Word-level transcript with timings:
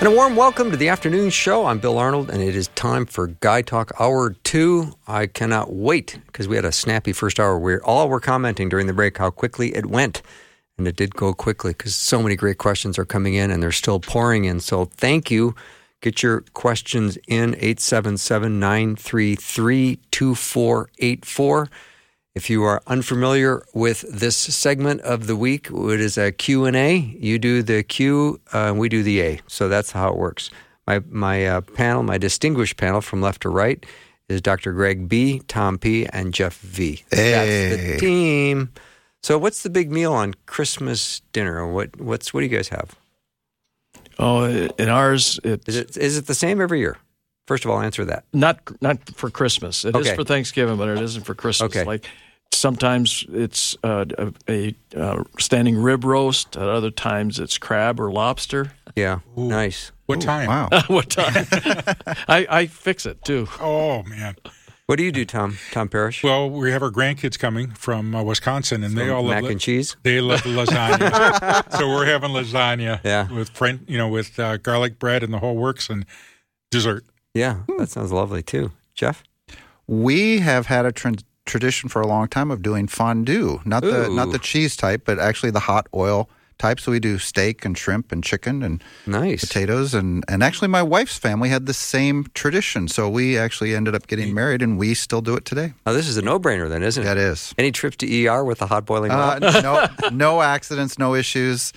And 0.00 0.06
a 0.06 0.12
warm 0.12 0.36
welcome 0.36 0.70
to 0.70 0.76
the 0.76 0.90
afternoon 0.90 1.28
show. 1.30 1.66
I'm 1.66 1.80
Bill 1.80 1.98
Arnold, 1.98 2.30
and 2.30 2.40
it 2.40 2.54
is 2.54 2.68
time 2.76 3.04
for 3.04 3.26
Guy 3.26 3.62
Talk 3.62 3.90
Hour 3.98 4.30
2. 4.44 4.92
I 5.08 5.26
cannot 5.26 5.72
wait 5.72 6.20
because 6.26 6.46
we 6.46 6.54
had 6.54 6.64
a 6.64 6.70
snappy 6.70 7.12
first 7.12 7.40
hour 7.40 7.58
where 7.58 7.84
all 7.84 8.08
were 8.08 8.20
commenting 8.20 8.68
during 8.68 8.86
the 8.86 8.92
break 8.92 9.18
how 9.18 9.30
quickly 9.30 9.74
it 9.74 9.86
went. 9.86 10.22
And 10.78 10.86
it 10.86 10.94
did 10.94 11.16
go 11.16 11.34
quickly 11.34 11.72
because 11.72 11.96
so 11.96 12.22
many 12.22 12.36
great 12.36 12.58
questions 12.58 12.96
are 12.96 13.04
coming 13.04 13.34
in 13.34 13.50
and 13.50 13.60
they're 13.60 13.72
still 13.72 13.98
pouring 13.98 14.44
in. 14.44 14.60
So 14.60 14.84
thank 14.84 15.32
you. 15.32 15.56
Get 16.00 16.22
your 16.22 16.42
questions 16.52 17.18
in 17.26 17.56
877 17.56 18.60
933 18.60 19.98
2484. 20.12 21.68
If 22.38 22.48
you 22.48 22.62
are 22.62 22.80
unfamiliar 22.86 23.64
with 23.74 24.02
this 24.08 24.36
segment 24.36 25.00
of 25.00 25.26
the 25.26 25.34
week, 25.34 25.70
it 25.72 26.00
is 26.00 26.16
a 26.16 26.30
Q&A. 26.30 26.98
You 27.18 27.36
do 27.36 27.64
the 27.64 27.82
Q, 27.82 28.40
uh, 28.52 28.72
we 28.76 28.88
do 28.88 29.02
the 29.02 29.20
A. 29.22 29.40
So 29.48 29.68
that's 29.68 29.90
how 29.90 30.10
it 30.10 30.16
works. 30.16 30.48
My, 30.86 31.00
my 31.10 31.44
uh, 31.44 31.60
panel, 31.62 32.04
my 32.04 32.16
distinguished 32.16 32.76
panel 32.76 33.00
from 33.00 33.20
left 33.20 33.42
to 33.42 33.48
right 33.48 33.84
is 34.28 34.40
Dr. 34.40 34.72
Greg 34.72 35.08
B., 35.08 35.42
Tom 35.48 35.78
P., 35.78 36.06
and 36.06 36.32
Jeff 36.32 36.56
V. 36.60 37.02
Hey. 37.10 37.32
That's 37.32 37.82
the 37.94 37.98
team. 37.98 38.70
So 39.20 39.36
what's 39.36 39.64
the 39.64 39.70
big 39.70 39.90
meal 39.90 40.12
on 40.12 40.34
Christmas 40.46 41.22
dinner? 41.32 41.66
What, 41.66 42.00
what's, 42.00 42.32
what 42.32 42.42
do 42.42 42.46
you 42.46 42.56
guys 42.56 42.68
have? 42.68 42.94
Oh, 44.16 44.44
in 44.44 44.88
ours, 44.88 45.40
it's 45.42 45.66
Is 45.68 45.76
it, 45.76 45.96
is 45.96 46.16
it 46.16 46.28
the 46.28 46.34
same 46.36 46.60
every 46.60 46.78
year? 46.78 46.98
First 47.48 47.64
of 47.64 47.70
all, 47.70 47.80
answer 47.80 48.04
that. 48.04 48.24
not 48.34 48.60
not 48.82 48.98
for 49.16 49.30
Christmas. 49.30 49.82
It 49.86 49.96
is 49.96 50.06
Okay. 50.06 50.14
for 50.14 50.22
Thanksgiving, 50.22 50.76
but 50.76 50.86
it 50.90 51.00
isn't 51.00 51.24
for 51.24 51.34
Christmas. 51.34 51.74
Okay. 51.74 51.82
Like 51.82 52.04
sometimes 52.52 53.24
it's 53.28 53.76
uh, 53.82 54.04
a, 54.18 54.32
a 54.48 54.74
uh, 54.96 55.24
standing 55.38 55.76
rib 55.76 56.04
roast. 56.04 56.56
At 56.56 56.68
other 56.68 56.90
times 56.90 57.38
it's 57.38 57.58
crab 57.58 58.00
or 58.00 58.10
lobster. 58.10 58.72
Yeah, 58.96 59.20
nice. 59.36 59.92
What 60.06 60.20
time? 60.20 60.48
Wow. 60.48 60.68
what 60.88 61.10
time? 61.10 61.46
I, 62.28 62.46
I 62.48 62.66
fix 62.66 63.06
it 63.06 63.24
too. 63.24 63.46
Oh 63.60 64.02
man. 64.04 64.36
What 64.86 64.96
do 64.96 65.04
you 65.04 65.12
do, 65.12 65.26
Tom? 65.26 65.58
Tom 65.70 65.90
Parrish? 65.90 66.24
Well, 66.24 66.48
we 66.48 66.70
have 66.70 66.82
our 66.82 66.90
grandkids 66.90 67.38
coming 67.38 67.72
from 67.72 68.14
uh, 68.14 68.22
Wisconsin, 68.22 68.82
and 68.82 68.96
they 68.96 69.10
all 69.10 69.22
Mac 69.22 69.42
love 69.42 69.50
and 69.50 69.60
cheese? 69.60 69.96
They 70.02 70.22
love 70.22 70.40
lasagna, 70.44 71.76
so 71.76 71.88
we're 71.88 72.06
having 72.06 72.30
lasagna. 72.30 72.98
Yeah. 73.04 73.30
with 73.30 73.50
friend, 73.50 73.84
you 73.86 73.98
know, 73.98 74.08
with 74.08 74.40
uh, 74.40 74.56
garlic 74.56 74.98
bread 74.98 75.22
and 75.22 75.30
the 75.30 75.40
whole 75.40 75.56
works, 75.56 75.90
and 75.90 76.06
dessert. 76.70 77.04
Yeah, 77.34 77.64
that 77.76 77.90
sounds 77.90 78.12
lovely 78.12 78.42
too. 78.42 78.72
Jeff? 78.94 79.22
We 79.86 80.38
have 80.38 80.66
had 80.66 80.86
a 80.86 80.92
tran 80.92 81.22
tradition 81.48 81.88
for 81.88 82.00
a 82.02 82.06
long 82.06 82.28
time 82.28 82.50
of 82.52 82.62
doing 82.62 82.86
fondue, 82.86 83.60
not 83.64 83.82
the 83.82 84.08
not 84.08 84.30
the 84.30 84.38
cheese 84.38 84.76
type, 84.76 85.02
but 85.04 85.18
actually 85.18 85.50
the 85.52 85.60
hot 85.72 85.86
oil 85.94 86.28
type. 86.58 86.80
So 86.80 86.90
we 86.92 86.98
do 87.00 87.18
steak 87.18 87.64
and 87.64 87.78
shrimp 87.78 88.10
and 88.12 88.22
chicken 88.24 88.62
and 88.62 88.82
Nice. 89.06 89.40
potatoes, 89.44 89.94
and 89.94 90.24
and 90.28 90.42
actually 90.42 90.68
my 90.68 90.82
wife's 90.82 91.16
family 91.18 91.48
had 91.48 91.66
the 91.66 91.74
same 91.74 92.26
tradition. 92.34 92.88
So 92.88 93.08
we 93.08 93.38
actually 93.38 93.74
ended 93.74 93.94
up 93.94 94.06
getting 94.06 94.34
married, 94.34 94.62
and 94.62 94.78
we 94.78 94.94
still 94.94 95.20
do 95.22 95.34
it 95.36 95.44
today. 95.44 95.72
Now, 95.86 95.92
this 95.92 96.08
is 96.08 96.16
a 96.16 96.22
no 96.22 96.38
brainer 96.38 96.68
then, 96.68 96.82
isn't 96.82 97.02
it? 97.02 97.06
That 97.06 97.16
is. 97.16 97.54
Any 97.58 97.72
trip 97.72 97.94
to 97.98 98.06
ER 98.26 98.44
with 98.44 98.58
the 98.58 98.66
hot 98.66 98.84
boiling 98.86 99.10
Uh, 99.10 99.38
no, 99.62 100.10
no 100.10 100.40
accidents, 100.42 100.98
no 100.98 101.14
issues. 101.14 101.72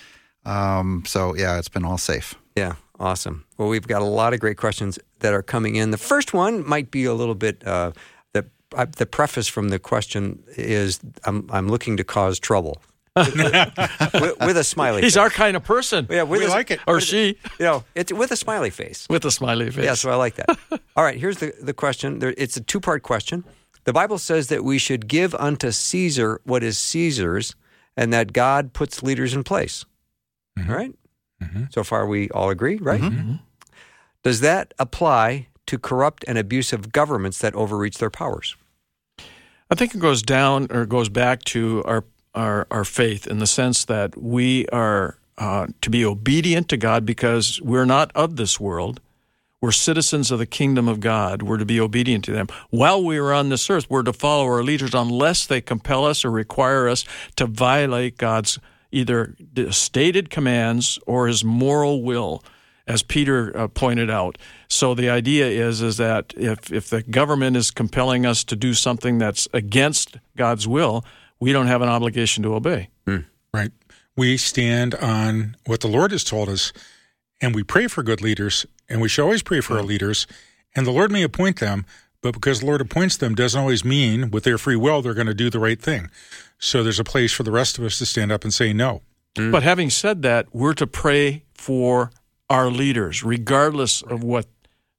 Um, 0.45 1.03
so 1.05 1.35
yeah, 1.35 1.57
it's 1.59 1.69
been 1.69 1.85
all 1.85 1.97
safe. 1.99 2.33
Yeah, 2.55 2.73
awesome. 2.99 3.45
Well, 3.57 3.69
we've 3.69 3.87
got 3.87 4.01
a 4.01 4.05
lot 4.05 4.33
of 4.33 4.39
great 4.39 4.57
questions 4.57 4.97
that 5.19 5.33
are 5.33 5.43
coming 5.43 5.75
in. 5.75 5.91
The 5.91 5.97
first 5.99 6.33
one 6.33 6.67
might 6.67 6.89
be 6.91 7.05
a 7.05 7.13
little 7.13 7.35
bit. 7.35 7.65
Uh, 7.65 7.91
the 8.71 8.77
uh, 8.77 8.85
the 8.97 9.05
preface 9.05 9.47
from 9.47 9.69
the 9.69 9.79
question 9.79 10.43
is, 10.57 10.99
"I'm 11.25 11.47
I'm 11.51 11.67
looking 11.67 11.97
to 11.97 12.03
cause 12.03 12.39
trouble," 12.39 12.81
with, 13.15 14.35
with 14.39 14.57
a 14.57 14.63
smiley. 14.63 15.01
He's 15.01 15.13
face. 15.13 15.17
our 15.17 15.29
kind 15.29 15.55
of 15.55 15.63
person. 15.63 16.07
yeah, 16.09 16.23
with 16.23 16.39
We 16.39 16.45
a, 16.47 16.49
like 16.49 16.71
it. 16.71 16.79
Or 16.87 16.99
she 17.01 17.37
You 17.59 17.65
know, 17.65 17.83
it's 17.95 18.11
with 18.11 18.31
a 18.31 18.35
smiley 18.37 18.69
face. 18.69 19.07
with 19.09 19.25
a 19.25 19.31
smiley 19.31 19.69
face. 19.71 19.85
Yeah, 19.85 19.93
so 19.95 20.09
I 20.11 20.15
like 20.15 20.35
that. 20.35 20.57
All 20.95 21.03
right, 21.03 21.17
here's 21.17 21.37
the, 21.37 21.53
the 21.61 21.73
question. 21.73 22.19
There, 22.19 22.33
it's 22.37 22.57
a 22.57 22.61
two 22.61 22.79
part 22.79 23.03
question. 23.03 23.43
The 23.83 23.93
Bible 23.93 24.17
says 24.19 24.47
that 24.47 24.63
we 24.63 24.77
should 24.77 25.07
give 25.07 25.33
unto 25.35 25.71
Caesar 25.71 26.39
what 26.45 26.63
is 26.63 26.77
Caesar's, 26.77 27.55
and 27.97 28.13
that 28.13 28.31
God 28.31 28.73
puts 28.73 29.01
leaders 29.03 29.33
in 29.33 29.43
place. 29.43 29.85
Mm-hmm. 30.57 30.71
All 30.71 30.77
right? 30.77 30.93
Mm-hmm. 31.41 31.63
So 31.71 31.83
far, 31.83 32.05
we 32.05 32.29
all 32.29 32.49
agree, 32.51 32.77
right? 32.77 33.01
Mm-hmm. 33.01 33.35
Does 34.23 34.41
that 34.41 34.73
apply 34.77 35.47
to 35.65 35.79
corrupt 35.79 36.23
and 36.27 36.37
abusive 36.37 36.91
governments 36.91 37.39
that 37.39 37.55
overreach 37.55 37.97
their 37.97 38.11
powers? 38.11 38.55
I 39.71 39.75
think 39.75 39.95
it 39.95 39.99
goes 39.99 40.21
down 40.21 40.67
or 40.69 40.85
goes 40.85 41.07
back 41.07 41.43
to 41.45 41.81
our 41.85 42.03
our, 42.33 42.67
our 42.71 42.85
faith 42.85 43.27
in 43.27 43.39
the 43.39 43.47
sense 43.47 43.83
that 43.85 44.17
we 44.17 44.65
are 44.67 45.17
uh, 45.37 45.67
to 45.81 45.89
be 45.89 46.05
obedient 46.05 46.69
to 46.69 46.77
God 46.77 47.05
because 47.05 47.61
we're 47.61 47.85
not 47.85 48.11
of 48.15 48.37
this 48.37 48.57
world. 48.57 49.01
We're 49.59 49.73
citizens 49.73 50.31
of 50.31 50.39
the 50.39 50.45
kingdom 50.45 50.87
of 50.87 51.01
God. 51.01 51.43
We're 51.43 51.57
to 51.57 51.65
be 51.65 51.79
obedient 51.79 52.23
to 52.25 52.31
them. 52.31 52.47
While 52.69 53.03
we 53.03 53.17
are 53.17 53.33
on 53.33 53.49
this 53.49 53.69
earth, 53.69 53.89
we're 53.89 54.03
to 54.03 54.13
follow 54.13 54.45
our 54.45 54.63
leaders 54.63 54.93
unless 54.93 55.45
they 55.45 55.59
compel 55.59 56.05
us 56.05 56.23
or 56.23 56.31
require 56.31 56.87
us 56.87 57.03
to 57.35 57.45
violate 57.45 58.17
God's 58.17 58.59
either 58.91 59.35
stated 59.71 60.29
commands 60.29 60.99
or 61.05 61.27
his 61.27 61.43
moral 61.43 62.01
will 62.01 62.43
as 62.87 63.03
Peter 63.03 63.55
uh, 63.57 63.67
pointed 63.67 64.09
out. 64.09 64.37
So 64.67 64.93
the 64.93 65.09
idea 65.09 65.47
is 65.47 65.81
is 65.81 65.97
that 65.97 66.33
if 66.37 66.71
if 66.71 66.89
the 66.89 67.03
government 67.03 67.57
is 67.57 67.71
compelling 67.71 68.25
us 68.25 68.43
to 68.45 68.55
do 68.55 68.73
something 68.73 69.17
that's 69.17 69.47
against 69.53 70.17
God's 70.35 70.67
will, 70.67 71.05
we 71.39 71.51
don't 71.53 71.67
have 71.67 71.81
an 71.81 71.89
obligation 71.89 72.43
to 72.43 72.55
obey. 72.55 72.89
Right. 73.53 73.71
We 74.15 74.37
stand 74.37 74.95
on 74.95 75.55
what 75.65 75.81
the 75.81 75.87
Lord 75.87 76.11
has 76.11 76.23
told 76.23 76.49
us, 76.49 76.73
and 77.41 77.55
we 77.55 77.63
pray 77.63 77.87
for 77.87 78.03
good 78.03 78.21
leaders, 78.21 78.65
and 78.89 79.01
we 79.01 79.09
should 79.09 79.23
always 79.23 79.43
pray 79.43 79.61
for 79.61 79.77
our 79.77 79.83
leaders. 79.83 80.27
And 80.75 80.85
the 80.87 80.91
Lord 80.91 81.11
may 81.11 81.23
appoint 81.23 81.59
them, 81.59 81.85
but 82.21 82.33
because 82.33 82.59
the 82.59 82.65
Lord 82.65 82.81
appoints 82.81 83.17
them 83.17 83.35
doesn't 83.35 83.59
always 83.59 83.83
mean 83.83 84.31
with 84.31 84.43
their 84.43 84.57
free 84.57 84.75
will 84.75 85.01
they're 85.01 85.13
going 85.13 85.27
to 85.27 85.33
do 85.33 85.49
the 85.49 85.59
right 85.59 85.81
thing. 85.81 86.09
So 86.59 86.83
there's 86.83 86.99
a 86.99 87.03
place 87.03 87.31
for 87.33 87.43
the 87.43 87.51
rest 87.51 87.77
of 87.77 87.83
us 87.83 87.97
to 87.97 88.05
stand 88.05 88.31
up 88.31 88.43
and 88.43 88.53
say 88.53 88.71
no. 88.73 89.01
But 89.51 89.63
having 89.63 89.89
said 89.89 90.21
that, 90.23 90.47
we're 90.53 90.73
to 90.73 90.85
pray 90.85 91.43
for 91.53 92.11
our 92.51 92.69
leaders 92.69 93.23
regardless 93.23 94.01
of 94.01 94.23
what 94.23 94.45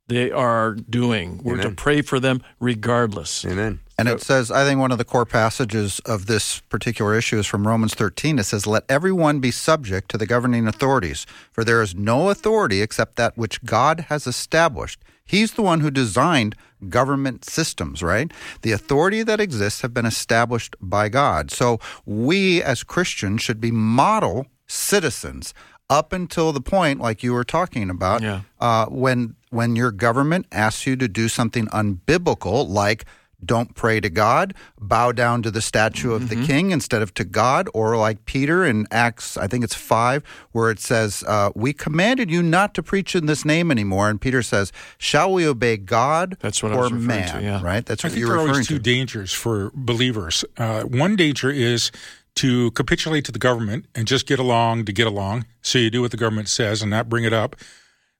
they 0.08 0.30
are 0.30 0.74
doing. 0.74 1.40
We're 1.44 1.54
Amen. 1.54 1.70
to 1.70 1.74
pray 1.74 2.02
for 2.02 2.18
them 2.18 2.42
regardless. 2.58 3.44
Amen. 3.44 3.80
And 3.98 4.08
it 4.08 4.20
says, 4.22 4.50
I 4.50 4.64
think 4.64 4.80
one 4.80 4.90
of 4.90 4.98
the 4.98 5.04
core 5.04 5.26
passages 5.26 6.00
of 6.00 6.26
this 6.26 6.60
particular 6.60 7.14
issue 7.14 7.38
is 7.38 7.46
from 7.46 7.68
Romans 7.68 7.94
13. 7.94 8.38
It 8.38 8.44
says, 8.44 8.66
Let 8.66 8.84
everyone 8.88 9.38
be 9.38 9.50
subject 9.50 10.10
to 10.10 10.18
the 10.18 10.26
governing 10.26 10.66
authorities, 10.66 11.24
for 11.52 11.62
there 11.62 11.82
is 11.82 11.94
no 11.94 12.30
authority 12.30 12.82
except 12.82 13.16
that 13.16 13.36
which 13.36 13.62
God 13.64 14.06
has 14.08 14.26
established. 14.26 15.00
He's 15.24 15.52
the 15.52 15.62
one 15.62 15.80
who 15.80 15.90
designed 15.90 16.56
government 16.88 17.44
systems, 17.44 18.02
right? 18.02 18.32
The 18.62 18.72
authority 18.72 19.22
that 19.22 19.40
exists 19.40 19.82
have 19.82 19.94
been 19.94 20.06
established 20.06 20.74
by 20.80 21.08
God. 21.08 21.52
So 21.52 21.78
we 22.04 22.62
as 22.62 22.82
Christians 22.82 23.42
should 23.42 23.60
be 23.60 23.70
model 23.70 24.46
citizens 24.66 25.54
up 25.98 26.12
until 26.12 26.52
the 26.52 26.60
point, 26.60 27.00
like 27.00 27.22
you 27.22 27.32
were 27.34 27.44
talking 27.44 27.90
about, 27.90 28.22
Yeah. 28.22 28.40
uh, 28.60 28.86
when 28.86 29.34
when 29.50 29.76
your 29.76 29.90
government 29.92 30.46
asks 30.50 30.86
you 30.86 30.96
to 30.96 31.06
do 31.06 31.28
something 31.28 31.66
unbiblical, 31.66 32.66
like 32.68 33.04
don't 33.44 33.74
pray 33.74 33.98
to 34.00 34.08
God, 34.08 34.54
bow 34.80 35.10
down 35.10 35.42
to 35.42 35.50
the 35.50 35.60
statue 35.60 36.12
of 36.12 36.28
the 36.28 36.36
king 36.46 36.70
instead 36.70 37.02
of 37.02 37.12
to 37.14 37.24
God, 37.24 37.68
or 37.74 37.96
like 37.96 38.24
Peter 38.24 38.64
in 38.64 38.86
Acts, 38.92 39.36
I 39.36 39.48
think 39.48 39.64
it's 39.64 39.74
five, 39.74 40.22
where 40.52 40.70
it 40.70 40.78
says, 40.78 41.24
uh, 41.26 41.50
"We 41.56 41.72
commanded 41.72 42.30
you 42.30 42.40
not 42.40 42.72
to 42.74 42.82
preach 42.84 43.16
in 43.16 43.26
this 43.26 43.44
name 43.44 43.72
anymore," 43.72 44.08
and 44.08 44.20
Peter 44.20 44.42
says, 44.44 44.70
"Shall 44.96 45.32
we 45.32 45.44
obey 45.44 45.76
God 45.76 46.36
That's 46.40 46.62
what 46.62 46.70
I 46.72 46.76
or 46.76 46.82
was 46.82 46.92
referring 46.92 47.06
man?" 47.08 47.36
to, 47.36 47.42
yeah. 47.42 47.60
Right? 47.62 47.84
That's 47.84 48.04
I 48.04 48.06
what 48.08 48.12
think 48.12 48.20
you're 48.20 48.28
there 48.28 48.36
are 48.36 48.40
referring 48.46 48.54
always 48.54 48.68
two 48.68 48.76
to. 48.76 48.82
dangers 48.94 49.32
for 49.32 49.72
believers. 49.74 50.44
Uh, 50.56 50.82
one 50.82 51.16
danger 51.16 51.50
is 51.50 51.90
to 52.36 52.70
capitulate 52.72 53.24
to 53.26 53.32
the 53.32 53.38
government 53.38 53.86
and 53.94 54.06
just 54.06 54.26
get 54.26 54.38
along 54.38 54.84
to 54.86 54.92
get 54.92 55.06
along. 55.06 55.46
So 55.60 55.78
you 55.78 55.90
do 55.90 56.02
what 56.02 56.10
the 56.10 56.16
government 56.16 56.48
says 56.48 56.82
and 56.82 56.90
not 56.90 57.08
bring 57.08 57.24
it 57.24 57.32
up. 57.32 57.56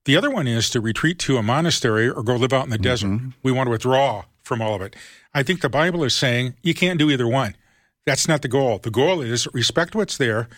The 0.05 0.17
other 0.17 0.31
one 0.31 0.47
is 0.47 0.69
to 0.71 0.81
retreat 0.81 1.19
to 1.21 1.37
a 1.37 1.43
monastery 1.43 2.09
or 2.09 2.23
go 2.23 2.37
live 2.37 2.53
out 2.53 2.65
in 2.65 2.71
the 2.71 2.79
desert. 2.79 3.09
Mm-hmm. 3.09 3.31
We 3.43 3.53
want 3.53 3.69
to 3.69 3.71
withdraw 3.71 4.25
from 4.43 4.61
all 4.61 4.75
of 4.75 4.83
it. 4.83 4.97
I 5.33 5.43
think 5.43 5.61
the 5.61 5.69
Bible 5.69 6.05
is 6.05 6.15
saying 6.15 6.55
you 6.63 6.75
can't 6.75 6.99
do 6.99 7.11
either 7.11 7.29
one. 7.29 7.57
That's 8.05 8.27
not 8.27 8.43
the 8.43 8.49
goal. 8.49 8.79
The 8.79 8.91
goal 8.91 9.21
is 9.21 9.47
respect 9.55 9.95
what's 9.95 10.17
there, 10.17 10.49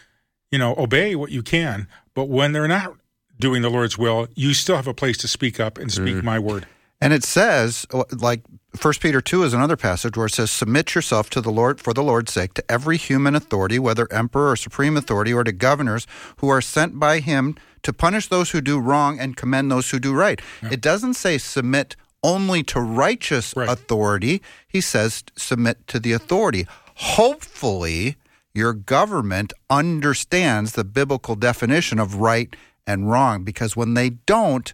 you 0.50 0.58
know, 0.58 0.74
obey 0.78 1.14
what 1.14 1.30
you 1.30 1.42
can. 1.42 1.86
But 2.14 2.28
when 2.28 2.52
they're 2.52 2.68
not 2.68 2.96
doing 3.38 3.62
the 3.62 3.68
Lord's 3.68 3.98
will, 3.98 4.28
you 4.34 4.54
still 4.54 4.76
have 4.76 4.86
a 4.86 4.94
place 4.94 5.18
to 5.18 5.28
speak 5.28 5.60
up 5.60 5.76
and 5.78 5.92
speak 5.92 6.16
mm. 6.16 6.22
my 6.22 6.38
word. 6.38 6.66
And 7.00 7.12
it 7.12 7.24
says, 7.24 7.86
uh, 7.92 8.04
like 8.12 8.42
First 8.76 9.00
Peter 9.00 9.20
two 9.20 9.42
is 9.42 9.52
another 9.52 9.76
passage 9.76 10.16
where 10.16 10.26
it 10.26 10.32
says, 10.34 10.50
"Submit 10.50 10.94
yourself 10.94 11.28
to 11.30 11.40
the 11.40 11.50
Lord 11.50 11.80
for 11.80 11.92
the 11.92 12.02
Lord's 12.02 12.32
sake 12.32 12.54
to 12.54 12.64
every 12.70 12.96
human 12.96 13.34
authority, 13.34 13.78
whether 13.78 14.10
emperor 14.12 14.50
or 14.52 14.56
supreme 14.56 14.96
authority, 14.96 15.32
or 15.32 15.44
to 15.44 15.52
governors 15.52 16.06
who 16.38 16.48
are 16.48 16.60
sent 16.62 16.98
by 16.98 17.20
Him 17.20 17.56
to 17.82 17.92
punish 17.92 18.28
those 18.28 18.50
who 18.50 18.60
do 18.60 18.78
wrong 18.80 19.18
and 19.20 19.36
commend 19.36 19.70
those 19.70 19.90
who 19.90 19.98
do 20.00 20.12
right." 20.14 20.40
It 20.62 20.80
doesn't 20.80 21.14
say 21.14 21.38
submit 21.38 21.94
only 22.22 22.62
to 22.62 22.80
righteous 22.80 23.52
Right. 23.54 23.68
authority. 23.68 24.40
He 24.66 24.80
says 24.80 25.22
submit 25.36 25.86
to 25.88 26.00
the 26.00 26.12
authority. 26.12 26.66
Hopefully, 26.96 28.16
your 28.54 28.72
government 28.72 29.52
understands 29.68 30.72
the 30.72 30.84
biblical 30.84 31.34
definition 31.36 31.98
of 31.98 32.16
right 32.16 32.54
and 32.86 33.10
wrong, 33.10 33.44
because 33.44 33.76
when 33.76 33.94
they 33.94 34.10
don't 34.10 34.72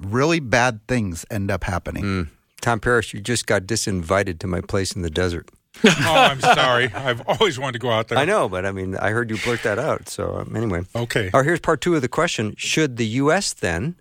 really 0.00 0.40
bad 0.40 0.86
things 0.88 1.24
end 1.30 1.50
up 1.50 1.64
happening. 1.64 2.30
Tom 2.60 2.80
Parrish, 2.80 3.14
you 3.14 3.20
just 3.20 3.46
got 3.46 3.62
disinvited 3.62 4.38
to 4.40 4.46
my 4.46 4.60
place 4.60 4.92
in 4.92 5.02
the 5.02 5.10
desert. 5.10 5.48
oh, 5.84 5.90
I'm 5.96 6.40
sorry. 6.40 6.88
I've 6.92 7.22
always 7.26 7.58
wanted 7.58 7.74
to 7.74 7.78
go 7.78 7.90
out 7.90 8.08
there. 8.08 8.18
I 8.18 8.24
know, 8.24 8.48
but 8.48 8.66
I 8.66 8.72
mean, 8.72 8.96
I 8.96 9.10
heard 9.10 9.30
you 9.30 9.38
blurt 9.38 9.62
that 9.62 9.78
out. 9.78 10.08
So 10.08 10.36
um, 10.36 10.54
anyway, 10.56 10.82
Okay. 10.94 11.30
All 11.32 11.40
right, 11.40 11.46
here's 11.46 11.60
part 11.60 11.80
two 11.80 11.94
of 11.94 12.02
the 12.02 12.08
question: 12.08 12.54
Should 12.58 12.96
the 12.96 13.06
U.S. 13.06 13.52
then 13.54 13.94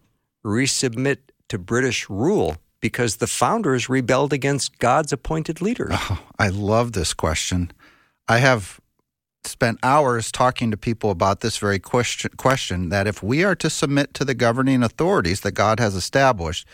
resubmit 0.44 1.18
to 1.50 1.58
British 1.58 2.10
rule 2.10 2.58
because 2.82 3.18
the 3.18 3.28
founders 3.28 3.88
rebelled 3.88 4.34
against 4.34 4.80
God's 4.80 5.14
appointed 5.14 5.62
leader? 5.62 5.90
Oh, 5.92 6.20
I 6.38 6.50
love 6.50 6.94
this 6.94 7.14
question. 7.14 7.72
I 8.28 8.40
have 8.40 8.80
spent 9.50 9.80
hours 9.84 10.32
talking 10.32 10.72
to 10.72 10.78
people 10.78 11.12
about 11.12 11.42
this 11.42 11.58
very 11.58 11.80
question, 11.80 12.32
question 12.38 12.90
that 12.90 13.08
if 13.08 13.22
we 13.24 13.44
are 13.44 13.56
to 13.56 13.70
submit 13.70 14.14
to 14.16 14.26
the 14.26 14.34
governing 14.34 14.84
authorities 14.84 15.42
that 15.42 15.52
God 15.52 15.80
has 15.80 15.96
established, 15.96 16.68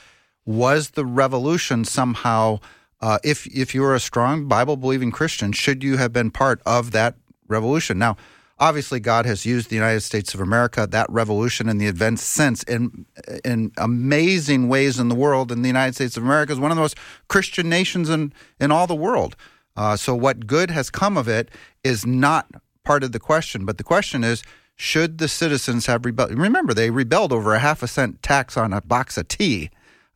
was 0.46 0.92
the 0.92 1.06
revolution 1.06 1.86
somehow, 1.86 2.60
uh, 3.02 3.18
if, 3.24 3.48
if 3.48 3.74
you 3.74 3.82
were 3.82 3.96
a 3.96 4.00
strong 4.00 4.48
Bible 4.48 4.78
believing 4.78 5.12
Christian, 5.12 5.52
should 5.52 5.84
you 5.84 5.98
have 5.98 6.14
been 6.14 6.32
part 6.32 6.62
of 6.66 6.92
that 6.92 7.16
revolution? 7.48 7.98
Now, 7.98 8.16
obviously, 8.60 9.00
God 9.00 9.26
has 9.26 9.46
used 9.46 9.70
the 9.70 9.76
United 9.76 10.02
States 10.02 10.34
of 10.34 10.40
America, 10.40 10.88
that 10.88 11.10
revolution, 11.10 11.68
and 11.68 11.82
the 11.82 11.88
events 11.88 12.22
since 12.22 12.64
in, 12.64 13.06
in 13.44 13.72
amazing 13.78 14.68
ways 14.70 15.00
in 15.00 15.10
the 15.10 15.16
world. 15.16 15.52
And 15.52 15.64
the 15.64 15.70
United 15.70 15.96
States 15.96 16.16
of 16.18 16.24
America 16.24 16.54
is 16.54 16.60
one 16.60 16.72
of 16.72 16.78
the 16.78 16.82
most 16.82 16.98
Christian 17.28 17.70
nations 17.70 18.10
in, 18.10 18.34
in 18.60 18.72
all 18.72 18.88
the 18.88 18.96
world. 18.96 19.36
Uh, 19.76 19.98
so, 19.98 20.16
what 20.16 20.48
good 20.48 20.72
has 20.72 20.90
come 20.90 21.18
of 21.18 21.28
it 21.28 21.50
is 21.84 22.06
not 22.06 22.48
part 22.86 23.04
of 23.04 23.12
the 23.12 23.20
question. 23.20 23.66
But 23.66 23.78
the 23.78 23.84
question 23.84 24.24
is 24.24 24.44
should 24.76 25.18
the 25.18 25.28
citizens 25.28 25.86
have 25.86 26.06
rebelled? 26.06 26.38
Remember, 26.38 26.74
they 26.74 26.90
rebelled 26.90 27.32
over 27.32 27.54
a 27.54 27.60
half 27.60 27.82
a 27.82 27.88
cent 27.88 28.22
tax 28.22 28.58
on 28.58 28.74
a 28.74 28.82
box 28.82 29.18
of 29.18 29.28
tea. 29.28 29.70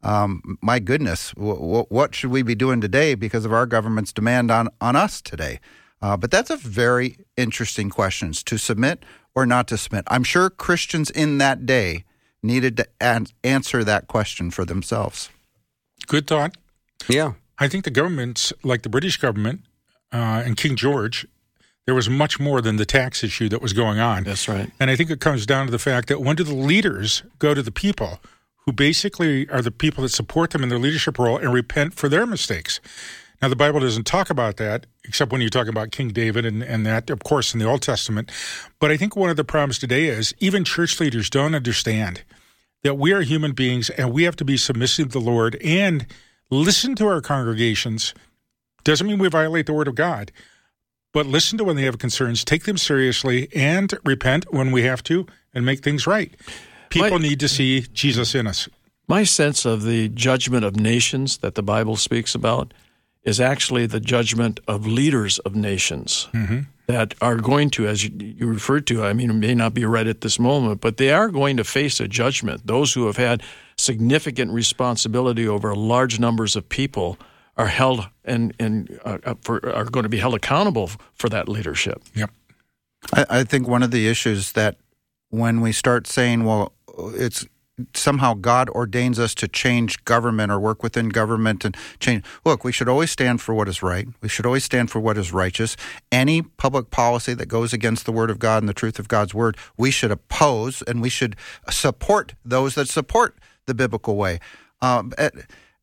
Um, 0.04 0.57
my 0.62 0.80
goodness, 0.80 1.31
w- 1.33 1.56
w- 1.56 1.86
what 1.89 2.16
should 2.16 2.31
we 2.31 2.42
be 2.42 2.56
doing 2.56 2.80
today 2.81 3.16
because 3.16 3.45
of 3.45 3.51
our 3.54 3.66
government's 3.66 4.13
demand 4.13 4.51
on, 4.51 4.69
on 4.80 4.95
us 4.95 5.21
today? 5.21 5.60
Uh, 6.01 6.16
but 6.16 6.31
that's 6.31 6.50
a 6.50 6.56
very 6.56 7.18
interesting 7.36 7.89
question 7.89 8.31
to 8.31 8.57
submit 8.57 9.04
or 9.36 9.45
not 9.45 9.68
to 9.68 9.77
submit. 9.77 10.06
I'm 10.07 10.24
sure 10.24 10.50
Christians 10.50 11.10
in 11.10 11.38
that 11.39 11.65
day 11.65 12.06
needed 12.42 12.77
to 12.77 12.88
an- 13.01 13.27
answer 13.44 13.83
that 13.83 14.07
question 14.07 14.51
for 14.51 14.63
themselves. 14.63 15.30
Good 16.07 16.27
thought. 16.27 16.56
Yeah. 17.07 17.33
I 17.57 17.68
think 17.68 17.83
the 17.83 17.92
governments, 17.92 18.54
like 18.63 18.83
the 18.83 18.89
British 18.89 19.18
government 19.18 19.62
uh, 20.13 20.44
and 20.45 20.56
King 20.56 20.77
George, 20.77 21.27
there 21.89 21.95
was 21.95 22.07
much 22.07 22.39
more 22.39 22.62
than 22.62 22.75
the 22.75 22.86
tax 22.86 23.24
issue 23.24 23.50
that 23.50 23.63
was 23.63 23.74
going 23.74 23.97
on. 23.97 24.24
That's 24.24 24.47
right. 24.47 24.69
And 24.80 24.91
I 24.91 24.95
think 24.95 25.09
it 25.09 25.19
comes 25.19 25.47
down 25.47 25.65
to 25.65 25.71
the 25.71 25.80
fact 25.80 26.07
that 26.09 26.21
when 26.21 26.36
do 26.36 26.44
the 26.44 26.53
leaders 26.53 27.24
go 27.39 27.56
to 27.56 27.63
the 27.63 27.71
people 27.71 28.19
who 28.57 28.71
basically 28.71 29.50
are 29.50 29.63
the 29.63 29.71
people 29.71 30.03
that 30.03 30.09
support 30.09 30.51
them 30.51 30.62
in 30.62 30.69
their 30.69 30.77
leadership 30.77 31.18
role 31.18 31.39
and 31.39 31.51
repent 31.51 31.95
for 31.95 32.07
their 32.07 32.27
mistakes? 32.27 32.80
Now, 33.41 33.47
the 33.47 33.56
Bible 33.56 33.80
doesn't 33.80 34.06
talk 34.06 34.30
about 34.30 34.57
that, 34.57 34.86
except 35.03 35.31
when 35.31 35.41
you're 35.41 35.50
talking 35.50 35.71
about 35.71 35.89
King 35.89 36.09
David 36.09 36.45
and, 36.45 36.62
and 36.62 36.86
that, 36.86 37.09
of 37.09 37.24
course, 37.24 37.56
in 37.56 37.59
the 37.59 37.65
Old 37.65 37.81
Testament. 37.81 38.31
But 38.77 38.91
I 38.91 38.97
think 38.97 39.15
one 39.15 39.31
of 39.31 39.36
the 39.36 39.44
problems 39.44 39.80
today 39.80 40.09
is 40.09 40.36
even 40.38 40.63
church 40.63 41.00
leaders 41.00 41.27
don't 41.27 41.56
understand 41.56 42.21
that 42.83 43.00
we 43.00 43.13
are 43.13 43.21
human 43.21 43.53
beings 43.53 43.89
and 43.89 44.13
we 44.13 44.25
have 44.25 44.36
to 44.36 44.45
be 44.45 44.57
submissive 44.57 45.07
to 45.07 45.13
the 45.13 45.25
Lord 45.25 45.56
and 45.63 46.06
listen 46.51 46.94
to 46.97 47.07
our 47.07 47.19
congregations. 47.19 48.13
Doesn't 48.83 49.07
mean 49.07 49.18
we 49.18 49.27
violate 49.27 49.65
the 49.65 49.74
Word 49.74 49.88
of 49.88 49.95
God, 49.95 50.31
but 51.14 51.26
listen 51.26 51.58
to 51.58 51.64
when 51.64 51.76
they 51.76 51.84
have 51.84 51.98
concerns, 51.98 52.44
take 52.44 52.64
them 52.64 52.78
seriously, 52.78 53.50
and 53.56 53.94
repent 54.04 54.52
when 54.54 54.72
we 54.72 54.84
have 54.84 55.04
to 55.04 55.26
and 55.54 55.66
make 55.66 55.84
things 55.84 56.06
right. 56.06 56.34
People 56.90 57.12
My- 57.12 57.18
need 57.18 57.40
to 57.40 57.48
see 57.48 57.82
Jesus 57.94 58.36
in 58.36 58.48
us. 58.48 58.68
My 59.08 59.24
sense 59.24 59.66
of 59.66 59.84
the 59.84 60.10
judgment 60.10 60.64
of 60.64 60.76
nations 60.76 61.40
that 61.40 61.56
the 61.56 61.64
Bible 61.64 61.96
speaks 61.96 62.36
about 62.36 62.76
is 63.24 63.42
actually 63.42 63.88
the 63.88 64.00
judgment 64.00 64.60
of 64.68 64.86
leaders 64.86 65.40
of 65.40 65.56
nations 65.56 66.28
mm-hmm. 66.32 66.60
that 66.86 67.16
are 67.20 67.38
going 67.38 67.72
to, 67.72 67.88
as 67.88 68.04
you, 68.04 68.12
you 68.20 68.46
referred 68.48 68.86
to, 68.88 69.04
I 69.04 69.14
mean, 69.14 69.32
it 69.32 69.34
may 69.34 69.56
not 69.56 69.74
be 69.74 69.84
right 69.84 70.06
at 70.06 70.22
this 70.22 70.40
moment, 70.40 70.80
but 70.80 70.98
they 70.98 71.12
are 71.12 71.30
going 71.30 71.58
to 71.58 71.64
face 71.64 72.00
a 72.00 72.08
judgment. 72.08 72.68
Those 72.68 72.94
who 72.94 73.08
have 73.08 73.18
had 73.18 73.42
significant 73.78 74.52
responsibility 74.52 75.48
over 75.48 75.76
large 75.76 76.20
numbers 76.20 76.56
of 76.56 76.70
people 76.70 77.18
are 77.60 77.68
held 77.68 78.08
and, 78.24 78.56
and 78.58 79.00
uh, 79.04 79.36
for, 79.42 79.64
are 79.76 79.84
going 79.84 80.04
to 80.04 80.10
be 80.10 80.18
held 80.18 80.34
accountable 80.34 80.90
for 81.14 81.28
that 81.28 81.50
leadership. 81.50 82.02
Yep. 82.16 82.32
I, 83.14 83.26
I 83.30 83.44
think 83.44 83.68
one 83.68 83.84
of 83.84 83.92
the 83.92 84.08
issues 84.08 84.54
that 84.54 84.78
when 85.30 85.60
we 85.60 85.74
start 85.74 86.08
saying, 86.08 86.46
well, 86.46 86.72
it's 86.98 87.46
somehow 87.94 88.34
God 88.34 88.70
ordains 88.70 89.20
us 89.20 89.36
to 89.36 89.48
change 89.48 90.04
government 90.06 90.54
or 90.54 90.60
work 90.60 90.82
within 90.84 91.10
government 91.10 91.66
and 91.66 91.76
change. 92.00 92.24
Look, 92.46 92.64
we 92.64 92.72
should 92.72 92.88
always 92.88 93.12
stand 93.12 93.42
for 93.42 93.54
what 93.54 93.68
is 93.68 93.84
right. 93.84 94.08
We 94.22 94.30
should 94.30 94.46
always 94.46 94.64
stand 94.64 94.90
for 94.90 95.02
what 95.02 95.18
is 95.18 95.34
righteous. 95.34 95.76
Any 96.14 96.42
public 96.42 96.92
policy 96.92 97.34
that 97.34 97.48
goes 97.48 97.74
against 97.74 98.06
the 98.06 98.12
word 98.14 98.32
of 98.32 98.40
God 98.40 98.64
and 98.64 98.70
the 98.70 98.74
truth 98.74 99.00
of 99.00 99.10
God's 99.10 99.34
word, 99.34 99.58
we 99.78 99.92
should 99.92 100.12
oppose 100.12 100.82
and 100.84 101.02
we 101.02 101.10
should 101.10 101.36
support 101.70 102.36
those 102.46 102.76
that 102.76 102.88
support 102.88 103.38
the 103.66 103.74
biblical 103.74 104.16
way. 104.16 104.40
Um, 104.82 105.14
at, 105.18 105.34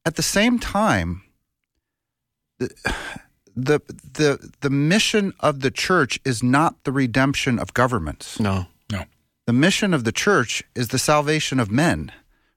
at 0.06 0.16
the 0.16 0.22
same 0.22 0.58
time, 0.58 1.22
the, 2.58 2.74
the 3.56 3.80
the 4.12 4.50
the 4.60 4.70
mission 4.70 5.32
of 5.40 5.60
the 5.60 5.70
church 5.70 6.20
is 6.24 6.42
not 6.42 6.84
the 6.84 6.92
redemption 6.92 7.58
of 7.58 7.74
governments. 7.74 8.38
No. 8.38 8.66
No. 8.90 9.04
The 9.46 9.52
mission 9.52 9.94
of 9.94 10.04
the 10.04 10.12
church 10.12 10.62
is 10.74 10.88
the 10.88 10.98
salvation 10.98 11.58
of 11.58 11.70
men, 11.70 12.12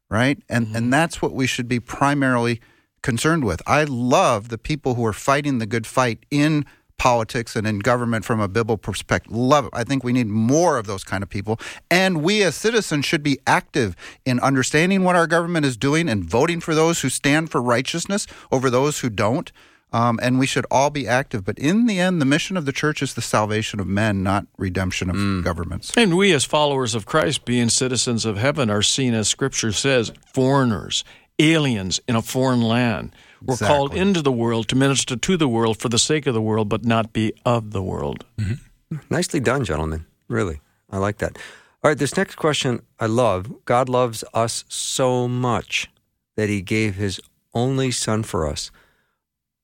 right? 0.09 0.41
And 0.49 0.67
mm-hmm. 0.67 0.75
and 0.75 0.93
that's 0.93 1.21
what 1.21 1.33
we 1.33 1.47
should 1.47 1.67
be 1.67 1.79
primarily 1.79 2.59
concerned 3.01 3.45
with. 3.45 3.61
I 3.65 3.85
love 3.85 4.49
the 4.49 4.57
people 4.57 4.95
who 4.95 5.05
are 5.05 5.13
fighting 5.13 5.59
the 5.59 5.65
good 5.65 5.87
fight 5.87 6.25
in 6.29 6.65
politics 6.99 7.55
and 7.55 7.65
in 7.65 7.79
government 7.79 8.25
from 8.25 8.39
a 8.39 8.47
biblical 8.47 8.77
perspective. 8.77 9.31
Love 9.31 9.65
it. 9.65 9.71
I 9.73 9.83
think 9.83 10.03
we 10.03 10.13
need 10.13 10.27
more 10.27 10.77
of 10.77 10.85
those 10.85 11.03
kind 11.03 11.23
of 11.23 11.29
people. 11.29 11.59
And 11.89 12.21
we 12.21 12.43
as 12.43 12.55
citizens 12.55 13.05
should 13.05 13.23
be 13.23 13.39
active 13.47 13.95
in 14.25 14.39
understanding 14.41 15.03
what 15.03 15.15
our 15.15 15.25
government 15.25 15.65
is 15.65 15.77
doing 15.77 16.07
and 16.07 16.23
voting 16.23 16.59
for 16.59 16.75
those 16.75 17.01
who 17.01 17.09
stand 17.09 17.49
for 17.49 17.61
righteousness 17.61 18.27
over 18.51 18.69
those 18.69 18.99
who 18.99 19.09
don't. 19.09 19.51
Um, 19.91 20.19
and 20.21 20.37
we 20.37 20.45
should 20.45 20.65
all 20.69 20.91
be 20.91 21.07
active. 21.07 21.43
But 21.43 21.57
in 21.57 21.87
the 21.87 21.99
end, 21.99 22.21
the 22.21 22.25
mission 22.25 22.57
of 22.57 22.65
the 22.65 22.71
church 22.71 23.01
is 23.01 23.15
the 23.15 23.21
salvation 23.21 23.79
of 23.79 23.87
men, 23.87 24.21
not 24.21 24.45
redemption 24.57 25.09
of 25.09 25.15
mm. 25.15 25.43
governments. 25.43 25.91
And 25.97 26.15
we, 26.15 26.31
as 26.31 26.45
followers 26.45 26.93
of 26.93 27.05
Christ, 27.05 27.43
being 27.43 27.69
citizens 27.69 28.23
of 28.23 28.37
heaven, 28.37 28.69
are 28.69 28.83
seen, 28.83 29.13
as 29.13 29.27
Scripture 29.27 29.71
says, 29.71 30.11
foreigners, 30.31 31.03
aliens 31.39 31.99
in 32.07 32.15
a 32.15 32.21
foreign 32.21 32.61
land. 32.61 33.15
We're 33.41 33.57
called 33.57 33.95
into 33.95 34.21
the 34.21 34.31
world 34.31 34.67
to 34.67 34.75
minister 34.75 35.15
to 35.15 35.37
the 35.37 35.47
world 35.47 35.79
for 35.79 35.89
the 35.89 35.99
sake 35.99 36.27
of 36.27 36.33
the 36.33 36.41
world, 36.41 36.69
but 36.69 36.85
not 36.85 37.13
be 37.13 37.33
of 37.45 37.71
the 37.71 37.81
world. 37.81 38.25
Mm-hmm. 38.37 38.53
Mm-hmm. 38.93 39.13
Nicely 39.13 39.39
done, 39.39 39.63
gentlemen. 39.63 40.05
Really. 40.27 40.59
I 40.89 40.97
like 40.97 41.19
that. 41.19 41.37
All 41.83 41.89
right, 41.89 41.97
this 41.97 42.17
next 42.17 42.35
question 42.35 42.81
I 42.99 43.05
love. 43.05 43.65
God 43.65 43.87
loves 43.87 44.23
us 44.33 44.65
so 44.67 45.27
much 45.27 45.89
that 46.35 46.49
he 46.49 46.61
gave 46.61 46.95
his 46.95 47.21
only 47.53 47.91
son 47.91 48.23
for 48.23 48.47
us. 48.47 48.71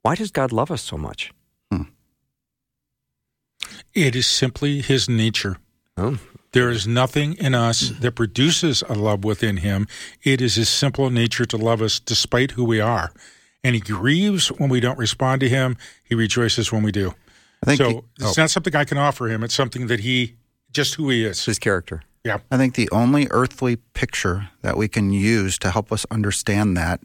Why 0.05 0.13
does 0.13 0.29
God 0.29 0.51
love 0.51 0.69
us 0.69 0.83
so 0.83 0.99
much? 0.99 1.31
Hmm. 1.71 1.85
It 3.95 4.15
is 4.15 4.27
simply 4.27 4.81
his 4.81 5.09
nature. 5.09 5.57
Oh, 5.97 6.19
There 6.51 6.69
is 6.69 6.85
nothing 6.85 7.33
in 7.39 7.55
us 7.55 7.89
that 8.01 8.11
produces 8.11 8.83
a 8.87 8.93
love 8.93 9.23
within 9.23 9.57
him. 9.57 9.87
It 10.21 10.41
is 10.41 10.55
his 10.55 10.69
simple 10.69 11.09
nature 11.09 11.45
to 11.45 11.57
love 11.57 11.81
us 11.81 11.99
despite 11.99 12.51
who 12.51 12.63
we 12.63 12.79
are. 12.79 13.11
And 13.63 13.73
he 13.73 13.81
grieves 13.81 14.49
when 14.49 14.69
we 14.69 14.79
don't 14.79 14.99
respond 14.99 15.39
to 15.41 15.49
him. 15.49 15.75
He 16.03 16.13
rejoices 16.13 16.71
when 16.71 16.83
we 16.83 16.91
do. 16.91 17.15
I 17.63 17.65
think 17.65 17.77
so 17.79 17.89
the- 17.89 18.25
it's 18.25 18.37
oh. 18.37 18.41
not 18.43 18.51
something 18.51 18.75
I 18.75 18.85
can 18.85 18.99
offer 18.99 19.27
him. 19.27 19.43
It's 19.43 19.55
something 19.55 19.87
that 19.87 20.01
he, 20.01 20.35
just 20.71 20.93
who 20.95 21.09
he 21.09 21.25
is. 21.25 21.45
his 21.45 21.57
character. 21.57 22.03
Yeah. 22.23 22.41
I 22.51 22.57
think 22.57 22.75
the 22.75 22.89
only 22.91 23.27
earthly 23.31 23.77
picture 23.95 24.49
that 24.61 24.77
we 24.77 24.87
can 24.87 25.09
use 25.11 25.57
to 25.59 25.71
help 25.71 25.91
us 25.91 26.05
understand 26.11 26.77
that 26.77 27.01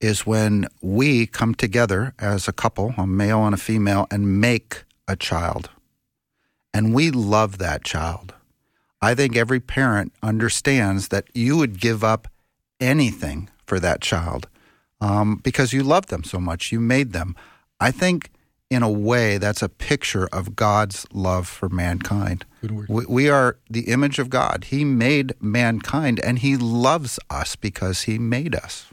is 0.00 0.26
when 0.26 0.66
we 0.80 1.26
come 1.26 1.54
together 1.54 2.14
as 2.18 2.48
a 2.48 2.52
couple, 2.52 2.94
a 2.96 3.06
male 3.06 3.44
and 3.44 3.54
a 3.54 3.58
female, 3.58 4.06
and 4.10 4.40
make 4.40 4.84
a 5.06 5.16
child. 5.16 5.70
And 6.72 6.94
we 6.94 7.10
love 7.10 7.58
that 7.58 7.84
child. 7.84 8.34
I 9.02 9.14
think 9.14 9.36
every 9.36 9.60
parent 9.60 10.12
understands 10.22 11.08
that 11.08 11.24
you 11.34 11.56
would 11.56 11.80
give 11.80 12.04
up 12.04 12.28
anything 12.80 13.48
for 13.66 13.80
that 13.80 14.00
child 14.00 14.48
um, 15.00 15.36
because 15.36 15.72
you 15.72 15.82
love 15.82 16.06
them 16.06 16.24
so 16.24 16.38
much. 16.38 16.72
You 16.72 16.80
made 16.80 17.12
them. 17.12 17.34
I 17.78 17.90
think, 17.90 18.30
in 18.68 18.82
a 18.82 18.90
way, 18.90 19.38
that's 19.38 19.62
a 19.62 19.68
picture 19.68 20.28
of 20.32 20.54
God's 20.54 21.06
love 21.12 21.48
for 21.48 21.68
mankind. 21.68 22.44
We, 22.88 23.06
we 23.06 23.28
are 23.30 23.56
the 23.70 23.88
image 23.88 24.18
of 24.18 24.30
God. 24.30 24.64
He 24.64 24.84
made 24.84 25.32
mankind 25.40 26.20
and 26.20 26.38
He 26.38 26.56
loves 26.56 27.18
us 27.30 27.56
because 27.56 28.02
He 28.02 28.18
made 28.18 28.54
us. 28.54 28.86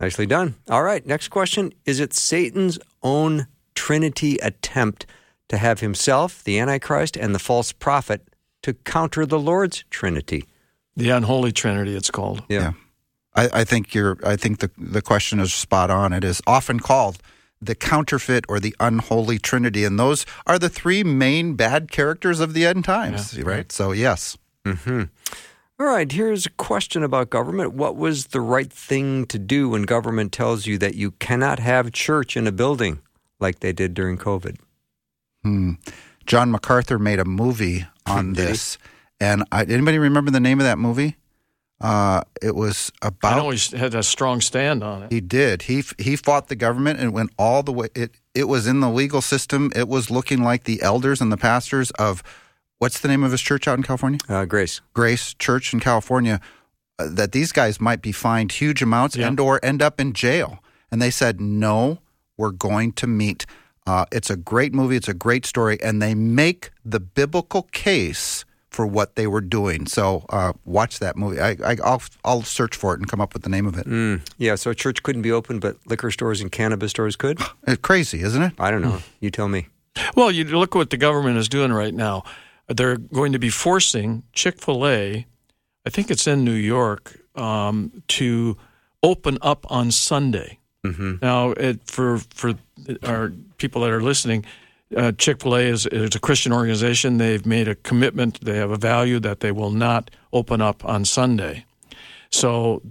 Nicely 0.00 0.26
done. 0.26 0.56
All 0.68 0.82
right, 0.82 1.04
next 1.06 1.28
question. 1.28 1.72
Is 1.84 2.00
it 2.00 2.12
Satan's 2.12 2.78
own 3.02 3.46
Trinity 3.74 4.36
attempt 4.38 5.06
to 5.48 5.56
have 5.56 5.80
himself, 5.80 6.42
the 6.44 6.58
Antichrist, 6.58 7.16
and 7.16 7.34
the 7.34 7.38
false 7.38 7.72
prophet 7.72 8.28
to 8.62 8.74
counter 8.74 9.24
the 9.24 9.38
Lord's 9.38 9.84
Trinity? 9.90 10.44
The 10.96 11.10
unholy 11.10 11.52
trinity, 11.52 11.94
it's 11.94 12.10
called. 12.10 12.42
Yeah. 12.48 12.72
I, 13.34 13.48
I 13.52 13.64
think 13.64 13.94
you're. 13.94 14.16
I 14.24 14.36
think 14.36 14.60
the 14.60 14.70
the 14.78 15.02
question 15.02 15.40
is 15.40 15.52
spot 15.52 15.90
on. 15.90 16.14
It 16.14 16.24
is 16.24 16.40
often 16.46 16.80
called 16.80 17.18
the 17.60 17.74
counterfeit 17.74 18.46
or 18.48 18.60
the 18.60 18.74
unholy 18.80 19.38
trinity, 19.38 19.84
and 19.84 19.98
those 19.98 20.24
are 20.46 20.58
the 20.58 20.70
three 20.70 21.04
main 21.04 21.54
bad 21.54 21.90
characters 21.90 22.40
of 22.40 22.54
the 22.54 22.64
end 22.64 22.84
times, 22.86 23.38
right? 23.42 23.70
So 23.70 23.92
yes, 23.92 24.38
Mm-hmm. 24.66 25.02
All 25.78 25.86
right, 25.86 26.10
here's 26.10 26.46
a 26.46 26.50
question 26.50 27.02
about 27.02 27.28
government. 27.28 27.74
What 27.74 27.96
was 27.96 28.28
the 28.28 28.40
right 28.40 28.72
thing 28.72 29.26
to 29.26 29.38
do 29.38 29.68
when 29.68 29.82
government 29.82 30.32
tells 30.32 30.66
you 30.66 30.78
that 30.78 30.94
you 30.94 31.10
cannot 31.10 31.58
have 31.58 31.92
church 31.92 32.34
in 32.34 32.46
a 32.46 32.52
building 32.52 33.00
like 33.40 33.60
they 33.60 33.74
did 33.74 33.92
during 33.92 34.16
COVID? 34.16 34.56
Hmm. 35.42 35.72
John 36.24 36.50
MacArthur 36.50 36.98
made 36.98 37.18
a 37.18 37.26
movie 37.26 37.84
on 38.06 38.32
this, 38.32 38.78
and 39.20 39.44
I, 39.52 39.64
anybody 39.64 39.98
remember 39.98 40.30
the 40.30 40.40
name 40.40 40.60
of 40.60 40.64
that 40.64 40.78
movie? 40.78 41.16
Uh, 41.78 42.22
it 42.40 42.54
was 42.54 42.90
I 43.02 43.08
about 43.08 43.36
know 43.36 43.50
he 43.50 43.76
had 43.76 43.94
a 43.94 44.02
strong 44.02 44.40
stand 44.40 44.82
on 44.82 45.02
it. 45.02 45.12
He 45.12 45.20
did. 45.20 45.62
He 45.62 45.84
he 45.98 46.16
fought 46.16 46.48
the 46.48 46.56
government 46.56 47.00
and 47.00 47.12
went 47.12 47.32
all 47.38 47.62
the 47.62 47.72
way. 47.72 47.88
It 47.94 48.12
it 48.34 48.44
was 48.44 48.66
in 48.66 48.80
the 48.80 48.88
legal 48.88 49.20
system. 49.20 49.70
It 49.76 49.86
was 49.86 50.10
looking 50.10 50.42
like 50.42 50.64
the 50.64 50.80
elders 50.80 51.20
and 51.20 51.30
the 51.30 51.36
pastors 51.36 51.90
of 51.92 52.22
what's 52.78 53.00
the 53.00 53.08
name 53.08 53.22
of 53.24 53.32
his 53.32 53.40
church 53.40 53.66
out 53.68 53.76
in 53.78 53.82
California? 53.82 54.18
Uh, 54.28 54.44
Grace. 54.44 54.80
Grace 54.94 55.34
Church 55.34 55.72
in 55.72 55.80
California. 55.80 56.40
Uh, 56.98 57.08
that 57.10 57.32
these 57.32 57.52
guys 57.52 57.80
might 57.80 58.00
be 58.00 58.12
fined 58.12 58.52
huge 58.52 58.80
amounts 58.82 59.16
Yeah. 59.16 59.28
and 59.28 59.38
or 59.40 59.62
end 59.64 59.82
up 59.82 60.00
in 60.00 60.12
jail. 60.12 60.60
And 60.90 61.02
they 61.02 61.10
said, 61.10 61.40
no, 61.40 61.98
we're 62.38 62.52
going 62.52 62.92
to 62.92 63.06
meet. 63.06 63.44
Uh, 63.86 64.04
it's 64.10 64.30
a 64.30 64.36
great 64.36 64.72
movie. 64.74 64.96
It's 64.96 65.08
a 65.08 65.14
great 65.14 65.44
story, 65.46 65.78
and 65.82 66.00
they 66.02 66.14
make 66.14 66.70
the 66.84 66.98
biblical 67.00 67.62
case 67.72 68.44
for 68.70 68.86
what 68.86 69.14
they 69.14 69.26
were 69.26 69.40
doing. 69.40 69.86
So 69.86 70.26
uh, 70.30 70.52
watch 70.64 70.98
that 70.98 71.16
movie. 71.16 71.40
I, 71.40 71.56
I, 71.64 71.76
I'll 71.84 72.02
I'll 72.24 72.42
search 72.42 72.76
for 72.76 72.94
it 72.94 72.98
and 73.00 73.08
come 73.08 73.20
up 73.20 73.32
with 73.32 73.42
the 73.42 73.48
name 73.48 73.66
of 73.66 73.78
it. 73.78 73.86
Mm, 73.86 74.20
yeah, 74.38 74.54
so 74.56 74.70
a 74.70 74.74
church 74.74 75.02
couldn't 75.02 75.22
be 75.22 75.32
open, 75.32 75.60
but 75.60 75.76
liquor 75.86 76.10
stores 76.10 76.40
and 76.40 76.50
cannabis 76.52 76.90
stores 76.90 77.16
could? 77.16 77.38
It's 77.66 77.80
crazy, 77.80 78.20
isn't 78.22 78.42
it? 78.42 78.52
I 78.58 78.70
don't 78.70 78.82
know. 78.82 79.00
You 79.20 79.30
tell 79.30 79.48
me. 79.48 79.68
Well, 80.14 80.30
you 80.30 80.44
look 80.44 80.74
what 80.74 80.90
the 80.90 80.96
government 80.98 81.38
is 81.38 81.48
doing 81.48 81.72
right 81.72 81.94
now. 81.94 82.22
They're 82.68 82.96
going 82.96 83.32
to 83.32 83.38
be 83.38 83.50
forcing 83.50 84.24
Chick 84.32 84.60
fil 84.60 84.86
A, 84.86 85.26
I 85.86 85.90
think 85.90 86.10
it's 86.10 86.26
in 86.26 86.44
New 86.44 86.52
York, 86.52 87.20
um, 87.36 88.02
to 88.08 88.56
open 89.02 89.38
up 89.40 89.70
on 89.70 89.90
Sunday. 89.90 90.58
Mm-hmm. 90.84 91.16
Now, 91.22 91.50
it, 91.52 91.80
for 91.86 92.18
for 92.18 92.54
our 93.02 93.32
people 93.58 93.82
that 93.82 93.90
are 93.90 94.02
listening, 94.02 94.44
uh, 94.96 95.12
Chick 95.12 95.42
Fil 95.42 95.56
A 95.56 95.60
is, 95.60 95.86
is 95.86 96.14
a 96.14 96.20
Christian 96.20 96.52
organization. 96.52 97.18
They've 97.18 97.44
made 97.44 97.68
a 97.68 97.74
commitment. 97.74 98.40
They 98.44 98.56
have 98.56 98.70
a 98.70 98.76
value 98.76 99.20
that 99.20 99.40
they 99.40 99.52
will 99.52 99.70
not 99.72 100.10
open 100.32 100.60
up 100.60 100.84
on 100.84 101.04
Sunday. 101.04 101.64
So 102.30 102.82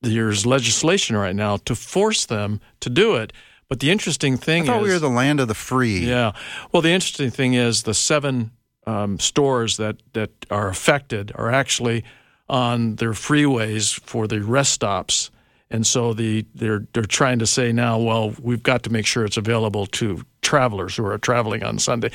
there's 0.00 0.46
legislation 0.46 1.16
right 1.16 1.34
now 1.34 1.56
to 1.58 1.74
force 1.74 2.26
them 2.26 2.60
to 2.80 2.90
do 2.90 3.16
it. 3.16 3.32
But 3.68 3.80
the 3.80 3.90
interesting 3.90 4.36
thing 4.36 4.64
I 4.64 4.66
thought 4.66 4.82
is, 4.82 4.88
we 4.88 4.92
were 4.92 4.98
the 4.98 5.08
land 5.08 5.40
of 5.40 5.48
the 5.48 5.54
free. 5.54 6.06
yeah. 6.06 6.32
Well, 6.72 6.82
the 6.82 6.90
interesting 6.90 7.30
thing 7.30 7.54
is 7.54 7.82
the 7.82 7.94
seven 7.94 8.50
um, 8.86 9.18
stores 9.18 9.76
that, 9.76 9.96
that 10.12 10.30
are 10.50 10.68
affected 10.68 11.32
are 11.34 11.50
actually 11.50 12.04
on 12.48 12.96
their 12.96 13.12
freeways 13.12 13.98
for 14.00 14.26
the 14.26 14.42
rest 14.42 14.72
stops. 14.72 15.30
And 15.70 15.86
so 15.86 16.12
the 16.12 16.44
they're 16.54 16.86
they're 16.92 17.02
trying 17.02 17.38
to 17.40 17.46
say 17.46 17.72
now, 17.72 17.98
well, 17.98 18.34
we've 18.40 18.62
got 18.62 18.82
to 18.84 18.90
make 18.90 19.06
sure 19.06 19.24
it's 19.24 19.38
available 19.38 19.86
to 19.86 20.22
travelers 20.42 20.94
who 20.94 21.04
are 21.06 21.18
traveling 21.18 21.64
on 21.64 21.78
Sunday. 21.78 22.10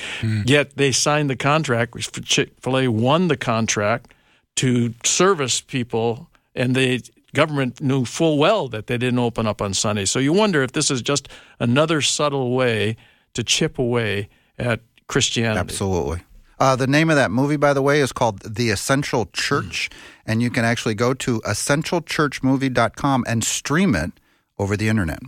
Yet 0.45 0.77
they 0.77 0.91
signed 0.91 1.29
the 1.29 1.35
contract. 1.35 1.97
Chick 2.23 2.51
Fil 2.61 2.77
A 2.77 2.87
won 2.87 3.27
the 3.27 3.35
contract 3.35 4.13
to 4.57 4.93
service 5.03 5.61
people, 5.61 6.29
and 6.55 6.75
the 6.75 7.01
government 7.33 7.81
knew 7.81 8.05
full 8.05 8.37
well 8.37 8.69
that 8.69 8.87
they 8.87 8.97
didn't 8.97 9.19
open 9.19 9.47
up 9.47 9.61
on 9.61 9.73
Sunday. 9.73 10.05
So 10.05 10.19
you 10.19 10.31
wonder 10.31 10.63
if 10.63 10.71
this 10.71 10.89
is 10.89 11.01
just 11.01 11.27
another 11.59 12.01
subtle 12.01 12.51
way 12.55 12.95
to 13.33 13.43
chip 13.43 13.77
away 13.79 14.29
at 14.57 14.81
Christianity. 15.07 15.59
Absolutely. 15.59 16.21
Uh, 16.59 16.75
the 16.75 16.87
name 16.87 17.09
of 17.09 17.15
that 17.15 17.31
movie, 17.31 17.55
by 17.55 17.73
the 17.73 17.81
way, 17.81 18.01
is 18.01 18.11
called 18.11 18.41
The 18.41 18.69
Essential 18.69 19.27
Church, 19.31 19.89
and 20.25 20.41
you 20.41 20.49
can 20.49 20.65
actually 20.65 20.95
go 20.95 21.13
to 21.13 21.39
essentialchurchmovie.com 21.41 23.23
and 23.27 23.43
stream 23.43 23.95
it 23.95 24.11
over 24.57 24.75
the 24.75 24.89
internet. 24.89 25.19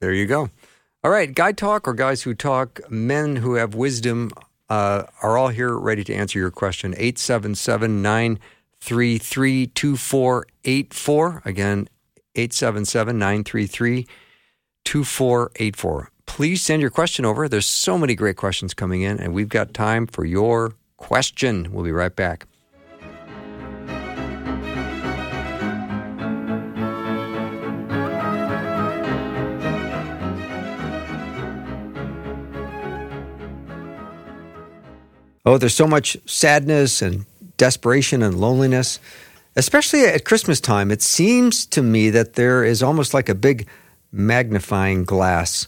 There 0.00 0.12
you 0.12 0.26
go. 0.26 0.48
All 1.04 1.10
right, 1.10 1.32
Guy 1.32 1.52
Talk 1.52 1.86
or 1.86 1.92
Guys 1.94 2.22
Who 2.22 2.34
Talk, 2.34 2.80
men 2.90 3.36
who 3.36 3.54
have 3.54 3.74
wisdom 3.74 4.30
uh, 4.68 5.04
are 5.22 5.36
all 5.38 5.48
here 5.48 5.76
ready 5.76 6.02
to 6.04 6.14
answer 6.14 6.38
your 6.38 6.50
question. 6.50 6.92
877 6.94 8.02
933 8.02 9.66
2484. 9.66 11.42
Again, 11.44 11.88
877 12.34 13.18
933 13.18 14.06
2484. 14.84 16.10
Please 16.28 16.62
send 16.62 16.80
your 16.80 16.90
question 16.90 17.24
over. 17.24 17.48
There's 17.48 17.66
so 17.66 17.98
many 17.98 18.14
great 18.14 18.36
questions 18.36 18.72
coming 18.72 19.02
in, 19.02 19.18
and 19.18 19.34
we've 19.34 19.48
got 19.48 19.74
time 19.74 20.06
for 20.06 20.24
your 20.24 20.74
question. 20.96 21.72
We'll 21.72 21.84
be 21.84 21.90
right 21.90 22.14
back. 22.14 22.46
Oh, 35.44 35.58
there's 35.58 35.74
so 35.74 35.88
much 35.88 36.16
sadness 36.26 37.02
and 37.02 37.24
desperation 37.56 38.22
and 38.22 38.38
loneliness, 38.38 39.00
especially 39.56 40.04
at 40.04 40.24
Christmas 40.24 40.60
time. 40.60 40.92
It 40.92 41.02
seems 41.02 41.66
to 41.66 41.82
me 41.82 42.10
that 42.10 42.34
there 42.34 42.62
is 42.62 42.80
almost 42.82 43.12
like 43.12 43.28
a 43.28 43.34
big 43.34 43.66
magnifying 44.12 45.04
glass 45.04 45.66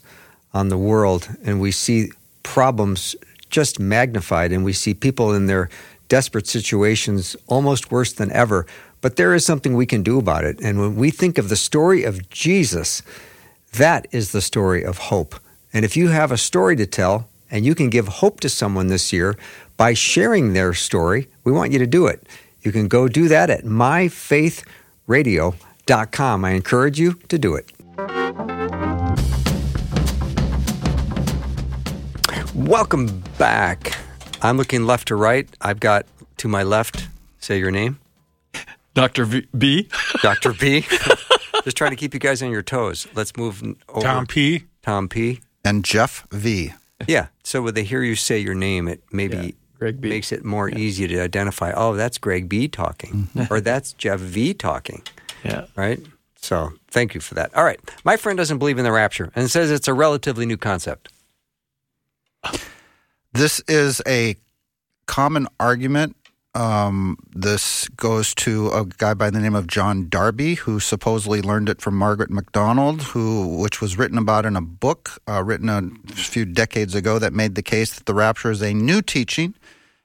on 0.52 0.68
the 0.68 0.78
world, 0.78 1.28
and 1.44 1.60
we 1.60 1.70
see 1.70 2.10
problems 2.42 3.14
just 3.50 3.78
magnified, 3.78 4.52
and 4.52 4.64
we 4.64 4.72
see 4.72 4.94
people 4.94 5.34
in 5.34 5.44
their 5.46 5.68
desperate 6.08 6.46
situations 6.46 7.36
almost 7.46 7.90
worse 7.90 8.12
than 8.12 8.30
ever. 8.32 8.66
But 9.00 9.16
there 9.16 9.34
is 9.34 9.46
something 9.46 9.74
we 9.74 9.86
can 9.86 10.02
do 10.02 10.18
about 10.18 10.44
it. 10.44 10.60
And 10.60 10.78
when 10.78 10.96
we 10.96 11.10
think 11.10 11.38
of 11.38 11.48
the 11.48 11.56
story 11.56 12.04
of 12.04 12.28
Jesus, 12.28 13.02
that 13.72 14.06
is 14.10 14.32
the 14.32 14.42
story 14.42 14.84
of 14.84 14.98
hope. 14.98 15.36
And 15.72 15.84
if 15.84 15.96
you 15.96 16.08
have 16.08 16.32
a 16.32 16.36
story 16.36 16.74
to 16.76 16.86
tell 16.86 17.28
and 17.50 17.64
you 17.64 17.74
can 17.74 17.88
give 17.88 18.08
hope 18.08 18.40
to 18.40 18.48
someone 18.48 18.88
this 18.88 19.12
year 19.12 19.36
by 19.76 19.94
sharing 19.94 20.52
their 20.52 20.74
story, 20.74 21.28
we 21.44 21.52
want 21.52 21.70
you 21.72 21.78
to 21.78 21.86
do 21.86 22.06
it. 22.06 22.26
You 22.62 22.72
can 22.72 22.88
go 22.88 23.08
do 23.08 23.28
that 23.28 23.48
at 23.48 23.64
myfaithradio.com. 23.64 26.44
I 26.44 26.50
encourage 26.50 27.00
you 27.00 27.14
to 27.28 27.38
do 27.38 27.54
it. 27.54 27.72
Welcome 32.70 33.24
back. 33.36 33.96
I'm 34.42 34.56
looking 34.56 34.86
left 34.86 35.08
to 35.08 35.16
right. 35.16 35.48
I've 35.60 35.80
got 35.80 36.06
to 36.36 36.46
my 36.46 36.62
left, 36.62 37.08
say 37.40 37.58
your 37.58 37.72
name, 37.72 37.98
Dr. 38.94 39.24
V- 39.24 39.48
B. 39.58 39.88
Dr. 40.22 40.52
B. 40.52 40.82
Just 41.64 41.76
trying 41.76 41.90
to 41.90 41.96
keep 41.96 42.14
you 42.14 42.20
guys 42.20 42.44
on 42.44 42.52
your 42.52 42.62
toes. 42.62 43.08
Let's 43.12 43.36
move 43.36 43.60
over. 43.88 44.02
Tom 44.02 44.24
P. 44.24 44.66
Tom 44.82 45.08
P. 45.08 45.40
And 45.64 45.84
Jeff 45.84 46.28
V. 46.30 46.72
Yeah. 47.08 47.26
So 47.42 47.60
when 47.60 47.74
they 47.74 47.82
hear 47.82 48.04
you 48.04 48.14
say 48.14 48.38
your 48.38 48.54
name, 48.54 48.86
it 48.86 49.02
maybe 49.10 49.36
Yeah, 49.36 49.50
Greg 49.80 50.00
B. 50.00 50.08
makes 50.08 50.30
it 50.30 50.44
more 50.44 50.68
easy 50.68 51.08
to 51.08 51.18
identify. 51.18 51.72
Oh, 51.74 51.96
that's 51.96 52.18
Greg 52.18 52.48
B 52.48 52.68
talking, 52.68 53.30
mm-hmm. 53.34 53.52
or 53.52 53.60
that's 53.60 53.94
Jeff 53.94 54.20
V 54.20 54.54
talking, 54.54 55.02
Yeah. 55.42 55.66
right? 55.74 55.98
So 56.36 56.74
thank 56.88 57.16
you 57.16 57.20
for 57.20 57.34
that. 57.34 57.52
All 57.56 57.64
right. 57.64 57.80
My 58.04 58.16
friend 58.16 58.36
doesn't 58.36 58.58
believe 58.58 58.78
in 58.78 58.84
the 58.84 58.92
rapture 58.92 59.32
and 59.34 59.50
says 59.50 59.72
it's 59.72 59.88
a 59.88 59.92
relatively 59.92 60.46
new 60.46 60.56
concept. 60.56 61.08
This 63.32 63.60
is 63.68 64.02
a 64.06 64.36
common 65.06 65.46
argument. 65.58 66.16
Um, 66.52 67.16
this 67.32 67.88
goes 67.90 68.34
to 68.36 68.70
a 68.70 68.84
guy 68.84 69.14
by 69.14 69.30
the 69.30 69.38
name 69.38 69.54
of 69.54 69.68
John 69.68 70.08
Darby, 70.08 70.56
who 70.56 70.80
supposedly 70.80 71.40
learned 71.40 71.68
it 71.68 71.80
from 71.80 71.94
Margaret 71.94 72.30
MacDonald, 72.30 73.02
who 73.02 73.58
which 73.62 73.80
was 73.80 73.96
written 73.96 74.18
about 74.18 74.46
in 74.46 74.56
a 74.56 74.60
book 74.60 75.20
uh, 75.28 75.44
written 75.44 75.68
a 75.68 76.12
few 76.12 76.44
decades 76.44 76.96
ago 76.96 77.20
that 77.20 77.32
made 77.32 77.54
the 77.54 77.62
case 77.62 77.94
that 77.94 78.06
the 78.06 78.14
rapture 78.14 78.50
is 78.50 78.62
a 78.62 78.74
new 78.74 79.00
teaching 79.00 79.54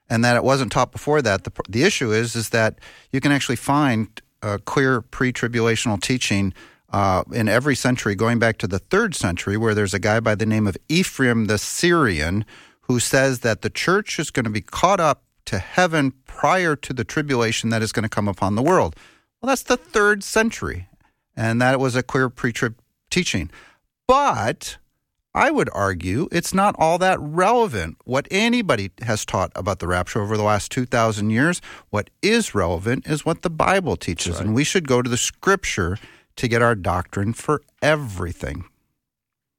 and 0.08 0.24
that 0.24 0.36
it 0.36 0.44
wasn't 0.44 0.70
taught 0.70 0.92
before 0.92 1.20
that. 1.20 1.42
The, 1.42 1.52
the 1.68 1.82
issue 1.82 2.12
is 2.12 2.36
is 2.36 2.50
that 2.50 2.78
you 3.10 3.20
can 3.20 3.32
actually 3.32 3.56
find 3.56 4.08
uh, 4.40 4.58
clear 4.64 5.00
pre-tribulational 5.00 6.00
teaching 6.00 6.54
uh, 6.90 7.24
in 7.32 7.48
every 7.48 7.74
century, 7.74 8.14
going 8.14 8.38
back 8.38 8.58
to 8.58 8.66
the 8.66 8.78
third 8.78 9.14
century, 9.14 9.56
where 9.56 9.74
there's 9.74 9.94
a 9.94 9.98
guy 9.98 10.20
by 10.20 10.34
the 10.34 10.46
name 10.46 10.66
of 10.66 10.76
Ephraim 10.88 11.46
the 11.46 11.58
Syrian 11.58 12.44
who 12.82 13.00
says 13.00 13.40
that 13.40 13.62
the 13.62 13.70
church 13.70 14.18
is 14.18 14.30
going 14.30 14.44
to 14.44 14.50
be 14.50 14.60
caught 14.60 15.00
up 15.00 15.24
to 15.46 15.58
heaven 15.58 16.12
prior 16.26 16.76
to 16.76 16.92
the 16.92 17.04
tribulation 17.04 17.70
that 17.70 17.82
is 17.82 17.92
going 17.92 18.02
to 18.04 18.08
come 18.08 18.28
upon 18.28 18.54
the 18.54 18.62
world. 18.62 18.94
Well, 19.40 19.48
that's 19.48 19.62
the 19.62 19.76
third 19.76 20.22
century, 20.22 20.88
and 21.36 21.60
that 21.60 21.80
was 21.80 21.96
a 21.96 22.02
clear 22.02 22.28
pre-trib 22.28 22.76
teaching. 23.10 23.50
But 24.06 24.78
I 25.34 25.50
would 25.50 25.68
argue 25.72 26.28
it's 26.32 26.54
not 26.54 26.74
all 26.78 26.98
that 26.98 27.18
relevant 27.20 27.96
what 28.04 28.26
anybody 28.30 28.90
has 29.02 29.24
taught 29.24 29.52
about 29.54 29.80
the 29.80 29.86
rapture 29.86 30.22
over 30.22 30.36
the 30.36 30.42
last 30.42 30.72
2,000 30.72 31.30
years. 31.30 31.60
What 31.90 32.10
is 32.22 32.54
relevant 32.54 33.06
is 33.06 33.26
what 33.26 33.42
the 33.42 33.50
Bible 33.50 33.96
teaches, 33.96 34.36
right. 34.36 34.46
and 34.46 34.54
we 34.54 34.64
should 34.64 34.88
go 34.88 35.02
to 35.02 35.10
the 35.10 35.16
scripture 35.16 35.98
to 36.36 36.48
get 36.48 36.62
our 36.62 36.74
doctrine 36.74 37.32
for 37.32 37.62
everything. 37.82 38.64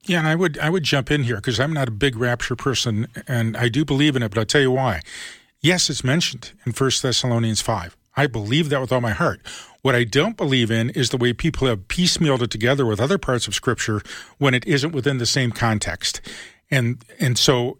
Yeah, 0.05 0.19
and 0.19 0.27
I 0.27 0.35
would 0.35 0.57
I 0.59 0.69
would 0.69 0.83
jump 0.83 1.11
in 1.11 1.23
here 1.23 1.35
because 1.35 1.59
I'm 1.59 1.73
not 1.73 1.89
a 1.89 1.91
big 1.91 2.15
rapture 2.15 2.55
person, 2.55 3.07
and 3.27 3.57
I 3.57 3.67
do 3.67 3.83
believe 3.83 4.15
in 4.15 4.23
it. 4.23 4.29
But 4.29 4.39
I'll 4.39 4.45
tell 4.45 4.61
you 4.61 4.71
why. 4.71 5.01
Yes, 5.59 5.89
it's 5.89 6.03
mentioned 6.03 6.53
in 6.65 6.71
First 6.71 7.03
Thessalonians 7.03 7.61
five. 7.61 7.97
I 8.15 8.27
believe 8.27 8.69
that 8.69 8.81
with 8.81 8.91
all 8.91 9.01
my 9.01 9.11
heart. 9.11 9.41
What 9.81 9.95
I 9.95 10.03
don't 10.03 10.35
believe 10.35 10.71
in 10.71 10.89
is 10.91 11.11
the 11.11 11.17
way 11.17 11.33
people 11.33 11.67
have 11.67 11.87
piecemealed 11.87 12.41
it 12.41 12.51
together 12.51 12.85
with 12.85 12.99
other 12.99 13.17
parts 13.17 13.47
of 13.47 13.55
Scripture 13.55 14.01
when 14.37 14.53
it 14.53 14.65
isn't 14.65 14.91
within 14.91 15.17
the 15.17 15.25
same 15.25 15.51
context. 15.51 16.21
And 16.71 17.03
and 17.19 17.37
so, 17.37 17.77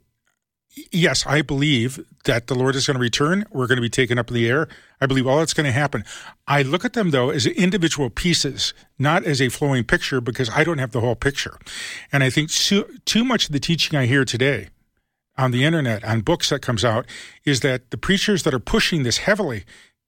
yes, 0.92 1.26
I 1.26 1.42
believe 1.42 2.06
that 2.26 2.48
the 2.48 2.56
Lord 2.56 2.76
is 2.76 2.88
going 2.88 2.96
to 2.96 3.02
return. 3.02 3.46
We're 3.52 3.68
going 3.68 3.78
to 3.78 3.82
be 3.82 3.90
taken 3.90 4.18
up 4.18 4.30
in 4.30 4.34
the 4.34 4.50
air. 4.50 4.68
I 5.00 5.06
believe 5.06 5.28
all 5.28 5.40
that's 5.40 5.54
going 5.54 5.66
to 5.66 5.72
happen. 5.72 6.04
I 6.48 6.62
look 6.62 6.86
at 6.86 6.94
them 6.94 7.12
though 7.12 7.30
as 7.30 7.46
individual 7.46 8.10
pieces, 8.10 8.74
not 8.98 9.24
as 9.24 9.42
a 9.42 9.50
flowing 9.50 9.84
picture, 9.84 10.22
because 10.22 10.50
I 10.50 10.64
don't 10.64 10.78
have 10.78 10.92
the 10.92 11.02
whole 11.02 11.16
picture. 11.16 11.58
And 12.12 12.24
I 12.24 12.30
think 12.30 12.50
too, 12.50 12.86
too 13.06 13.24
much 13.24 13.46
of 13.46 13.52
the 13.52 13.60
teaching 13.60 13.98
I 13.98 14.06
hear 14.06 14.26
today 14.26 14.70
on 15.38 15.52
the 15.52 15.64
internet, 15.64 16.04
on 16.04 16.22
books 16.22 16.50
that 16.50 16.62
comes 16.62 16.84
out, 16.84 17.06
is 17.46 17.60
that 17.62 17.92
the 17.92 17.98
preachers 17.98 18.44
that 18.44 18.54
are 18.54 18.60
pushing 18.60 19.04
this 19.04 19.20
heavily 19.20 19.66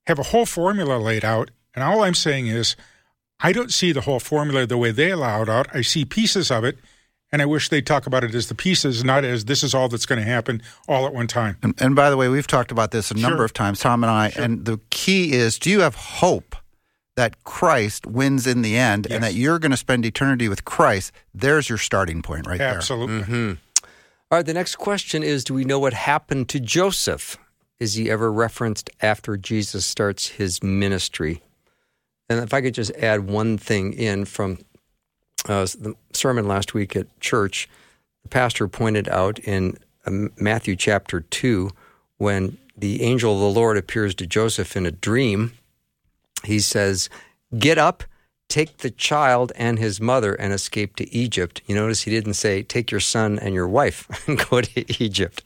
have 0.07 0.19
a 0.19 0.23
whole 0.23 0.45
formula 0.45 0.97
laid 0.97 1.23
out. 1.23 1.51
And 1.75 1.83
all 1.83 2.01
I'm 2.01 2.15
saying 2.15 2.47
is, 2.47 2.75
I 3.39 3.53
don't 3.53 3.71
see 3.71 3.91
the 3.91 4.01
whole 4.01 4.19
formula 4.19 4.65
the 4.65 4.77
way 4.77 4.91
they 4.91 5.11
allow 5.11 5.43
it 5.43 5.49
out. 5.49 5.67
I 5.73 5.81
see 5.81 6.03
pieces 6.03 6.51
of 6.51 6.63
it, 6.63 6.79
and 7.31 7.41
I 7.41 7.45
wish 7.45 7.69
they'd 7.69 7.85
talk 7.85 8.07
about 8.07 8.23
it 8.23 8.33
as 8.33 8.47
the 8.47 8.55
pieces, 8.55 9.03
not 9.03 9.23
as 9.23 9.45
this 9.45 9.63
is 9.63 9.73
all 9.73 9.89
that's 9.89 10.05
going 10.05 10.19
to 10.19 10.25
happen 10.25 10.61
all 10.87 11.05
at 11.05 11.13
one 11.13 11.27
time. 11.27 11.57
And, 11.61 11.79
and 11.81 11.95
by 11.95 12.09
the 12.09 12.17
way, 12.17 12.29
we've 12.29 12.47
talked 12.47 12.71
about 12.71 12.91
this 12.91 13.11
a 13.11 13.17
sure. 13.17 13.29
number 13.29 13.43
of 13.43 13.53
times, 13.53 13.79
Tom 13.79 14.03
and 14.03 14.11
I. 14.11 14.29
Sure. 14.29 14.43
And 14.43 14.65
the 14.65 14.79
key 14.89 15.33
is 15.33 15.59
do 15.59 15.69
you 15.69 15.81
have 15.81 15.95
hope 15.95 16.55
that 17.15 17.43
Christ 17.43 18.05
wins 18.05 18.47
in 18.47 18.61
the 18.61 18.77
end 18.77 19.07
yes. 19.09 19.15
and 19.15 19.23
that 19.23 19.33
you're 19.33 19.59
going 19.59 19.71
to 19.71 19.77
spend 19.77 20.05
eternity 20.05 20.47
with 20.49 20.65
Christ? 20.65 21.11
There's 21.33 21.69
your 21.69 21.77
starting 21.77 22.21
point 22.21 22.47
right 22.47 22.59
Absolutely. 22.59 23.07
there. 23.07 23.21
Absolutely. 23.21 23.45
Mm-hmm. 23.45 23.85
All 24.31 24.37
right, 24.37 24.45
the 24.45 24.53
next 24.53 24.75
question 24.75 25.23
is 25.23 25.43
Do 25.43 25.53
we 25.53 25.65
know 25.65 25.79
what 25.79 25.93
happened 25.93 26.49
to 26.49 26.59
Joseph? 26.59 27.37
is 27.79 27.93
he 27.93 28.09
ever 28.11 28.31
referenced 28.31 28.89
after 29.01 29.37
Jesus 29.37 29.85
starts 29.85 30.27
his 30.27 30.61
ministry? 30.61 31.41
And 32.29 32.39
if 32.39 32.53
I 32.53 32.61
could 32.61 32.73
just 32.73 32.91
add 32.91 33.27
one 33.27 33.57
thing 33.57 33.93
in 33.93 34.25
from 34.25 34.59
uh, 35.47 35.65
the 35.65 35.95
sermon 36.13 36.47
last 36.47 36.73
week 36.73 36.95
at 36.95 37.19
church, 37.19 37.69
the 38.23 38.29
pastor 38.29 38.67
pointed 38.67 39.07
out 39.09 39.39
in 39.39 39.77
um, 40.05 40.31
Matthew 40.39 40.75
chapter 40.75 41.21
2 41.21 41.71
when 42.17 42.57
the 42.77 43.01
angel 43.01 43.33
of 43.33 43.39
the 43.39 43.59
Lord 43.59 43.77
appears 43.77 44.15
to 44.15 44.27
Joseph 44.27 44.75
in 44.75 44.85
a 44.85 44.91
dream, 44.91 45.53
he 46.43 46.59
says, 46.59 47.09
Get 47.57 47.77
up, 47.77 48.03
take 48.47 48.77
the 48.77 48.91
child 48.91 49.51
and 49.55 49.79
his 49.79 49.99
mother 49.99 50.33
and 50.33 50.53
escape 50.53 50.95
to 50.97 51.13
Egypt. 51.13 51.61
You 51.65 51.75
notice 51.75 52.03
he 52.03 52.11
didn't 52.11 52.35
say, 52.35 52.63
Take 52.63 52.91
your 52.91 52.99
son 52.99 53.39
and 53.39 53.53
your 53.53 53.67
wife 53.67 54.07
and 54.27 54.37
go 54.49 54.61
to 54.61 55.03
Egypt. 55.03 55.43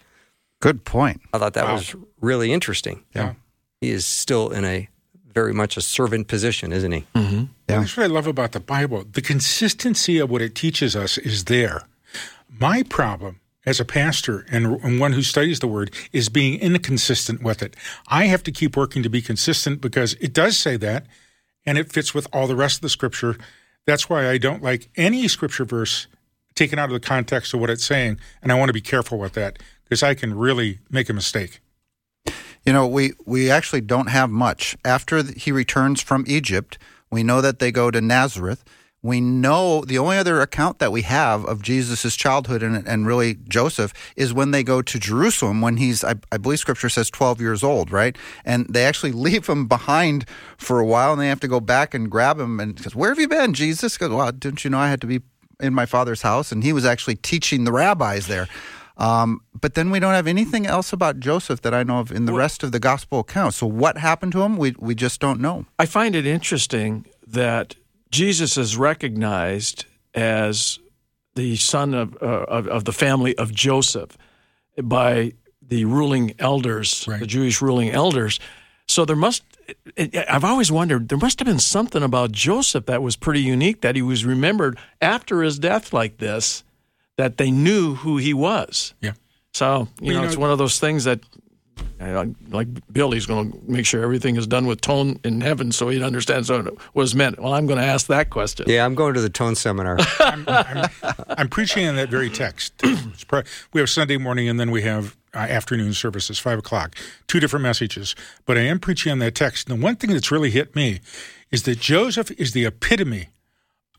Good 0.62 0.86
point. 0.86 1.22
I 1.34 1.40
thought 1.40 1.54
that 1.54 1.66
wow. 1.66 1.74
was 1.74 1.96
really 2.22 2.54
interesting. 2.54 3.04
Yeah. 3.14 3.34
He 3.82 3.90
is 3.90 4.06
still 4.06 4.50
in 4.50 4.64
a 4.64 4.88
very 5.34 5.54
much 5.54 5.78
a 5.78 5.82
servant 5.82 6.28
position, 6.28 6.72
isn't 6.72 6.92
he? 6.92 7.06
Mm-hmm. 7.16 7.38
Yeah. 7.70 7.80
That's 7.80 7.98
what 7.98 8.04
I 8.04 8.08
love 8.08 8.28
about 8.28 8.52
the 8.52 8.60
Bible. 8.60 9.06
The 9.12 9.22
consistency 9.22 10.20
of 10.20 10.30
what 10.30 10.42
it 10.42 10.56
teaches 10.56 10.96
us 10.96 11.18
is 11.18 11.46
there. 11.46 11.84
My 12.50 12.84
problem 12.84 13.40
as 13.66 13.80
a 13.80 13.86
pastor 13.86 14.46
and, 14.52 14.82
and, 14.84 15.00
one 15.00 15.14
who 15.14 15.22
studies 15.22 15.60
the 15.60 15.68
word 15.68 15.94
is 16.12 16.30
being 16.30 16.60
inconsistent 16.60 17.42
with 17.42 17.64
it. 17.64 17.76
I 18.08 18.26
have 18.26 18.44
to 18.44 18.52
keep 18.52 18.76
working 18.76 19.04
to 19.04 19.10
be 19.10 19.22
consistent 19.22 19.80
because 19.80 20.14
it 20.16 20.34
does 20.34 20.58
say 20.58 20.76
that 20.78 21.06
and 21.66 21.78
it 21.78 21.92
fits 21.92 22.14
with 22.14 22.28
all 22.34 22.48
the 22.48 22.56
rest 22.56 22.78
of 22.78 22.82
the 22.82 22.90
scripture. 22.90 23.38
That's 23.86 24.10
why 24.10 24.30
I 24.30 24.38
don't 24.38 24.62
like 24.62 24.90
any 24.96 25.28
scripture 25.28 25.66
verse 25.66 26.08
taken 26.56 26.78
out 26.78 26.90
of 26.90 26.94
the 26.94 27.00
context 27.00 27.54
of 27.54 27.60
what 27.60 27.70
it's 27.70 27.86
saying. 27.86 28.20
And 28.42 28.52
I 28.52 28.56
want 28.56 28.70
to 28.70 28.74
be 28.74 28.82
careful 28.82 29.18
with 29.18 29.34
that 29.34 29.60
because 29.84 30.04
I 30.04 30.14
can 30.14 30.38
really 30.38 30.80
make 30.90 31.10
a 31.10 31.14
mistake. 31.14 31.62
You 32.66 32.74
know, 32.74 32.88
we, 32.88 33.14
we 33.26 33.52
actually 33.52 33.82
don't 33.82 34.08
have 34.08 34.30
much. 34.30 34.78
After 34.86 35.22
he 35.24 35.52
returns 35.52 36.02
from 36.02 36.24
Egypt, 36.28 36.78
we 37.12 37.24
know 37.24 37.42
that 37.42 37.60
they 37.60 37.72
go 37.72 37.92
to 37.92 38.00
Nazareth. 38.00 38.64
We 39.04 39.20
know 39.20 39.82
the 39.82 39.98
only 39.98 40.18
other 40.18 40.40
account 40.40 40.80
that 40.80 40.94
we 40.94 41.02
have 41.02 41.44
of 41.46 41.62
Jesus' 41.62 42.16
childhood 42.16 42.64
and, 42.64 42.88
and 42.88 43.06
really 43.06 43.36
Joseph 43.50 43.94
is 44.16 44.34
when 44.34 44.52
they 44.52 44.64
go 44.64 44.82
to 44.82 44.98
Jerusalem 44.98 45.60
when 45.60 45.76
he's, 45.76 46.06
I, 46.06 46.16
I 46.32 46.38
believe 46.38 46.60
scripture 46.60 46.88
says 46.88 47.10
12 47.10 47.42
years 47.42 47.64
old, 47.64 47.92
right? 47.92 48.18
And 48.46 48.66
they 48.70 48.86
actually 48.86 49.12
leave 49.28 49.48
him 49.48 49.68
behind 49.68 50.26
for 50.58 50.80
a 50.80 50.86
while 50.86 51.12
and 51.12 51.22
they 51.22 51.28
have 51.28 51.42
to 51.42 51.50
go 51.50 51.60
back 51.60 51.94
and 51.94 52.10
grab 52.10 52.40
him 52.40 52.62
and 52.62 52.80
says, 52.80 52.96
Where 52.96 53.10
have 53.10 53.20
you 53.20 53.28
been, 53.28 53.54
Jesus? 53.54 53.98
He 53.98 54.00
Goes, 54.00 54.16
Well, 54.16 54.32
didn't 54.32 54.64
you 54.64 54.70
know 54.70 54.80
I 54.80 54.90
had 54.90 55.02
to 55.02 55.08
be 55.08 55.20
in 55.60 55.74
my 55.74 55.86
father's 55.86 56.22
house? 56.22 56.54
And 56.54 56.64
he 56.64 56.72
was 56.72 56.86
actually 56.86 57.18
teaching 57.18 57.66
the 57.66 57.74
rabbis 57.74 58.28
there. 58.28 58.48
Um, 58.98 59.42
but 59.60 59.74
then 59.74 59.90
we 59.90 60.00
don't 60.00 60.14
have 60.14 60.28
anything 60.28 60.68
else 60.68 60.94
about 60.94 61.20
Joseph 61.20 61.62
that 61.62 61.74
I 61.74 61.84
know 61.84 62.00
of 62.00 62.12
in 62.12 62.26
the 62.26 62.32
well, 62.32 62.40
rest 62.40 62.64
of 62.64 62.72
the 62.72 62.80
gospel 62.80 63.20
accounts. 63.20 63.58
So 63.58 63.68
what 63.68 63.98
happened 63.98 64.32
to 64.34 64.42
him? 64.44 64.58
We 64.58 64.76
we 64.78 64.94
just 64.96 65.20
don't 65.20 65.40
know. 65.40 65.66
I 65.80 65.86
find 65.86 66.16
it 66.16 66.26
interesting 66.26 67.08
that 67.26 67.76
Jesus 68.12 68.58
is 68.58 68.78
recognized 68.78 69.86
as 70.14 70.80
the 71.36 71.56
son 71.56 71.94
of 71.96 72.16
uh, 72.22 72.26
of, 72.26 72.68
of, 72.68 72.86
the 72.86 72.94
family 72.94 73.36
of 73.38 73.52
Joseph 73.52 74.16
by 74.82 75.34
the 75.62 75.86
ruling 75.86 76.36
elders, 76.38 77.06
right. 77.08 77.20
the 77.20 77.26
Jewish 77.26 77.62
ruling 77.62 77.90
elders. 77.90 78.40
So 78.88 79.06
there 79.06 79.16
must 79.16 79.44
I've 80.30 80.44
always 80.44 80.72
wondered 80.72 81.10
there 81.10 81.18
must 81.18 81.40
have 81.40 81.48
been 81.48 81.58
something 81.58 82.04
about 82.04 82.32
Joseph 82.32 82.86
that 82.86 83.02
was 83.02 83.16
pretty 83.16 83.42
unique 83.42 83.82
that 83.82 83.96
he 83.96 84.04
was 84.04 84.26
remembered 84.26 84.78
after 85.02 85.42
his 85.42 85.58
death 85.58 85.94
like 85.94 86.18
this 86.18 86.64
that 87.18 87.38
they 87.38 87.52
knew 87.52 87.96
who 87.96 88.18
he 88.18 88.34
was. 88.34 88.94
Yeah. 89.02 89.14
So 89.54 89.88
you, 90.02 90.08
know, 90.08 90.14
you 90.14 90.22
know, 90.22 90.28
it's 90.28 90.38
one 90.38 90.52
of 90.52 90.58
those 90.58 90.80
things 90.80 91.04
that, 91.04 91.20
like 92.50 92.68
Billy's 92.92 93.26
going 93.26 93.52
to 93.52 93.60
make 93.68 93.86
sure 93.86 94.04
everything 94.04 94.36
is 94.36 94.48
done 94.48 94.66
with 94.66 94.82
tone 94.82 95.20
in 95.24 95.42
heaven, 95.42 95.72
so 95.72 95.90
he 95.90 96.04
understands 96.04 96.50
what 96.50 96.74
was 96.94 97.16
meant. 97.16 97.40
Well, 97.40 97.54
I'm 97.54 97.66
going 97.66 97.80
to 97.80 97.86
ask 97.86 98.08
that 98.08 98.30
question. 98.30 98.66
Yeah, 98.68 98.86
I'm 98.86 98.96
going 98.96 99.14
to 99.14 99.22
the 99.22 99.30
tone 99.30 99.56
seminar. 99.56 99.98
I'm, 100.20 100.46
I'm, 100.48 100.90
I'm, 101.30 101.50
preaching 101.50 101.88
on 101.88 101.96
that 101.96 102.10
very 102.10 102.30
text. 102.30 102.74
we 103.74 103.80
have 103.80 103.90
Sunday 103.90 104.18
morning, 104.18 104.50
and 104.50 104.60
then 104.60 104.72
we 104.72 104.82
have 104.82 105.16
uh, 105.34 105.40
afternoon 105.40 105.94
services, 105.94 106.40
five 106.40 106.60
o'clock. 106.60 106.96
Two 107.28 107.40
different 107.40 107.64
messages, 107.64 108.16
but 108.46 108.58
I 108.58 108.62
am 108.62 108.80
preaching 108.80 109.12
on 109.12 109.20
that 109.20 109.36
text. 109.36 109.70
And 109.70 109.80
the 109.80 109.84
one 109.84 109.96
thing 109.96 110.12
that's 110.12 110.32
really 110.32 110.52
hit 110.52 110.76
me 110.76 111.00
is 111.52 111.64
that 111.64 111.80
Joseph 111.80 112.32
is 112.32 112.54
the 112.54 112.66
epitome 112.66 113.30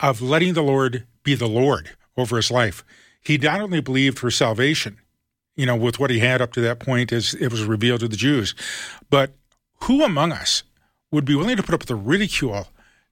of 0.01 0.21
letting 0.21 0.55
the 0.55 0.63
Lord 0.63 1.07
be 1.23 1.35
the 1.35 1.49
Lord 1.49 1.91
over 2.17 2.37
his 2.37 2.51
life 2.51 2.85
he 3.25 3.39
not 3.39 3.61
only 3.61 3.81
believed 3.81 4.19
for 4.19 4.31
salvation, 4.31 4.99
you 5.57 5.67
know, 5.67 5.77
with 5.77 5.99
what 5.99 6.11
he 6.11 6.19
had 6.19 6.43
up 6.43 6.53
to 6.53 6.61
that 6.61 6.81
point 6.81 7.13
as 7.13 7.35
it 7.35 7.51
was 7.51 7.65
revealed 7.65 8.01
to 8.01 8.09
the 8.09 8.17
Jews, 8.17 8.55
but 9.11 9.33
who 9.85 10.05
among 10.05 10.33
us 10.33 10.63
would 11.11 11.25
be 11.25 11.35
willing 11.35 11.57
to 11.57 11.63
put 11.63 11.75
up 11.75 11.81
with 11.81 11.89
the 11.89 11.95
ridicule, 11.95 12.69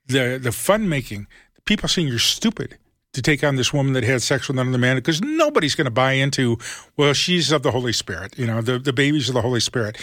the 0.06 0.38
the 0.42 0.52
fun 0.52 0.88
making, 0.88 1.26
the 1.54 1.62
people 1.62 1.88
saying 1.88 2.08
you're 2.08 2.18
stupid 2.18 2.78
to 3.12 3.22
take 3.22 3.44
on 3.44 3.56
this 3.56 3.72
woman 3.72 3.92
that 3.92 4.04
had 4.04 4.22
sex 4.22 4.48
with 4.48 4.58
another 4.58 4.78
man 4.78 4.96
because 4.96 5.20
nobody's 5.20 5.74
going 5.74 5.84
to 5.84 5.90
buy 5.90 6.12
into, 6.12 6.58
well, 6.96 7.12
she's 7.12 7.52
of 7.52 7.62
the 7.62 7.70
Holy 7.70 7.92
Spirit, 7.92 8.38
you 8.38 8.46
know, 8.46 8.62
the, 8.62 8.78
the 8.78 8.92
babies 8.92 9.28
of 9.28 9.34
the 9.34 9.42
Holy 9.42 9.60
Spirit. 9.60 9.98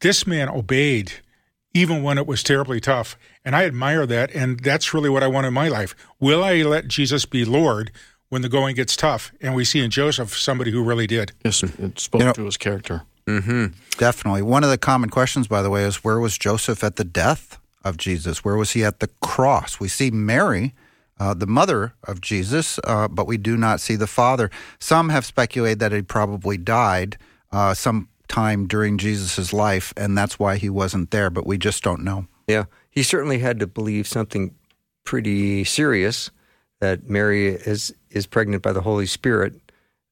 This 0.00 0.26
man 0.26 0.48
obeyed 0.48 1.12
even 1.72 2.02
when 2.02 2.18
it 2.18 2.26
was 2.26 2.42
terribly 2.42 2.80
tough. 2.80 3.16
And 3.44 3.54
I 3.54 3.64
admire 3.64 4.06
that. 4.06 4.34
And 4.34 4.60
that's 4.60 4.92
really 4.92 5.08
what 5.08 5.22
I 5.22 5.28
want 5.28 5.46
in 5.46 5.54
my 5.54 5.68
life. 5.68 5.94
Will 6.18 6.42
I 6.42 6.62
let 6.62 6.88
Jesus 6.88 7.24
be 7.24 7.44
Lord 7.44 7.90
when 8.30 8.42
the 8.42 8.48
going 8.48 8.74
gets 8.74 8.96
tough. 8.96 9.32
And 9.42 9.54
we 9.54 9.64
see 9.64 9.80
in 9.80 9.90
Joseph 9.90 10.36
somebody 10.36 10.70
who 10.70 10.82
really 10.82 11.06
did. 11.06 11.32
Yes, 11.44 11.62
it 11.62 12.00
spoke 12.00 12.20
you 12.20 12.26
know, 12.26 12.32
to 12.32 12.44
his 12.46 12.56
character. 12.56 13.02
Mm-hmm. 13.26 13.66
Definitely. 13.98 14.42
One 14.42 14.64
of 14.64 14.70
the 14.70 14.78
common 14.78 15.10
questions, 15.10 15.46
by 15.46 15.60
the 15.60 15.70
way, 15.70 15.84
is 15.84 16.02
where 16.02 16.18
was 16.18 16.38
Joseph 16.38 16.82
at 16.82 16.96
the 16.96 17.04
death 17.04 17.58
of 17.84 17.96
Jesus? 17.96 18.42
Where 18.42 18.56
was 18.56 18.72
he 18.72 18.82
at 18.82 19.00
the 19.00 19.08
cross? 19.20 19.78
We 19.78 19.88
see 19.88 20.10
Mary. 20.10 20.74
Uh, 21.18 21.34
the 21.34 21.46
mother 21.46 21.92
of 22.04 22.22
Jesus, 22.22 22.80
uh, 22.84 23.06
but 23.06 23.26
we 23.26 23.36
do 23.36 23.54
not 23.54 23.78
see 23.78 23.94
the 23.94 24.06
father. 24.06 24.50
Some 24.78 25.10
have 25.10 25.26
speculated 25.26 25.78
that 25.80 25.92
he 25.92 26.00
probably 26.00 26.56
died. 26.56 27.18
Uh, 27.52 27.74
some 27.74 28.08
time 28.26 28.66
during 28.66 28.96
Jesus' 28.96 29.52
life, 29.52 29.92
and 29.98 30.16
that's 30.16 30.38
why 30.38 30.56
he 30.56 30.70
wasn't 30.70 31.10
there, 31.10 31.28
but 31.28 31.46
we 31.46 31.58
just 31.58 31.82
don't 31.82 32.02
know. 32.02 32.26
Yeah, 32.46 32.64
he 32.90 33.02
certainly 33.02 33.40
had 33.40 33.60
to 33.60 33.66
believe 33.66 34.08
something 34.08 34.54
pretty 35.04 35.62
serious 35.64 36.30
that 36.80 37.08
Mary 37.08 37.48
is 37.48 37.94
is 38.10 38.26
pregnant 38.26 38.62
by 38.62 38.72
the 38.72 38.80
Holy 38.80 39.06
Spirit. 39.06 39.54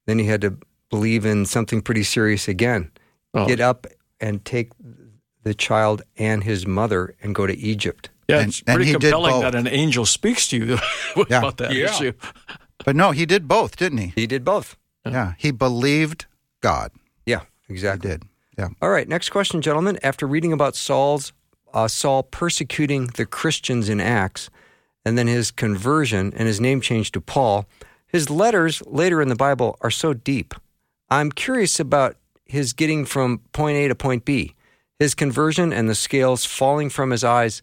Then 0.07 0.19
he 0.19 0.25
had 0.25 0.41
to 0.41 0.57
believe 0.89 1.25
in 1.25 1.45
something 1.45 1.81
pretty 1.81 2.03
serious 2.03 2.47
again. 2.47 2.91
Oh. 3.33 3.45
Get 3.47 3.59
up 3.59 3.85
and 4.19 4.43
take 4.43 4.71
the 5.43 5.53
child 5.53 6.01
and 6.17 6.43
his 6.43 6.65
mother 6.65 7.15
and 7.21 7.35
go 7.35 7.45
to 7.47 7.55
Egypt. 7.57 8.09
Yeah, 8.27 8.39
And- 8.39 8.49
it's 8.49 8.59
and 8.67 8.75
pretty 8.75 8.85
he 8.85 8.91
did 8.93 9.01
compelling 9.01 9.31
both. 9.33 9.41
that 9.43 9.55
an 9.55 9.67
angel 9.67 10.05
speaks 10.05 10.47
to 10.49 10.57
you 10.57 10.77
Yeah. 11.29 11.39
about 11.39 11.57
that 11.57 11.73
Yeah. 11.73 11.85
issue. 11.85 12.13
But 12.85 12.95
no, 12.95 13.11
he 13.11 13.25
did 13.25 13.47
both, 13.47 13.75
didn't 13.75 13.97
he? 13.99 14.13
He 14.15 14.27
did 14.27 14.43
both. 14.45 14.75
Yeah, 15.05 15.33
he 15.37 15.51
believed 15.51 16.25
God. 16.61 16.91
Yeah, 17.25 17.41
He 17.67 17.73
exactly. 17.73 18.09
did. 18.09 18.23
Yeah. 18.57 18.69
All 18.81 18.89
right, 18.89 19.07
next 19.07 19.29
question, 19.29 19.61
gentlemen. 19.61 19.97
After 20.03 20.27
reading 20.27 20.53
about 20.53 20.75
Saul's 20.75 21.33
uh, 21.73 21.87
Saul 21.87 22.23
persecuting 22.23 23.07
the 23.15 23.25
Christians 23.25 23.89
in 23.89 23.99
Acts, 24.01 24.49
and 25.05 25.17
then 25.17 25.27
his 25.27 25.51
conversion 25.51 26.33
and 26.35 26.47
his 26.47 26.61
name 26.61 26.81
change 26.81 27.11
to 27.11 27.21
Paul, 27.21 27.67
his 28.07 28.29
letters 28.29 28.81
later 28.85 29.21
in 29.21 29.29
the 29.29 29.35
Bible 29.35 29.77
are 29.81 29.91
so 29.91 30.13
deep. 30.13 30.53
I'm 31.09 31.31
curious 31.31 31.79
about 31.79 32.15
his 32.45 32.73
getting 32.73 33.05
from 33.05 33.39
point 33.51 33.77
A 33.77 33.87
to 33.87 33.95
point 33.95 34.25
B. 34.25 34.55
His 34.97 35.15
conversion 35.15 35.71
and 35.71 35.89
the 35.89 35.95
scales 35.95 36.45
falling 36.45 36.89
from 36.89 37.11
his 37.11 37.23
eyes 37.23 37.61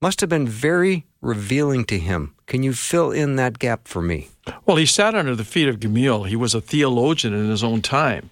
must 0.00 0.20
have 0.20 0.30
been 0.30 0.46
very 0.46 1.06
revealing 1.20 1.84
to 1.86 1.98
him. 1.98 2.34
Can 2.46 2.62
you 2.62 2.72
fill 2.72 3.10
in 3.10 3.36
that 3.36 3.58
gap 3.58 3.88
for 3.88 4.00
me? 4.02 4.28
Well, 4.64 4.76
he 4.76 4.86
sat 4.86 5.14
under 5.14 5.34
the 5.34 5.44
feet 5.44 5.68
of 5.68 5.80
Gamaliel. 5.80 6.24
He 6.24 6.36
was 6.36 6.54
a 6.54 6.60
theologian 6.60 7.34
in 7.34 7.50
his 7.50 7.64
own 7.64 7.82
time. 7.82 8.30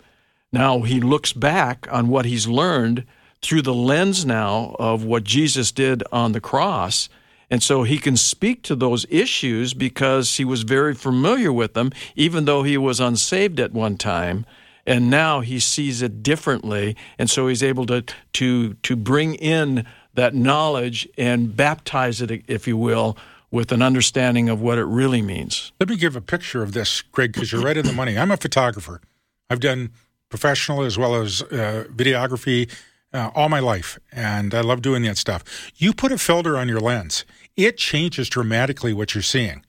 Now 0.52 0.82
he 0.82 1.00
looks 1.00 1.32
back 1.32 1.88
on 1.90 2.08
what 2.08 2.26
he's 2.26 2.46
learned 2.46 3.04
through 3.42 3.62
the 3.62 3.74
lens 3.74 4.24
now 4.24 4.76
of 4.78 5.04
what 5.04 5.24
Jesus 5.24 5.72
did 5.72 6.04
on 6.12 6.32
the 6.32 6.40
cross. 6.40 7.08
And 7.50 7.62
so 7.62 7.82
he 7.82 7.98
can 7.98 8.16
speak 8.16 8.62
to 8.62 8.74
those 8.74 9.06
issues 9.10 9.74
because 9.74 10.36
he 10.36 10.44
was 10.44 10.62
very 10.62 10.94
familiar 10.94 11.52
with 11.52 11.74
them, 11.74 11.92
even 12.16 12.44
though 12.44 12.62
he 12.62 12.76
was 12.76 13.00
unsaved 13.00 13.60
at 13.60 13.72
one 13.72 13.96
time. 13.96 14.46
And 14.86 15.08
now 15.08 15.40
he 15.40 15.60
sees 15.60 16.02
it 16.02 16.22
differently. 16.22 16.96
And 17.18 17.30
so 17.30 17.48
he's 17.48 17.62
able 17.62 17.86
to, 17.86 18.04
to, 18.34 18.74
to 18.74 18.96
bring 18.96 19.34
in 19.34 19.86
that 20.14 20.34
knowledge 20.34 21.08
and 21.16 21.56
baptize 21.56 22.20
it, 22.20 22.44
if 22.46 22.66
you 22.68 22.76
will, 22.76 23.16
with 23.50 23.72
an 23.72 23.82
understanding 23.82 24.48
of 24.48 24.60
what 24.60 24.78
it 24.78 24.84
really 24.84 25.22
means. 25.22 25.72
Let 25.78 25.88
me 25.88 25.96
give 25.96 26.16
a 26.16 26.20
picture 26.20 26.62
of 26.62 26.72
this, 26.72 27.02
Greg, 27.02 27.32
because 27.32 27.52
you're 27.52 27.62
right 27.62 27.76
in 27.76 27.86
the 27.86 27.92
money. 27.92 28.18
I'm 28.18 28.30
a 28.30 28.36
photographer. 28.36 29.00
I've 29.48 29.60
done 29.60 29.90
professional 30.28 30.82
as 30.82 30.98
well 30.98 31.14
as 31.14 31.42
uh, 31.42 31.84
videography 31.94 32.68
uh, 33.14 33.30
all 33.34 33.48
my 33.48 33.60
life, 33.60 33.98
and 34.12 34.52
I 34.52 34.60
love 34.60 34.82
doing 34.82 35.04
that 35.04 35.16
stuff. 35.16 35.44
You 35.76 35.94
put 35.94 36.12
a 36.12 36.18
filter 36.18 36.58
on 36.58 36.68
your 36.68 36.80
lens, 36.80 37.24
it 37.56 37.78
changes 37.78 38.28
dramatically 38.28 38.92
what 38.92 39.14
you're 39.14 39.22
seeing. 39.22 39.64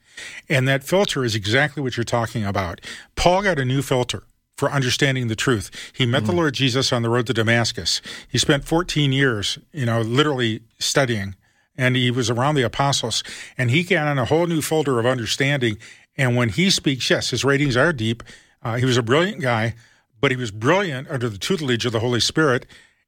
And 0.50 0.68
that 0.68 0.84
filter 0.84 1.24
is 1.24 1.36
exactly 1.36 1.84
what 1.84 1.96
you're 1.96 2.04
talking 2.04 2.44
about. 2.44 2.82
Paul 3.16 3.44
got 3.44 3.60
a 3.60 3.66
new 3.66 3.82
filter 3.82 4.24
for 4.58 4.72
understanding 4.72 5.28
the 5.28 5.36
truth. 5.36 5.70
He 5.94 6.06
met 6.06 6.26
the 6.26 6.32
Lord 6.32 6.54
Jesus 6.54 6.94
on 6.94 7.02
the 7.02 7.10
road 7.10 7.28
to 7.28 7.34
Damascus. 7.34 8.02
He 8.28 8.38
spent 8.38 8.64
14 8.64 9.12
years, 9.12 9.60
you 9.74 9.86
know, 9.86 10.02
literally 10.02 10.62
studying, 10.80 11.36
and 11.78 11.98
he 11.98 12.10
was 12.10 12.30
around 12.30 12.56
the 12.56 12.62
apostles, 12.64 13.24
and 13.58 13.70
he 13.70 13.84
got 13.84 14.08
on 14.08 14.18
a 14.18 14.26
whole 14.26 14.48
new 14.48 14.62
folder 14.62 14.98
of 14.98 15.06
understanding. 15.06 15.78
And 16.18 16.38
when 16.38 16.50
he 16.50 16.70
speaks, 16.70 17.10
yes, 17.10 17.32
his 17.32 17.44
ratings 17.44 17.76
are 17.76 17.92
deep. 17.92 18.24
Uh, 18.64 18.76
he 18.76 18.86
was 18.86 18.96
a 18.96 19.04
brilliant 19.04 19.42
guy, 19.42 19.76
but 20.22 20.32
he 20.32 20.38
was 20.38 20.52
brilliant 20.52 21.10
under 21.10 21.28
the 21.28 21.38
tutelage 21.38 21.86
of 21.86 21.92
the 21.92 22.00
Holy 22.00 22.22
Spirit. 22.22 22.66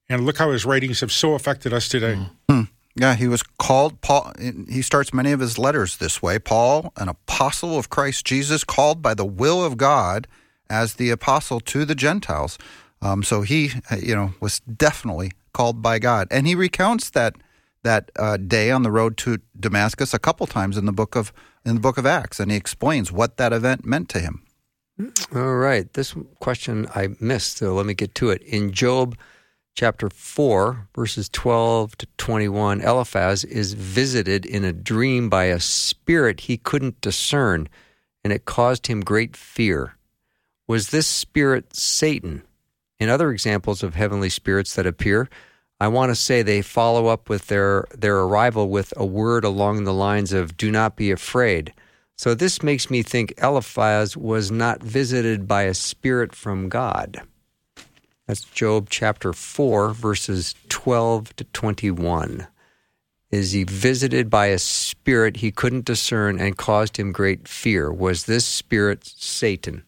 And 0.09 0.25
look 0.25 0.37
how 0.37 0.51
his 0.51 0.65
writings 0.65 1.01
have 1.01 1.11
so 1.11 1.33
affected 1.33 1.73
us 1.73 1.89
today. 1.89 2.27
Yeah, 2.97 3.13
he 3.13 3.27
was 3.27 3.43
called 3.43 4.01
Paul. 4.01 4.33
He 4.67 4.81
starts 4.81 5.13
many 5.13 5.31
of 5.31 5.39
his 5.39 5.59
letters 5.59 5.97
this 5.97 6.19
way 6.19 6.39
Paul, 6.39 6.91
an 6.97 7.07
apostle 7.07 7.77
of 7.77 7.91
Christ 7.91 8.25
Jesus, 8.25 8.63
called 8.63 9.03
by 9.03 9.13
the 9.13 9.25
will 9.25 9.63
of 9.63 9.77
God 9.77 10.27
as 10.67 10.95
the 10.95 11.11
apostle 11.11 11.59
to 11.59 11.85
the 11.85 11.93
Gentiles. 11.93 12.57
Um, 13.01 13.21
so 13.21 13.41
he, 13.41 13.71
you 14.01 14.15
know, 14.15 14.33
was 14.39 14.61
definitely 14.61 15.31
called 15.53 15.83
by 15.83 15.99
God, 15.99 16.27
and 16.31 16.47
he 16.47 16.55
recounts 16.55 17.11
that 17.11 17.35
that 17.83 18.09
uh, 18.17 18.37
day 18.37 18.71
on 18.71 18.81
the 18.81 18.91
road 18.91 19.15
to 19.17 19.37
Damascus 19.57 20.13
a 20.13 20.19
couple 20.19 20.47
times 20.47 20.75
in 20.75 20.85
the 20.85 20.91
book 20.91 21.15
of 21.15 21.31
in 21.63 21.75
the 21.75 21.81
book 21.81 21.99
of 21.99 22.05
Acts, 22.07 22.39
and 22.39 22.49
he 22.49 22.57
explains 22.57 23.11
what 23.11 23.37
that 23.37 23.53
event 23.53 23.85
meant 23.85 24.09
to 24.09 24.19
him. 24.19 24.43
All 25.35 25.57
right. 25.57 25.93
This 25.93 26.15
question 26.39 26.87
I 26.95 27.09
missed, 27.19 27.57
so 27.57 27.75
let 27.75 27.85
me 27.85 27.93
get 27.93 28.15
to 28.15 28.31
it. 28.31 28.41
In 28.41 28.71
Job 28.71 29.15
chapter 29.77 30.09
4, 30.09 30.89
verses 30.95 31.29
12 31.29 31.95
to 31.99 32.07
21, 32.17 32.81
Eliphaz 32.81 33.43
is 33.43 33.73
visited 33.73 34.43
in 34.43 34.65
a 34.65 34.73
dream 34.73 35.29
by 35.29 35.45
a 35.45 35.59
spirit 35.59 36.41
he 36.41 36.57
couldn't 36.57 36.99
discern, 36.99 37.69
and 38.23 38.33
it 38.33 38.45
caused 38.45 38.87
him 38.87 39.01
great 39.01 39.37
fear. 39.37 39.95
Was 40.67 40.89
this 40.89 41.05
spirit 41.05 41.75
Satan? 41.75 42.41
In 42.99 43.07
other 43.07 43.29
examples 43.29 43.83
of 43.83 43.93
heavenly 43.93 44.29
spirits 44.29 44.73
that 44.73 44.87
appear, 44.87 45.29
I 45.79 45.89
want 45.89 46.09
to 46.09 46.15
say 46.15 46.41
they 46.41 46.63
follow 46.63 47.05
up 47.05 47.29
with 47.29 47.45
their, 47.45 47.85
their 47.95 48.17
arrival 48.17 48.69
with 48.69 48.91
a 48.97 49.05
word 49.05 49.43
along 49.43 49.83
the 49.83 49.93
lines 49.93 50.33
of, 50.33 50.57
Do 50.57 50.71
not 50.71 50.95
be 50.95 51.11
afraid. 51.11 51.71
So 52.17 52.33
this 52.33 52.63
makes 52.63 52.89
me 52.89 53.03
think 53.03 53.35
Eliphaz 53.37 54.17
was 54.17 54.49
not 54.49 54.81
visited 54.81 55.47
by 55.47 55.63
a 55.63 55.75
spirit 55.75 56.33
from 56.33 56.67
God. 56.67 57.21
That's 58.27 58.41
Job 58.41 58.87
chapter 58.89 59.31
4, 59.33 59.93
verses 59.93 60.53
12 60.69 61.35
to 61.37 61.43
21. 61.45 62.47
Is 63.31 63.51
he 63.53 63.63
visited 63.63 64.29
by 64.29 64.47
a 64.47 64.57
spirit 64.59 65.37
he 65.37 65.51
couldn't 65.51 65.85
discern 65.85 66.39
and 66.39 66.57
caused 66.57 66.97
him 66.97 67.11
great 67.11 67.47
fear? 67.47 67.91
Was 67.91 68.25
this 68.25 68.45
spirit 68.45 69.05
Satan? 69.05 69.83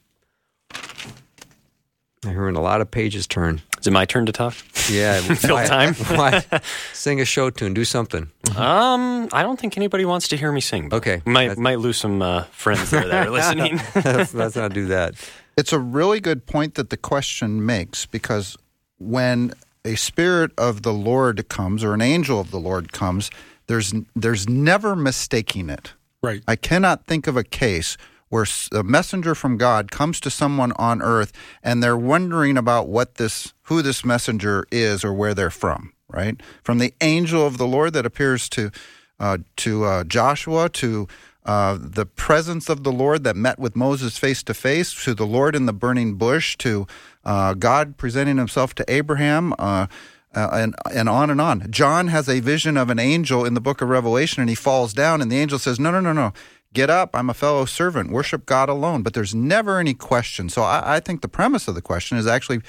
I'm 2.26 2.32
hearing 2.32 2.58
a 2.58 2.62
lot 2.62 2.82
of 2.82 2.92
pages 2.92 3.28
turn. 3.28 3.62
Is 3.80 3.88
it 3.88 3.92
my 3.92 4.04
turn 4.04 4.26
to 4.26 4.34
talk? 4.34 4.54
Yeah. 4.92 5.22
Fill 5.36 5.64
time? 5.66 5.94
why- 6.18 6.44
Sing 6.92 7.22
a 7.22 7.26
show 7.26 7.50
tune. 7.50 7.74
Do 7.74 7.86
something. 7.86 8.30
Um, 8.58 9.30
I 9.32 9.42
don't 9.42 9.58
think 9.58 9.78
anybody 9.78 10.04
wants 10.04 10.28
to 10.30 10.38
hear 10.38 10.52
me 10.52 10.60
sing. 10.60 10.94
Okay. 10.94 11.22
might 11.26 11.58
might 11.58 11.80
lose 11.80 11.96
some 11.98 12.22
uh, 12.22 12.44
friends 12.52 12.90
there 12.90 13.08
that 13.08 13.28
are 13.28 13.32
listening. 13.32 13.80
let's, 13.96 14.34
let's 14.34 14.56
not 14.58 14.74
do 14.74 14.88
that. 14.88 15.14
It's 15.60 15.74
a 15.74 15.80
really 15.80 16.22
good 16.22 16.46
point 16.46 16.76
that 16.76 16.90
the 16.90 16.96
question 16.96 17.66
makes 17.66 18.06
because 18.06 18.56
when 18.98 19.54
a 19.84 19.96
spirit 19.96 20.52
of 20.58 20.84
the 20.84 20.94
Lord 20.94 21.50
comes 21.50 21.84
or 21.84 21.94
an 21.94 22.00
angel 22.00 22.40
of 22.40 22.50
the 22.50 22.62
Lord 22.62 22.94
comes, 22.94 23.30
there's 23.68 23.94
there's 24.16 24.48
never 24.48 24.96
mistaking 24.96 25.70
it. 25.70 25.96
Right. 26.24 26.42
I 26.48 26.56
cannot 26.56 27.08
think 27.08 27.28
of 27.28 27.36
a 27.36 27.44
case 27.44 27.98
where 28.30 28.46
a 28.72 28.84
messenger 28.84 29.36
from 29.36 29.58
God 29.58 29.92
comes 29.92 30.22
to 30.22 30.30
someone 30.30 30.72
on 30.78 31.02
earth 31.02 31.34
and 31.62 31.84
they're 31.84 31.98
wondering 31.98 32.56
about 32.56 32.88
what 32.88 33.16
this 33.16 33.54
who 33.64 33.82
this 33.82 34.06
messenger 34.06 34.66
is 34.72 35.04
or 35.04 35.12
where 35.12 35.34
they're 35.34 35.50
from, 35.50 35.92
right? 36.08 36.40
From 36.64 36.78
the 36.78 36.94
angel 37.02 37.46
of 37.46 37.58
the 37.58 37.68
Lord 37.68 37.92
that 37.92 38.06
appears 38.06 38.48
to 38.52 38.72
uh, 39.20 39.40
to 39.58 39.84
uh, 39.84 40.04
Joshua 40.06 40.70
to 40.70 41.10
uh, 41.50 41.80
the 41.82 42.06
presence 42.06 42.70
of 42.70 42.84
the 42.84 42.92
Lord 42.92 43.24
that 43.24 43.36
met 43.36 43.58
with 43.58 43.76
Moses 43.76 44.20
face 44.20 44.44
to 44.44 44.54
face, 44.54 44.94
to 45.04 45.16
the 45.16 45.26
Lord 45.26 45.56
in 45.56 45.66
the 45.66 45.74
burning 45.74 46.14
bush, 46.14 46.56
to 46.58 46.86
uh, 47.26 47.56
God 47.56 47.98
presenting 47.98 48.38
himself 48.38 48.76
to 48.76 48.86
Abraham, 48.88 49.56
uh, 49.58 49.88
uh, 50.36 50.50
and, 50.54 50.76
and 50.94 51.10
on 51.10 51.32
and 51.32 51.42
on. 51.42 51.66
John 51.72 52.10
has 52.10 52.30
a 52.30 52.40
vision 52.40 52.78
of 52.78 52.92
an 52.92 53.00
angel 53.00 53.46
in 53.46 53.56
the 53.56 53.62
book 53.62 53.82
of 53.82 53.90
Revelation, 53.90 54.42
and 54.42 54.50
he 54.50 54.56
falls 54.56 54.94
down, 54.94 55.24
and 55.24 55.32
the 55.32 55.40
angel 55.40 55.58
says, 55.58 55.80
No, 55.80 55.90
no, 55.90 56.00
no, 56.00 56.14
no. 56.14 56.34
Get 56.72 56.92
up. 56.92 57.16
I'm 57.16 57.32
a 57.32 57.34
fellow 57.34 57.66
servant. 57.66 58.12
Worship 58.12 58.46
God 58.46 58.70
alone. 58.70 59.02
But 59.02 59.16
there's 59.16 59.34
never 59.34 59.80
any 59.80 59.96
question. 59.96 60.50
So 60.50 60.62
I, 60.62 60.98
I 60.98 61.00
think 61.00 61.22
the 61.22 61.28
premise 61.28 61.68
of 61.68 61.74
the 61.74 61.82
question 61.82 62.20
is 62.20 62.28
actually 62.28 62.62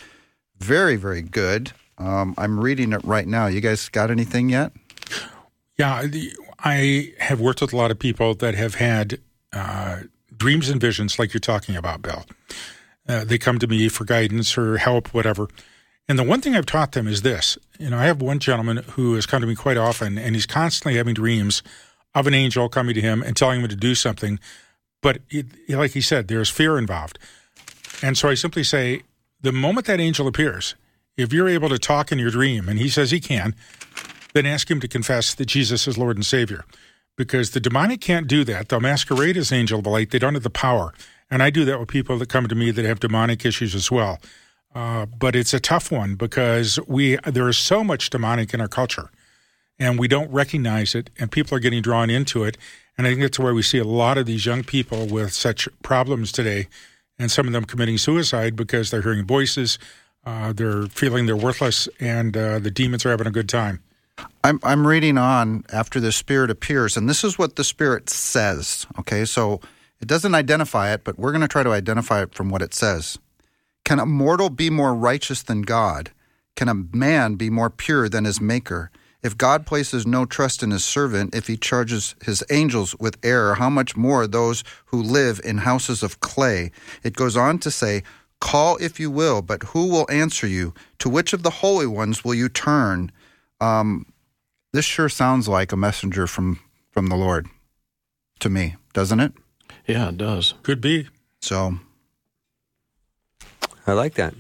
very, 0.59 0.97
very 0.97 1.21
good. 1.21 1.73
Um, 1.99 2.35
I'm 2.38 2.59
reading 2.59 2.95
it 2.95 3.05
right 3.05 3.29
now. 3.29 3.47
You 3.47 3.61
guys 3.61 3.90
got 3.90 4.11
anything 4.11 4.49
yet? 4.49 4.73
Yeah, 5.77 6.07
the, 6.07 6.33
I 6.64 7.12
have 7.18 7.40
worked 7.40 7.61
with 7.61 7.73
a 7.73 7.77
lot 7.77 7.90
of 7.90 7.99
people 7.99 8.35
that 8.35 8.55
have 8.55 8.75
had 8.77 9.20
uh, 9.53 10.01
dreams 10.37 10.68
and 10.68 10.81
visions 10.81 11.18
like 11.18 11.33
you're 11.33 11.40
talking 11.40 11.77
about, 11.77 12.03
Bill. 12.03 12.25
Uh, 13.09 13.25
they 13.25 13.38
come 13.38 13.59
to 13.59 13.66
me 13.66 13.88
for 13.88 14.05
guidance 14.05 14.57
or 14.57 14.79
help, 14.79 15.12
whatever. 15.14 15.49
And 16.09 16.18
the 16.18 16.25
one 16.25 16.40
thing 16.40 16.55
I've 16.55 16.66
taught 16.66 16.92
them 16.92 17.07
is 17.07 17.23
this. 17.23 17.57
You 17.79 17.90
know, 17.90 17.99
I 17.99 18.05
have 18.05 18.20
one 18.20 18.40
gentleman 18.40 18.79
who 18.92 19.14
has 19.14 19.27
come 19.27 19.40
to 19.40 19.46
me 19.46 19.55
quite 19.55 19.77
often, 19.77 20.18
and 20.18 20.35
he's 20.35 20.46
constantly 20.46 20.96
having 20.96 21.14
dreams 21.14 21.62
of 22.14 22.27
an 22.27 22.35
angel 22.35 22.68
coming 22.68 22.94
to 22.94 23.01
him 23.01 23.23
and 23.23 23.37
telling 23.37 23.61
him 23.61 23.68
to 23.68 23.77
do 23.77 23.94
something. 23.94 24.38
But 25.03 25.18
it, 25.31 25.46
like 25.68 25.92
he 25.92 26.01
said, 26.01 26.29
there's 26.29 26.51
fear 26.51 26.79
involved. 26.79 27.18
And 28.03 28.18
so 28.18 28.29
I 28.29 28.35
simply 28.35 28.64
say, 28.64 29.03
the 29.40 29.53
moment 29.53 29.87
that 29.87 30.01
angel 30.01 30.27
appears, 30.27 30.75
if 31.16 31.33
you're 31.33 31.49
able 31.49 31.68
to 31.68 31.79
talk 31.79 32.12
in 32.12 32.18
your 32.18 32.31
dream, 32.31 32.68
and 32.68 32.79
he 32.79 32.88
says 32.88 33.11
he 33.11 33.20
can, 33.20 33.55
then 34.33 34.47
ask 34.47 34.71
him 34.71 34.81
to 34.81 34.88
confess 34.88 35.35
that 35.35 35.47
Jesus 35.47 35.87
is 35.88 35.99
Lord 35.99 36.16
and 36.16 36.27
Savior. 36.27 36.64
Because 37.16 37.51
the 37.51 37.61
demonic 37.61 38.01
can't 38.01 38.27
do 38.27 38.45
that. 38.45 38.69
They'll 38.69 38.81
masquerade 38.81 39.37
as 39.37 39.53
angel 39.53 39.81
of 39.81 39.87
light. 39.87 40.11
They 40.11 40.19
don't 40.19 40.35
have 40.35 40.43
the 40.43 40.51
power. 40.51 40.95
And 41.31 41.43
I 41.43 41.51
do 41.51 41.64
that 41.64 41.79
with 41.79 41.88
people 41.88 42.19
that 42.19 42.29
come 42.29 42.49
to 42.49 42.55
me 42.55 42.71
that 42.71 42.85
have 42.85 43.01
demonic 43.01 43.45
issues 43.45 43.75
as 43.75 43.90
well. 43.90 44.19
Uh, 44.75 45.07
but 45.07 45.35
it's 45.35 45.53
a 45.53 45.61
tough 45.61 45.90
one 45.90 46.14
because 46.14 46.79
we 46.87 47.16
there 47.25 47.49
is 47.49 47.59
so 47.59 47.83
much 47.83 48.11
demonic 48.11 48.55
in 48.55 48.61
our 48.61 48.69
culture, 48.69 49.11
and 49.79 49.99
we 49.99 50.07
don't 50.07 50.31
recognize 50.31 50.95
it, 50.95 51.11
and 51.19 51.33
people 51.33 51.57
are 51.57 51.61
getting 51.61 51.83
drawn 51.83 52.09
into 52.09 52.45
it. 52.45 52.57
And 52.97 53.07
I 53.07 53.11
think 53.11 53.23
that's 53.23 53.38
where 53.38 53.55
we 53.55 53.62
see 53.62 53.79
a 53.79 53.85
lot 53.85 54.19
of 54.19 54.27
these 54.27 54.47
young 54.47 54.62
people 54.62 55.07
with 55.07 55.33
such 55.33 55.69
problems 55.83 56.31
today, 56.31 56.69
and 57.19 57.31
some 57.31 57.47
of 57.47 57.53
them 57.53 57.64
committing 57.64 57.99
suicide 57.99 58.55
because 58.55 58.90
they're 58.90 59.03
hearing 59.03 59.27
voices, 59.27 59.79
uh, 60.25 60.53
they're 60.53 60.87
feeling 60.87 61.27
they're 61.27 61.37
worthless, 61.37 61.88
and 61.99 62.37
uh, 62.37 62.59
the 62.61 62.71
demons 62.71 63.05
are 63.05 63.11
having 63.11 63.27
a 63.27 63.33
good 63.33 63.49
time. 63.49 63.83
I'm 64.43 64.61
I'm 64.63 64.87
reading 64.87 65.19
on 65.19 65.65
after 65.73 66.01
the 66.01 66.13
spirit 66.13 66.51
appears, 66.51 66.97
and 66.97 67.09
this 67.09 67.25
is 67.25 67.39
what 67.39 67.57
the 67.57 67.65
spirit 67.65 68.09
says. 68.11 68.87
Okay, 68.99 69.25
so 69.25 69.61
it 70.01 70.09
doesn't 70.09 70.35
identify 70.35 70.93
it, 70.93 71.05
but 71.05 71.19
we're 71.19 71.33
going 71.33 71.43
to 71.43 71.49
try 71.49 71.63
to 71.63 71.73
identify 71.73 72.23
it 72.23 72.35
from 72.35 72.49
what 72.49 72.63
it 72.63 72.75
says. 72.75 73.19
Can 73.85 73.99
a 73.99 74.07
mortal 74.07 74.51
be 74.51 74.71
more 74.71 74.95
righteous 74.95 75.43
than 75.43 75.63
God? 75.63 76.11
Can 76.57 76.69
a 76.69 76.75
man 76.75 77.35
be 77.35 77.51
more 77.51 77.71
pure 77.71 78.09
than 78.09 78.25
his 78.25 78.41
maker? 78.41 78.91
If 79.23 79.37
God 79.37 79.67
places 79.67 80.07
no 80.07 80.25
trust 80.25 80.63
in 80.63 80.71
his 80.71 80.85
servant, 80.85 81.35
if 81.35 81.47
he 81.47 81.57
charges 81.57 82.15
his 82.25 82.43
angels 82.51 82.97
with 82.99 83.19
error, 83.23 83.55
how 83.55 83.69
much 83.69 83.97
more 83.97 84.27
those 84.27 84.65
who 84.87 85.03
live 85.03 85.41
in 85.45 85.59
houses 85.59 86.03
of 86.03 86.21
clay? 86.21 86.71
It 87.03 87.17
goes 87.17 87.37
on 87.37 87.59
to 87.59 87.71
say, 87.71 88.03
Call 88.41 88.79
if 88.79 88.99
you 88.99 89.11
will, 89.11 89.43
but 89.43 89.63
who 89.65 89.89
will 89.89 90.07
answer 90.11 90.47
you? 90.47 90.73
To 91.01 91.11
which 91.11 91.35
of 91.35 91.43
the 91.43 91.51
holy 91.51 91.87
ones 91.87 92.25
will 92.25 92.35
you 92.35 92.49
turn? 92.49 93.13
Um, 93.61 94.07
this 94.73 94.85
sure 94.85 95.09
sounds 95.09 95.49
like 95.49 95.73
a 95.73 95.77
messenger 95.77 96.27
from, 96.27 96.61
from 96.91 97.07
the 97.09 97.17
Lord 97.17 97.49
to 98.41 98.51
me, 98.51 98.77
doesn't 98.93 99.21
it? 99.21 99.33
Yeah, 99.87 100.09
it 100.09 100.17
does. 100.17 100.55
Could 100.63 100.81
be. 100.81 101.09
So 101.41 101.79
I 103.87 103.93
like 103.93 104.15
that. 104.15 104.35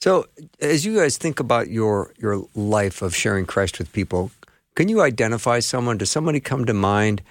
So, 0.00 0.26
as 0.60 0.84
you 0.84 0.96
guys 0.96 1.16
think 1.16 1.40
about 1.40 1.70
your 1.70 2.12
your 2.18 2.44
life 2.54 3.02
of 3.02 3.14
sharing 3.14 3.46
Christ 3.46 3.78
with 3.78 3.92
people, 3.92 4.30
can 4.74 4.88
you 4.88 5.00
identify 5.00 5.60
someone? 5.60 5.98
Does 5.98 6.10
somebody 6.10 6.40
come 6.40 6.64
to 6.66 6.74
mind 6.74 7.22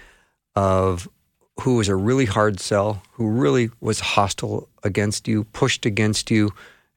of 0.54 1.08
who 1.60 1.76
was 1.76 1.88
a 1.88 1.96
really 1.96 2.24
hard 2.24 2.60
sell, 2.60 3.02
who 3.12 3.28
really 3.28 3.70
was 3.80 4.00
hostile 4.00 4.68
against 4.82 5.28
you, 5.28 5.44
pushed 5.44 5.84
against 5.84 6.30
you, 6.30 6.50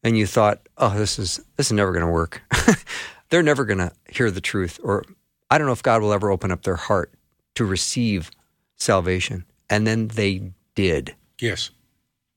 and 0.04 0.18
you 0.18 0.26
thought, 0.26 0.68
"Oh, 0.78 0.98
this 0.98 1.20
is 1.20 1.42
this 1.58 1.68
is 1.68 1.74
never 1.74 1.92
going 1.92 2.06
to 2.06 2.12
work. 2.12 2.42
They're 3.30 3.44
never 3.44 3.66
going 3.66 3.80
to 3.80 3.92
hear 4.10 4.32
the 4.32 4.42
truth," 4.42 4.80
or 4.84 5.04
I 5.50 5.58
don't 5.58 5.68
know 5.68 5.74
if 5.74 5.84
God 5.84 6.02
will 6.02 6.14
ever 6.14 6.32
open 6.32 6.52
up 6.52 6.64
their 6.64 6.76
heart 6.76 7.14
to 7.56 7.66
receive 7.66 8.32
salvation, 8.76 9.46
and 9.70 9.86
then 9.86 10.08
they 10.10 10.52
did. 10.76 11.16
Yes. 11.40 11.72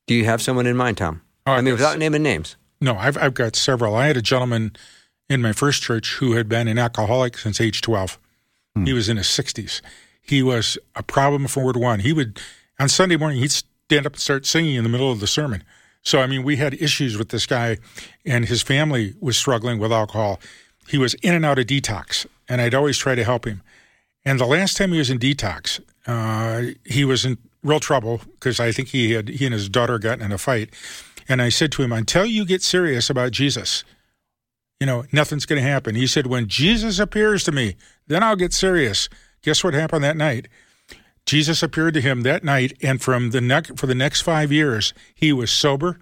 Do 0.07 0.15
you 0.15 0.25
have 0.25 0.43
someone 0.43 0.67
in 0.67 0.77
mind, 0.77 0.99
Tom? 0.99 1.23
Oh, 1.47 1.53
I 1.53 1.57
mean, 1.57 1.67
yes. 1.67 1.79
without 1.79 1.99
naming 1.99 2.23
names. 2.23 2.57
No, 2.81 2.97
I've 2.97 3.17
I've 3.19 3.35
got 3.35 3.57
several. 3.57 3.95
I 3.95 4.07
had 4.07 4.17
a 4.17 4.23
gentleman 4.23 4.77
in 5.29 5.43
my 5.43 5.53
first 5.53 5.83
church 5.83 6.15
who 6.15 6.33
had 6.33 6.49
been 6.49 6.69
an 6.69 6.79
alcoholic 6.79 7.37
since 7.39 7.61
age 7.61 7.81
twelve. 7.81 8.19
Hmm. 8.77 8.87
He 8.87 8.93
was 8.93 9.09
in 9.09 9.17
his 9.17 9.29
sixties. 9.29 9.83
He 10.23 10.43
was 10.43 10.79
a 10.95 11.03
problem 11.03 11.47
from 11.47 11.65
word 11.65 11.77
one. 11.77 12.01
He 12.01 12.13
would 12.13 12.41
on 12.79 12.89
Sunday 12.89 13.17
morning 13.17 13.39
he'd 13.39 13.51
stand 13.51 14.07
up 14.07 14.13
and 14.13 14.21
start 14.21 14.47
singing 14.47 14.77
in 14.77 14.85
the 14.85 14.89
middle 14.89 15.11
of 15.11 15.21
the 15.21 15.27
sermon. 15.27 15.65
So 16.03 16.21
I 16.21 16.27
mean, 16.27 16.45
we 16.45 16.57
had 16.57 16.75
issues 16.75 17.19
with 17.19 17.31
this 17.31 17.47
guy, 17.47 17.79
and 18.25 18.45
his 18.45 18.63
family 18.63 19.15
was 19.21 19.37
struggling 19.37 19.79
with 19.79 19.93
alcohol. 19.93 20.41
He 20.87 20.99
was 20.99 21.15
in 21.15 21.35
and 21.35 21.45
out 21.45 21.59
of 21.59 21.67
detox, 21.67 22.27
and 22.49 22.61
I'd 22.61 22.75
always 22.75 22.99
try 22.99 23.15
to 23.15 23.25
help 23.25 23.45
him. 23.45 23.63
And 24.25 24.41
the 24.41 24.47
last 24.47 24.77
time 24.77 24.93
he 24.93 24.99
was 24.99 25.11
in 25.11 25.19
detox, 25.19 25.81
uh, 26.07 26.75
he 26.85 27.05
was 27.05 27.25
in 27.25 27.39
real 27.63 27.81
trouble 27.81 28.21
because 28.33 28.61
I 28.61 28.73
think 28.73 28.89
he 28.89 29.13
had 29.13 29.29
he 29.29 29.45
and 29.45 29.53
his 29.53 29.69
daughter 29.69 29.99
gotten 29.99 30.25
in 30.25 30.33
a 30.33 30.39
fight. 30.39 30.71
And 31.29 31.43
I 31.43 31.51
said 31.51 31.73
to 31.73 31.83
him, 31.83 31.93
until 31.93 32.25
you 32.25 32.47
get 32.47 32.63
serious 32.63 33.11
about 33.11 33.33
Jesus, 33.33 33.85
you 34.81 34.87
know, 34.87 35.05
nothing's 35.13 35.45
going 35.45 35.63
to 35.63 35.69
happen. 35.69 35.95
He 35.95 36.07
said, 36.07 36.27
when 36.27 36.47
Jesus 36.47 36.99
appears 36.99 37.45
to 37.45 37.53
me, 37.53 37.77
then 38.07 38.23
I'll 38.23 38.37
get 38.37 38.53
serious. 38.53 39.09
Guess 39.43 39.63
what 39.63 39.75
happened 39.75 40.05
that 40.05 40.17
night? 40.17 40.49
Jesus 41.27 41.63
appeared 41.63 41.93
to 41.95 42.01
him 42.01 42.23
that 42.23 42.43
night, 42.43 42.73
and 42.83 43.03
from 43.03 43.31
the 43.31 43.41
next 43.43 43.79
for 43.79 43.87
the 43.87 43.95
next 43.95 44.23
five 44.23 44.51
years, 44.51 44.95
he 45.15 45.31
was 45.31 45.51
sober. 45.51 46.01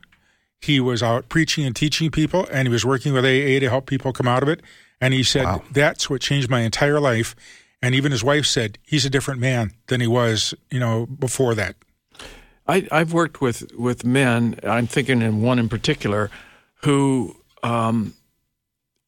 He 0.61 0.79
was 0.79 1.03
out 1.03 1.29
preaching 1.29 1.67
and 1.67 1.75
teaching 1.75 2.13
people, 2.13 2.47
and 2.53 2.69
he 2.69 2.73
was 2.73 2.85
working 2.85 3.13
with 3.13 3.25
AA 3.25 3.59
to 3.59 3.69
help 3.69 3.87
people 3.87 4.13
come 4.13 4.29
out 4.29 4.45
of 4.45 4.49
it. 4.49 4.63
And 5.01 5.13
he 5.15 5.23
said, 5.23 5.45
Wow. 5.45 5.63
"That's 5.71 6.09
what 6.09 6.21
changed 6.21 6.49
my 6.49 6.61
entire 6.61 7.01
life." 7.01 7.37
And 7.83 7.95
even 7.95 8.13
his 8.13 8.25
wife 8.25 8.47
said, 8.47 8.79
"He's 8.83 9.05
a 9.05 9.11
different 9.11 9.41
man 9.41 9.73
than 9.89 10.01
he 10.01 10.07
was, 10.07 10.55
you 10.71 10.81
know, 10.81 11.07
before 11.07 11.55
that." 11.55 11.77
I, 12.69 12.87
I've 12.91 13.13
worked 13.13 13.41
with, 13.41 13.73
with 13.77 14.05
men, 14.05 14.59
I'm 14.65 14.87
thinking 14.87 15.23
in 15.23 15.41
one 15.41 15.59
in 15.59 15.69
particular, 15.69 16.31
who 16.83 17.37
um, 17.63 18.15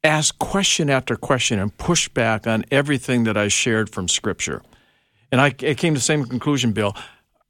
ask 0.04 0.38
question 0.38 0.90
after 0.90 1.16
question 1.16 1.58
and 1.58 1.76
push 1.76 2.08
back 2.08 2.46
on 2.46 2.64
everything 2.70 3.24
that 3.24 3.36
I 3.36 3.48
shared 3.48 3.90
from 3.90 4.08
Scripture. 4.08 4.62
And 5.32 5.40
I, 5.40 5.46
I 5.46 5.74
came 5.74 5.94
to 5.94 5.98
the 5.98 6.00
same 6.00 6.24
conclusion, 6.24 6.72
Bill. 6.72 6.96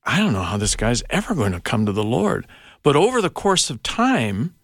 I 0.04 0.18
don't 0.18 0.32
know 0.32 0.42
how 0.42 0.56
this 0.56 0.74
guy's 0.74 1.02
ever 1.10 1.34
going 1.34 1.52
to 1.52 1.60
come 1.60 1.84
to 1.86 1.92
the 1.92 2.04
Lord. 2.04 2.46
But 2.82 2.96
over 2.96 3.20
the 3.20 3.30
course 3.30 3.68
of 3.68 3.82
time, 3.82 4.54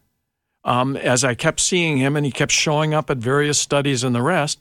um, 0.65 0.97
as 0.97 1.25
I 1.25 1.35
kept 1.35 1.61
seeing 1.61 1.99
him 1.99 2.17
and 2.17 2.25
he 2.25 2.33
kept 2.33 2.53
showing 2.53 2.95
up 2.95 3.11
at 3.11 3.19
various 3.19 3.59
studies 3.59 4.03
and 4.03 4.15
the 4.15 4.23
rest, 4.23 4.59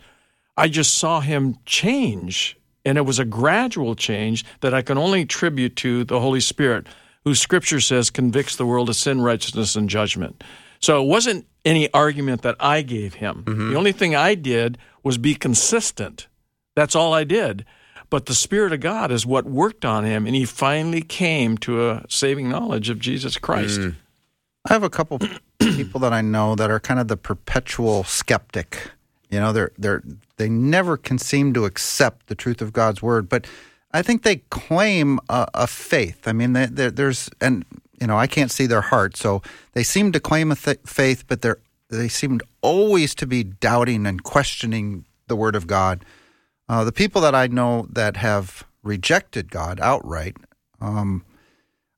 I 0.58 0.68
just 0.68 0.96
saw 0.96 1.22
him 1.22 1.58
change. 1.66 2.58
And 2.86 2.98
it 2.98 3.06
was 3.06 3.20
a 3.20 3.26
gradual 3.26 3.96
change 3.96 4.44
that 4.60 4.74
I 4.74 4.82
can 4.82 4.98
only 4.98 5.22
attribute 5.22 5.76
to 5.78 6.04
the 6.04 6.20
Holy 6.20 6.42
Spirit, 6.42 6.88
who 7.24 7.34
Scripture 7.34 7.80
says 7.80 8.10
convicts 8.10 8.58
the 8.58 8.66
world 8.66 8.90
of 8.90 8.98
sin, 8.98 9.22
righteousness, 9.22 9.76
and 9.76 9.90
judgment. 9.90 10.44
So 10.82 11.02
it 11.02 11.08
wasn't 11.08 11.48
any 11.64 11.92
argument 11.94 12.42
that 12.42 12.58
I 12.60 12.82
gave 12.82 13.14
him. 13.14 13.44
The 13.72 13.78
only 13.78 13.94
thing 13.94 14.16
I 14.16 14.36
did 14.36 14.78
was 15.02 15.18
be 15.18 15.34
consistent. 15.34 16.28
That's 16.76 16.94
all 16.96 17.14
I 17.14 17.24
did. 17.24 17.64
But 18.10 18.26
the 18.26 18.34
Spirit 18.36 18.74
of 18.74 18.82
God 18.82 19.10
is 19.12 19.26
what 19.26 19.46
worked 19.46 19.86
on 19.86 20.04
him, 20.04 20.28
and 20.28 20.36
he 20.36 20.44
finally 20.44 21.02
came 21.02 21.58
to 21.60 21.90
a 21.90 22.06
saving 22.10 22.50
knowledge 22.50 22.90
of 22.90 23.00
Jesus 23.00 23.38
Christ. 23.38 23.80
I 24.70 24.74
have 24.74 24.84
a 24.84 24.90
couple 24.90 25.20
people 25.76 26.00
that 26.02 26.14
I 26.14 26.22
know 26.22 26.56
that 26.56 26.72
are 26.72 26.80
kind 26.80 27.00
of 27.00 27.08
the 27.08 27.18
perpetual 27.18 28.04
skeptic. 28.04 28.92
You 29.30 29.40
know, 29.40 29.52
they're 29.52 29.72
they're 29.78 30.04
they 30.38 30.50
never 30.50 30.98
can 30.98 31.18
seem 31.18 31.54
to 31.54 31.66
accept 31.66 32.28
the 32.28 32.36
truth 32.36 32.62
of 32.62 32.74
God's 32.74 33.02
word, 33.02 33.30
but 33.30 33.48
I 33.92 34.02
think 34.02 34.24
they 34.24 34.38
claim 34.50 35.20
a, 35.30 35.48
a 35.54 35.68
faith. 35.68 36.28
I 36.28 36.34
mean, 36.34 36.54
they, 36.54 36.66
there's 36.68 37.30
and 37.40 37.66
you 38.00 38.08
know 38.08 38.18
I 38.18 38.28
can't 38.28 38.52
see 38.52 38.66
their 38.66 38.82
heart, 38.82 39.16
so 39.18 39.42
they 39.74 39.84
seem 39.84 40.12
to 40.12 40.20
claim 40.20 40.52
a 40.52 40.56
th- 40.56 40.80
faith, 40.86 41.26
but 41.28 41.42
they're 41.42 41.60
they 41.90 42.08
seem 42.08 42.40
always 42.62 43.14
to 43.16 43.28
be 43.28 43.44
doubting 43.44 44.06
and 44.06 44.24
questioning 44.24 45.06
the 45.28 45.36
word 45.36 45.56
of 45.56 45.68
God. 45.68 46.04
Uh, 46.68 46.84
the 46.84 46.92
people 46.92 47.22
that 47.22 47.36
I 47.36 47.48
know 47.48 47.88
that 47.92 48.18
have 48.18 48.64
rejected 48.82 49.52
God 49.52 49.80
outright, 49.80 50.38
um, 50.82 51.24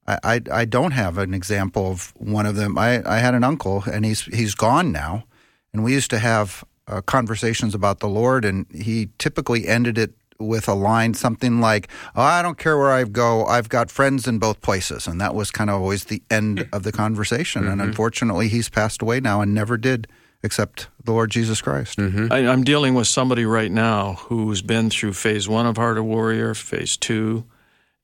I, 0.07 0.19
I 0.23 0.41
I 0.51 0.65
don't 0.65 0.91
have 0.91 1.17
an 1.17 1.33
example 1.33 1.91
of 1.91 2.13
one 2.17 2.45
of 2.45 2.55
them. 2.55 2.77
I, 2.77 3.01
I 3.09 3.19
had 3.19 3.33
an 3.33 3.43
uncle, 3.43 3.83
and 3.91 4.05
he's 4.05 4.21
he's 4.21 4.55
gone 4.55 4.91
now, 4.91 5.25
and 5.73 5.83
we 5.83 5.93
used 5.93 6.09
to 6.11 6.19
have 6.19 6.63
uh, 6.87 7.01
conversations 7.01 7.73
about 7.73 7.99
the 7.99 8.07
Lord, 8.09 8.45
and 8.45 8.65
he 8.71 9.09
typically 9.17 9.67
ended 9.67 9.97
it 9.97 10.13
with 10.37 10.67
a 10.67 10.73
line 10.73 11.13
something 11.13 11.61
like, 11.61 11.87
oh, 12.15 12.21
"I 12.21 12.41
don't 12.41 12.57
care 12.57 12.77
where 12.77 12.91
I 12.91 13.03
go, 13.05 13.45
I've 13.45 13.69
got 13.69 13.89
friends 13.89 14.27
in 14.27 14.37
both 14.37 14.61
places," 14.61 15.07
and 15.07 15.19
that 15.21 15.33
was 15.33 15.49
kind 15.51 15.69
of 15.69 15.81
always 15.81 16.05
the 16.05 16.21
end 16.29 16.67
of 16.73 16.83
the 16.83 16.91
conversation. 16.91 17.67
And 17.67 17.81
unfortunately, 17.81 18.47
he's 18.49 18.69
passed 18.69 19.01
away 19.01 19.19
now, 19.19 19.41
and 19.41 19.53
never 19.53 19.77
did 19.77 20.07
accept 20.43 20.89
the 21.03 21.11
Lord 21.11 21.31
Jesus 21.31 21.61
Christ. 21.61 21.97
I, 22.31 22.47
I'm 22.47 22.63
dealing 22.63 22.93
with 22.93 23.07
somebody 23.07 23.45
right 23.45 23.71
now 23.71 24.13
who's 24.27 24.61
been 24.61 24.89
through 24.91 25.13
phase 25.13 25.47
one 25.49 25.65
of 25.65 25.77
Heart 25.77 25.97
of 25.97 26.05
Warrior, 26.05 26.53
phase 26.53 26.97
two, 26.97 27.45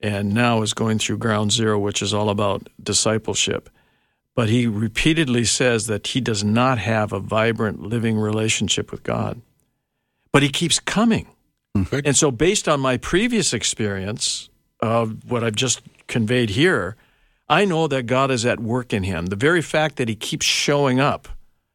and 0.01 0.33
now 0.33 0.61
is 0.61 0.73
going 0.73 0.99
through 0.99 1.17
ground 1.17 1.51
zero, 1.51 1.77
which 1.79 2.01
is 2.01 2.13
all 2.13 2.29
about 2.29 2.67
discipleship. 2.81 3.69
But 4.35 4.49
he 4.49 4.65
repeatedly 4.67 5.43
says 5.45 5.87
that 5.87 6.07
he 6.07 6.21
does 6.21 6.43
not 6.43 6.77
have 6.79 7.11
a 7.13 7.19
vibrant, 7.19 7.81
living 7.81 8.17
relationship 8.17 8.91
with 8.91 9.03
God. 9.03 9.41
But 10.31 10.41
he 10.43 10.49
keeps 10.49 10.79
coming. 10.79 11.27
And 12.05 12.15
so, 12.17 12.31
based 12.31 12.67
on 12.67 12.79
my 12.79 12.97
previous 12.97 13.53
experience 13.53 14.49
of 14.81 15.29
what 15.29 15.43
I've 15.43 15.55
just 15.55 15.81
conveyed 16.07 16.51
here, 16.51 16.95
I 17.47 17.65
know 17.65 17.87
that 17.87 18.03
God 18.07 18.31
is 18.31 18.45
at 18.45 18.59
work 18.59 18.93
in 18.93 19.03
him. 19.03 19.27
The 19.27 19.35
very 19.35 19.61
fact 19.61 19.97
that 19.97 20.07
he 20.09 20.15
keeps 20.15 20.45
showing 20.45 20.99
up 20.99 21.27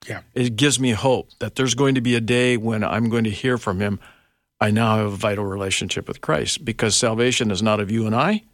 Yeah. 0.09 0.21
it 0.35 0.57
gives 0.57 0.79
me 0.81 0.91
hope 0.93 1.29
that 1.39 1.55
there's 1.55 1.75
going 1.75 1.95
to 1.95 2.01
be 2.01 2.15
a 2.15 2.21
day 2.21 2.57
when 2.57 2.83
I'm 2.85 3.09
going 3.11 3.25
to 3.25 3.31
hear 3.31 3.57
from 3.59 3.81
him. 3.81 3.99
I 4.61 4.71
now 4.71 4.97
have 4.97 5.07
a 5.07 5.17
vital 5.17 5.45
relationship 5.45 6.09
with 6.09 6.21
Christ 6.21 6.65
because 6.65 6.97
salvation 6.97 7.51
is 7.51 7.63
not 7.63 7.81
of 7.81 7.91
you 7.91 8.07
and 8.07 8.15
I, 8.15 8.45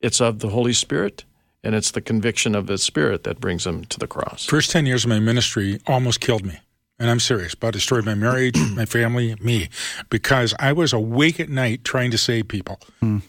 it's 0.00 0.20
of 0.20 0.40
the 0.40 0.48
Holy 0.48 0.72
Spirit, 0.72 1.24
and 1.62 1.74
it's 1.74 1.92
the 1.92 2.00
conviction 2.00 2.54
of 2.54 2.66
the 2.66 2.76
Spirit 2.76 3.24
that 3.24 3.40
brings 3.40 3.64
them 3.64 3.84
to 3.86 3.98
the 3.98 4.06
cross. 4.06 4.44
First 4.44 4.70
10 4.70 4.84
years 4.86 5.04
of 5.04 5.10
my 5.10 5.20
ministry 5.20 5.80
almost 5.86 6.20
killed 6.20 6.44
me. 6.44 6.58
And 6.98 7.10
I'm 7.10 7.20
serious 7.20 7.54
about 7.54 7.72
destroyed 7.72 8.04
my 8.04 8.14
marriage, 8.14 8.56
my 8.74 8.84
family, 8.84 9.34
me, 9.40 9.68
because 10.10 10.54
I 10.58 10.72
was 10.72 10.92
awake 10.92 11.40
at 11.40 11.48
night 11.48 11.84
trying 11.84 12.10
to 12.12 12.18
save 12.18 12.48
people. 12.48 12.80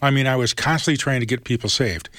I 0.02 0.12
mean, 0.12 0.28
I 0.28 0.36
was 0.36 0.54
constantly 0.54 0.98
trying 0.98 1.22
to 1.22 1.26
get 1.26 1.44
people 1.44 1.70
saved. 1.70 2.10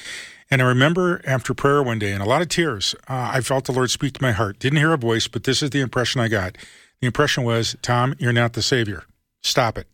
And 0.50 0.62
I 0.62 0.64
remember 0.64 1.20
after 1.24 1.54
prayer 1.54 1.82
one 1.82 1.98
day, 1.98 2.12
and 2.12 2.22
a 2.22 2.26
lot 2.26 2.42
of 2.42 2.48
tears, 2.48 2.94
uh, 3.08 3.30
I 3.34 3.40
felt 3.40 3.64
the 3.64 3.72
Lord 3.72 3.90
speak 3.90 4.14
to 4.14 4.22
my 4.22 4.32
heart. 4.32 4.58
Didn't 4.58 4.78
hear 4.78 4.92
a 4.92 4.98
voice, 4.98 5.28
but 5.28 5.44
this 5.44 5.62
is 5.62 5.70
the 5.70 5.80
impression 5.80 6.20
I 6.20 6.28
got. 6.28 6.56
The 7.00 7.06
impression 7.06 7.44
was, 7.44 7.76
Tom, 7.82 8.14
you're 8.18 8.32
not 8.32 8.54
the 8.54 8.62
Savior. 8.62 9.04
Stop 9.42 9.76
it. 9.78 9.86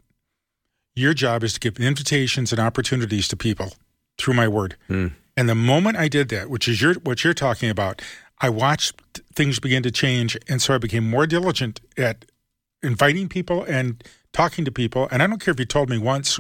Your 0.94 1.14
job 1.14 1.42
is 1.42 1.54
to 1.54 1.60
give 1.60 1.78
invitations 1.78 2.52
and 2.52 2.60
opportunities 2.60 3.28
to 3.28 3.36
people 3.36 3.72
through 4.18 4.34
my 4.34 4.48
word. 4.48 4.76
Hmm. 4.88 5.08
And 5.36 5.48
the 5.48 5.54
moment 5.54 5.96
I 5.96 6.08
did 6.08 6.28
that, 6.28 6.50
which 6.50 6.68
is 6.68 6.82
your, 6.82 6.94
what 6.94 7.24
you're 7.24 7.34
talking 7.34 7.70
about, 7.70 8.02
I 8.40 8.50
watched 8.50 9.00
things 9.34 9.58
begin 9.58 9.82
to 9.84 9.90
change. 9.90 10.36
And 10.48 10.60
so 10.60 10.74
I 10.74 10.78
became 10.78 11.08
more 11.08 11.26
diligent 11.26 11.80
at 11.96 12.26
inviting 12.82 13.28
people 13.28 13.64
and 13.64 14.02
talking 14.32 14.64
to 14.64 14.72
people. 14.72 15.08
And 15.10 15.22
I 15.22 15.26
don't 15.26 15.40
care 15.40 15.52
if 15.52 15.58
you 15.58 15.64
told 15.64 15.88
me 15.88 15.98
once, 15.98 16.38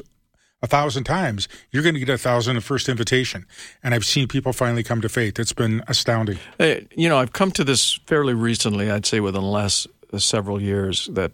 a 0.62 0.66
thousand 0.68 1.04
times, 1.04 1.48
you're 1.72 1.82
going 1.82 1.94
to 1.94 2.00
get 2.00 2.08
a 2.08 2.16
thousand 2.16 2.54
the 2.54 2.60
first 2.60 2.88
invitation. 2.88 3.46
And 3.82 3.94
I've 3.94 4.04
seen 4.04 4.28
people 4.28 4.52
finally 4.52 4.84
come 4.84 5.00
to 5.00 5.08
faith. 5.08 5.38
It's 5.38 5.52
been 5.52 5.82
astounding. 5.88 6.38
Hey, 6.56 6.86
you 6.96 7.08
know, 7.08 7.18
I've 7.18 7.32
come 7.32 7.50
to 7.52 7.64
this 7.64 7.94
fairly 8.06 8.32
recently. 8.32 8.90
I'd 8.90 9.04
say 9.04 9.18
within 9.18 9.42
the 9.42 9.46
last 9.46 9.88
several 10.16 10.62
years 10.62 11.08
that 11.12 11.32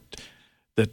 that 0.77 0.91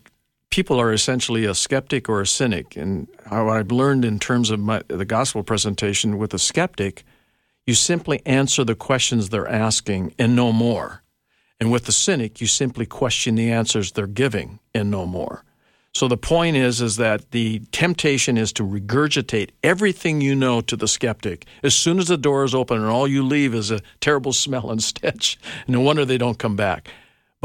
people 0.56 0.80
are 0.80 0.94
essentially 0.94 1.44
a 1.44 1.54
skeptic 1.54 2.08
or 2.08 2.22
a 2.22 2.26
cynic. 2.26 2.78
And 2.78 3.10
how 3.26 3.50
I've 3.50 3.74
learned 3.74 4.06
in 4.06 4.20
terms 4.20 4.50
of 4.52 4.58
my, 4.62 4.82
the 4.88 5.04
gospel 5.04 5.44
presentation 5.44 6.18
with 6.18 6.34
a 6.34 6.40
skeptic, 6.40 7.04
you 7.68 7.74
simply 7.74 8.22
answer 8.26 8.64
the 8.64 8.74
questions 8.74 9.28
they're 9.28 9.50
asking 9.50 10.16
and 10.18 10.34
no 10.34 10.54
more. 10.54 11.04
And 11.60 11.74
with 11.74 11.84
the 11.84 11.92
cynic, 11.92 12.40
you 12.40 12.48
simply 12.48 12.86
question 12.86 13.36
the 13.36 13.52
answers 13.52 13.92
they're 13.92 14.08
giving 14.08 14.60
and 14.74 14.90
no 14.90 15.06
more. 15.06 15.44
So 15.94 16.08
the 16.08 16.16
point 16.16 16.56
is 16.56 16.80
is 16.80 16.96
that 16.96 17.32
the 17.32 17.60
temptation 17.74 18.38
is 18.38 18.54
to 18.54 18.64
regurgitate 18.64 19.50
everything 19.62 20.22
you 20.22 20.36
know 20.36 20.62
to 20.62 20.78
the 20.78 20.88
skeptic 20.88 21.46
as 21.64 21.76
soon 21.76 22.00
as 22.00 22.08
the 22.08 22.18
door 22.18 22.46
is 22.46 22.56
open 22.56 22.78
and 22.78 22.88
all 22.88 23.10
you 23.10 23.24
leave 23.24 23.54
is 23.54 23.72
a 23.72 23.82
terrible 24.00 24.32
smell 24.44 24.72
and 24.72 24.82
stench. 24.82 25.38
No 25.68 25.82
wonder 25.82 26.06
they 26.06 26.18
don't 26.18 26.40
come 26.40 26.56
back. 26.56 26.92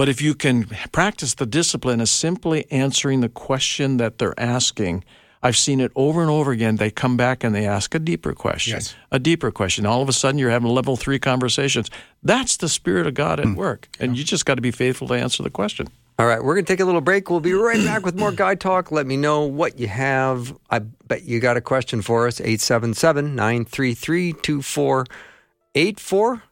But 0.00 0.08
if 0.08 0.22
you 0.22 0.34
can 0.34 0.64
practice 0.92 1.34
the 1.34 1.44
discipline 1.44 2.00
of 2.00 2.08
simply 2.08 2.64
answering 2.70 3.20
the 3.20 3.28
question 3.28 3.98
that 3.98 4.16
they're 4.16 4.32
asking, 4.40 5.04
I've 5.42 5.58
seen 5.58 5.78
it 5.78 5.92
over 5.94 6.22
and 6.22 6.30
over 6.30 6.52
again. 6.52 6.76
They 6.76 6.90
come 6.90 7.18
back 7.18 7.44
and 7.44 7.54
they 7.54 7.66
ask 7.66 7.94
a 7.94 7.98
deeper 7.98 8.32
question, 8.32 8.76
Yes. 8.76 8.94
a 9.10 9.18
deeper 9.18 9.50
question. 9.50 9.84
All 9.84 10.00
of 10.00 10.08
a 10.08 10.14
sudden, 10.14 10.38
you're 10.38 10.48
having 10.48 10.70
level 10.70 10.96
three 10.96 11.18
conversations. 11.18 11.90
That's 12.22 12.56
the 12.56 12.70
Spirit 12.70 13.08
of 13.08 13.12
God 13.12 13.40
at 13.40 13.46
hmm. 13.46 13.56
work. 13.56 13.90
And 14.00 14.16
you 14.16 14.24
just 14.24 14.46
got 14.46 14.54
to 14.54 14.62
be 14.62 14.70
faithful 14.70 15.06
to 15.08 15.12
answer 15.12 15.42
the 15.42 15.50
question. 15.50 15.88
All 16.18 16.24
right, 16.24 16.42
we're 16.42 16.54
going 16.54 16.64
to 16.64 16.72
take 16.72 16.80
a 16.80 16.86
little 16.86 17.02
break. 17.02 17.28
We'll 17.28 17.40
be 17.40 17.52
right 17.52 17.84
back 17.84 18.02
with 18.02 18.18
more 18.18 18.32
Guy 18.32 18.54
Talk. 18.54 18.90
Let 18.90 19.06
me 19.06 19.18
know 19.18 19.42
what 19.42 19.78
you 19.78 19.88
have. 19.88 20.56
I 20.70 20.78
bet 20.78 21.24
you 21.24 21.40
got 21.40 21.58
a 21.58 21.60
question 21.60 22.00
for 22.00 22.26
us. 22.26 22.40
877 22.40 23.34
933 23.34 24.32
2484. 24.32 26.42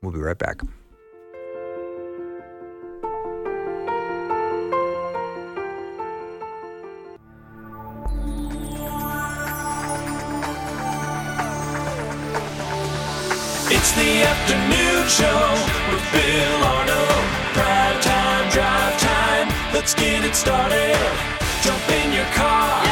We'll 0.00 0.12
be 0.12 0.20
right 0.20 0.38
back. 0.38 0.60
It's 13.70 13.92
the 13.92 14.22
afternoon 14.22 15.06
show 15.08 15.52
with 15.92 16.02
Bill 16.10 16.64
Arnold. 16.64 17.24
Drive 17.52 18.00
time, 18.00 18.50
drive 18.50 18.98
time. 18.98 19.48
Let's 19.74 19.92
get 19.92 20.24
it 20.24 20.34
started. 20.34 20.96
Jump 21.60 21.86
in 21.90 22.14
your 22.14 22.24
car. 22.32 22.82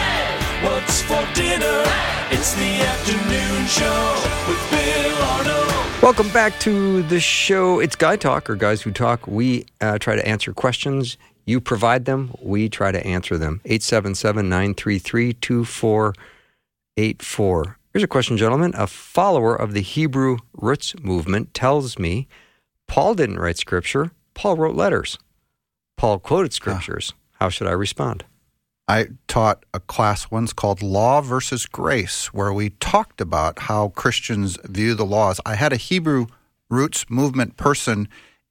What's 0.62 1.00
for 1.00 1.26
dinner? 1.32 1.82
It's 2.30 2.52
the 2.52 2.82
afternoon 2.92 3.66
show 3.66 4.20
with 4.46 4.60
Bill 4.70 5.16
Arnold. 5.24 5.72
Welcome 6.02 6.28
back 6.28 6.60
to 6.60 7.00
the 7.04 7.20
show. 7.20 7.80
It's 7.80 7.96
Guy 7.96 8.16
Talk, 8.16 8.50
or 8.50 8.54
Guys 8.54 8.82
Who 8.82 8.92
Talk. 8.92 9.26
We 9.26 9.64
uh, 9.80 9.96
try 9.96 10.14
to 10.14 10.28
answer 10.28 10.52
questions. 10.52 11.16
You 11.46 11.58
provide 11.58 12.04
them, 12.04 12.34
we 12.42 12.68
try 12.68 12.92
to 12.92 13.02
answer 13.06 13.38
them. 13.38 13.62
877 13.64 14.46
933 14.46 15.32
2484. 15.32 17.78
Here's 17.96 18.04
a 18.04 18.09
question, 18.09 18.37
gentlemen. 18.37 18.74
A 18.76 18.87
follower 18.87 19.56
of 19.56 19.72
the 19.72 19.80
Hebrew 19.80 20.37
Roots 20.52 20.94
movement 21.00 21.54
tells 21.54 21.98
me 21.98 22.28
Paul 22.87 23.14
didn't 23.14 23.38
write 23.38 23.56
scripture, 23.56 24.11
Paul 24.35 24.59
wrote 24.59 24.76
letters. 24.76 25.16
Paul 25.96 26.18
quoted 26.18 26.52
scriptures. 26.52 27.14
How 27.40 27.48
should 27.48 27.66
I 27.66 27.70
respond? 27.70 28.26
I 28.87 29.06
taught 29.28 29.64
a 29.72 29.80
class 29.80 30.30
once 30.30 30.52
called 30.52 30.82
Law 30.82 31.22
versus 31.22 31.64
Grace, 31.64 32.35
where 32.35 32.52
we 32.52 32.68
talked 32.68 33.22
about 33.22 33.61
how 33.61 33.88
Christians 33.88 34.59
view 34.64 34.92
the 34.92 35.06
laws. 35.06 35.40
I 35.46 35.54
had 35.54 35.72
a 35.72 35.76
Hebrew 35.76 36.26
roots 36.68 37.06
movement 37.09 37.56
person 37.56 38.11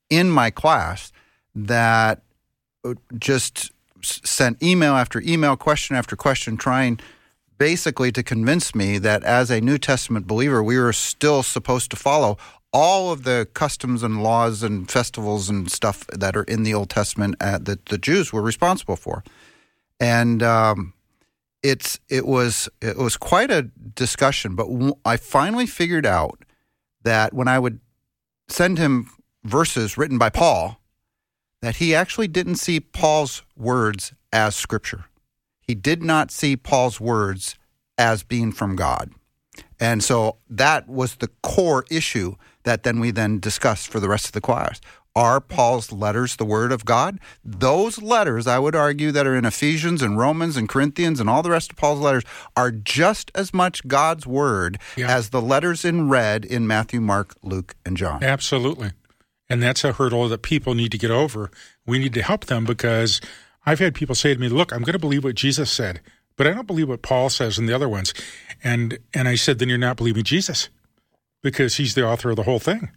in 0.10 0.32
my 0.32 0.50
class 0.50 1.12
that 1.54 2.24
uh, 2.84 2.96
just 3.20 3.72
sent 4.02 4.64
email 4.64 4.96
after 4.96 5.22
email, 5.22 5.56
question 5.56 5.96
after 5.96 6.16
question, 6.16 6.58
trying 6.58 7.00
basically 7.58 8.12
to 8.12 8.24
convince 8.24 8.76
me 8.76 8.98
that 9.00 9.24
as 9.24 9.50
a 9.50 9.62
New 9.62 9.78
Testament 9.78 10.28
believer, 10.28 10.64
we 10.64 10.78
were 10.78 10.94
still 10.94 11.44
supposed 11.44 11.90
to 11.92 11.98
follow 11.98 12.38
all 12.74 13.12
of 13.12 13.24
the 13.24 13.48
customs 13.54 14.04
and 14.04 14.22
laws 14.22 14.62
and 14.62 14.90
festivals 14.92 15.50
and 15.50 15.72
stuff 15.72 16.06
that 16.08 16.36
are 16.36 16.44
in 16.44 16.64
the 16.64 16.74
Old 16.74 16.90
Testament 16.90 17.36
uh, 17.40 17.58
that 17.60 17.86
the 17.86 17.98
Jews 17.98 18.34
were 18.34 18.42
responsible 18.42 18.98
for 18.98 19.24
and 20.00 20.44
um, 20.44 20.94
it's 21.64 22.00
it 22.10 22.26
was 22.26 22.70
it 22.82 22.98
was 22.98 23.18
quite 23.18 23.52
a 23.52 23.64
discussion. 23.64 24.56
But 24.56 24.68
I 25.04 25.18
finally 25.18 25.66
figured 25.66 26.06
out 26.06 26.44
that 27.04 27.34
when 27.34 27.48
I 27.48 27.60
would 27.60 27.80
send 28.48 28.78
him 28.78 29.10
verses 29.44 29.98
written 29.98 30.18
by 30.18 30.30
Paul, 30.30 30.80
that 31.62 31.78
he 31.78 31.96
actually 31.96 32.28
didn't 32.28 32.56
see 32.56 32.80
Paul's 32.80 33.44
words 33.56 34.14
as 34.32 34.56
scripture. 34.56 35.06
He 35.68 35.76
did 35.76 36.04
not 36.04 36.32
see 36.32 36.56
Paul's 36.56 37.00
words 37.00 37.56
as 37.98 38.24
being 38.24 38.52
from 38.52 38.76
God. 38.76 39.12
And 39.80 40.04
so 40.04 40.38
that 40.50 40.88
was 40.88 41.16
the 41.16 41.30
core 41.44 41.86
issue 41.90 42.36
that 42.64 42.84
then 42.84 43.00
we 43.00 43.12
then 43.12 43.40
discussed 43.40 43.88
for 43.88 44.00
the 44.00 44.10
rest 44.10 44.26
of 44.26 44.32
the 44.34 44.42
class. 44.42 44.80
Are 45.18 45.40
Paul's 45.40 45.94
letters 45.94 46.36
the 46.36 46.44
word 46.44 46.74
of 46.74 46.84
God? 46.84 47.20
Those 47.44 48.02
letters, 48.02 48.48
I 48.48 48.60
would 48.60 48.76
argue, 48.76 49.14
that 49.14 49.26
are 49.26 49.36
in 49.36 49.46
Ephesians 49.46 50.02
and 50.02 50.18
Romans 50.18 50.58
and 50.58 50.68
Corinthians 50.68 51.22
and 51.22 51.30
all 51.30 51.42
the 51.42 51.52
rest 51.52 51.72
of 51.72 51.78
Paul's 51.78 52.02
letters 52.02 52.24
are 52.58 52.70
just 52.72 53.32
as 53.34 53.54
much 53.54 53.88
God's 53.88 54.28
word 54.28 54.78
Yeah. 54.98 55.08
as 55.16 55.30
the 55.30 55.42
letters 55.42 55.86
in 55.86 56.10
red 56.10 56.44
in 56.44 56.68
Matthew, 56.68 57.00
Mark, 57.00 57.34
Luke, 57.42 57.76
and 57.86 57.96
John. 57.96 58.24
Absolutely. 58.24 58.92
And 59.48 59.64
that's 59.64 59.86
a 59.86 59.94
hurdle 59.94 60.28
that 60.28 60.42
people 60.42 60.74
need 60.74 60.92
to 60.92 60.98
get 60.98 61.12
over. 61.12 61.50
We 61.86 61.98
need 61.98 62.14
to 62.16 62.22
help 62.22 62.48
them 62.48 62.66
because 62.66 63.22
I've 63.66 63.80
had 63.80 63.96
people 63.96 64.16
say 64.16 64.34
to 64.34 64.40
me, 64.40 64.50
"Look, 64.50 64.72
I'm 64.72 64.84
going 64.84 64.94
to 64.94 65.00
believe 65.00 65.24
what 65.24 65.36
Jesus 65.36 65.72
said, 65.72 66.02
but 66.36 66.48
I 66.48 66.52
don't 66.52 66.68
believe 66.68 66.90
what 66.90 67.02
Paul 67.02 67.30
says 67.30 67.58
and 67.58 67.68
the 67.68 67.76
other 67.76 67.90
ones." 67.90 68.14
And 68.64 69.00
and 69.14 69.28
I 69.28 69.36
said, 69.36 69.60
"Then 69.60 69.70
you're 69.70 69.78
not 69.78 69.98
believing 69.98 70.24
Jesus 70.24 70.70
because 71.42 71.76
he's 71.76 71.96
the 71.96 72.06
author 72.06 72.30
of 72.30 72.36
the 72.36 72.44
whole 72.44 72.60
thing." 72.60 72.92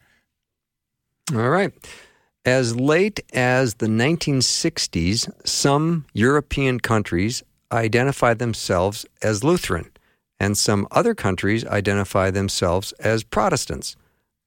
All 1.34 1.50
right. 1.50 1.72
As 2.44 2.76
late 2.76 3.20
as 3.34 3.74
the 3.74 3.88
1960s, 3.88 5.28
some 5.44 6.06
European 6.14 6.80
countries 6.80 7.42
identify 7.70 8.32
themselves 8.32 9.04
as 9.20 9.44
Lutheran, 9.44 9.90
and 10.40 10.56
some 10.56 10.88
other 10.90 11.14
countries 11.14 11.66
identify 11.66 12.30
themselves 12.30 12.92
as 12.92 13.22
Protestants. 13.22 13.96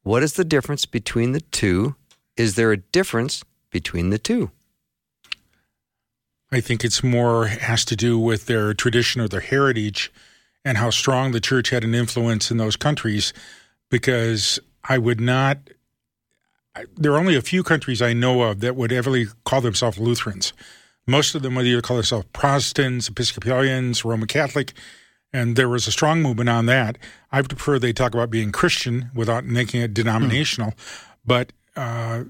What 0.04 0.24
is 0.24 0.34
the 0.34 0.46
difference 0.46 0.88
between 0.88 1.34
the 1.34 1.42
two? 1.42 1.96
Is 2.36 2.56
there 2.56 2.72
a 2.72 2.78
difference 2.78 3.44
between 3.70 4.10
the 4.10 4.18
two? 4.18 4.50
I 6.52 6.60
think 6.60 6.84
it's 6.84 7.04
more 7.04 7.48
has 7.48 7.86
to 7.86 7.96
do 7.96 8.20
with 8.20 8.46
their 8.46 8.74
tradition 8.74 9.22
or 9.22 9.28
their 9.28 9.40
heritage 9.40 10.12
and 10.66 10.78
how 10.78 10.90
strong 10.90 11.32
the 11.32 11.40
church 11.40 11.70
had 11.70 11.84
an 11.84 11.96
influence 11.96 12.52
in 12.52 12.58
those 12.58 12.76
countries 12.76 13.34
because 13.90 14.60
I 14.84 14.98
would 14.98 15.22
not 15.22 15.58
there 16.96 17.12
are 17.12 17.20
only 17.20 17.36
a 17.36 17.42
few 17.42 17.64
countries 17.64 18.02
I 18.02 18.14
know 18.14 18.44
of 18.44 18.62
that 18.62 18.76
would 18.76 18.92
ever 18.92 19.26
call 19.44 19.62
themselves 19.62 20.00
Lutherans. 20.00 20.54
Most 21.06 21.36
of 21.36 21.42
them 21.42 21.56
would 21.56 21.66
either 21.66 21.82
call 21.82 21.98
themselves 21.98 22.28
Protestants, 22.32 23.10
Episcopalians, 23.10 24.06
Roman 24.06 24.28
Catholic, 24.28 24.74
and 25.34 25.56
there 25.56 25.70
was 25.70 25.88
a 25.88 25.92
strong 25.92 26.22
movement 26.22 26.50
on 26.50 26.68
that. 26.68 26.98
I 27.32 27.42
prefer 27.42 27.80
they 27.80 27.94
talk 27.94 28.14
about 28.14 28.30
being 28.30 28.52
Christian 28.52 29.10
without 29.14 29.46
making 29.46 29.82
it 29.82 29.94
denominational, 29.94 30.74
but 31.26 31.52
uh, 31.76 32.26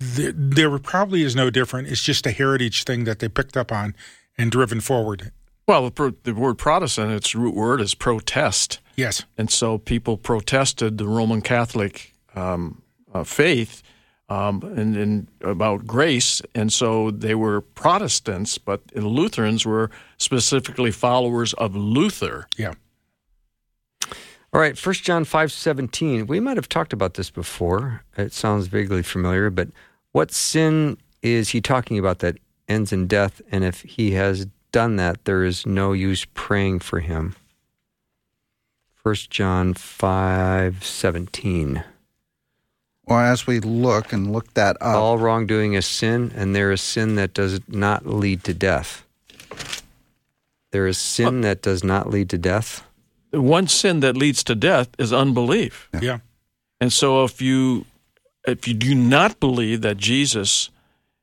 th- 0.00 0.34
there 0.36 0.76
probably 0.78 1.22
is 1.22 1.34
no 1.36 1.50
different. 1.50 1.88
It's 1.88 2.02
just 2.02 2.26
a 2.26 2.30
heritage 2.30 2.84
thing 2.84 3.04
that 3.04 3.18
they 3.18 3.28
picked 3.28 3.56
up 3.56 3.72
on 3.72 3.94
and 4.36 4.50
driven 4.50 4.80
forward. 4.80 5.32
Well, 5.66 5.90
the, 5.90 6.14
the 6.22 6.34
word 6.34 6.56
Protestant, 6.56 7.12
its 7.12 7.34
root 7.34 7.54
word 7.54 7.80
is 7.80 7.94
protest. 7.94 8.80
Yes. 8.96 9.24
And 9.36 9.50
so 9.50 9.78
people 9.78 10.16
protested 10.16 10.98
the 10.98 11.06
Roman 11.06 11.42
Catholic 11.42 12.14
um, 12.34 12.82
uh, 13.12 13.24
faith 13.24 13.82
um, 14.28 14.62
and, 14.62 14.96
and 14.96 15.28
about 15.40 15.86
grace, 15.86 16.42
and 16.54 16.72
so 16.72 17.10
they 17.10 17.34
were 17.34 17.62
Protestants, 17.62 18.58
but 18.58 18.86
the 18.88 19.08
Lutherans 19.08 19.64
were 19.64 19.90
specifically 20.18 20.90
followers 20.90 21.54
of 21.54 21.74
Luther. 21.74 22.46
Yeah. 22.56 22.74
All 24.52 24.60
right, 24.60 24.78
1 24.78 24.94
John 24.96 25.24
5 25.24 25.52
17. 25.52 26.26
We 26.26 26.40
might 26.40 26.56
have 26.56 26.68
talked 26.68 26.92
about 26.92 27.14
this 27.14 27.30
before. 27.30 28.02
It 28.16 28.32
sounds 28.32 28.66
vaguely 28.66 29.02
familiar, 29.02 29.50
but 29.50 29.68
what 30.12 30.30
sin 30.30 30.98
is 31.22 31.50
he 31.50 31.60
talking 31.60 31.98
about 31.98 32.20
that 32.20 32.38
ends 32.68 32.92
in 32.92 33.06
death? 33.06 33.40
And 33.50 33.64
if 33.64 33.82
he 33.82 34.12
has 34.12 34.46
done 34.72 34.96
that, 34.96 35.24
there 35.24 35.44
is 35.44 35.66
no 35.66 35.92
use 35.92 36.24
praying 36.34 36.80
for 36.80 37.00
him. 37.00 37.36
1 39.02 39.14
John 39.30 39.74
5 39.74 40.84
17. 40.84 41.84
Well, 43.06 43.18
as 43.20 43.46
we 43.46 43.58
look 43.60 44.12
and 44.12 44.32
look 44.32 44.52
that 44.52 44.76
up, 44.82 44.96
All 44.96 45.16
wrongdoing 45.16 45.72
is 45.72 45.86
sin, 45.86 46.30
and 46.34 46.54
there 46.54 46.70
is 46.70 46.82
sin 46.82 47.14
that 47.14 47.32
does 47.32 47.60
not 47.66 48.06
lead 48.06 48.44
to 48.44 48.52
death. 48.52 49.06
There 50.72 50.86
is 50.86 50.98
sin 50.98 51.40
that 51.40 51.62
does 51.62 51.82
not 51.82 52.10
lead 52.10 52.28
to 52.30 52.38
death. 52.38 52.84
One 53.30 53.66
sin 53.66 54.00
that 54.00 54.16
leads 54.16 54.44
to 54.44 54.54
death 54.54 54.88
is 54.98 55.12
unbelief. 55.12 55.88
Yeah. 55.98 56.18
And 56.80 56.92
so 56.92 57.24
if 57.24 57.40
you 57.40 57.86
if 58.48 58.66
you 58.66 58.74
do 58.74 58.94
not 58.94 59.40
believe 59.40 59.82
that 59.82 59.96
Jesus 59.96 60.70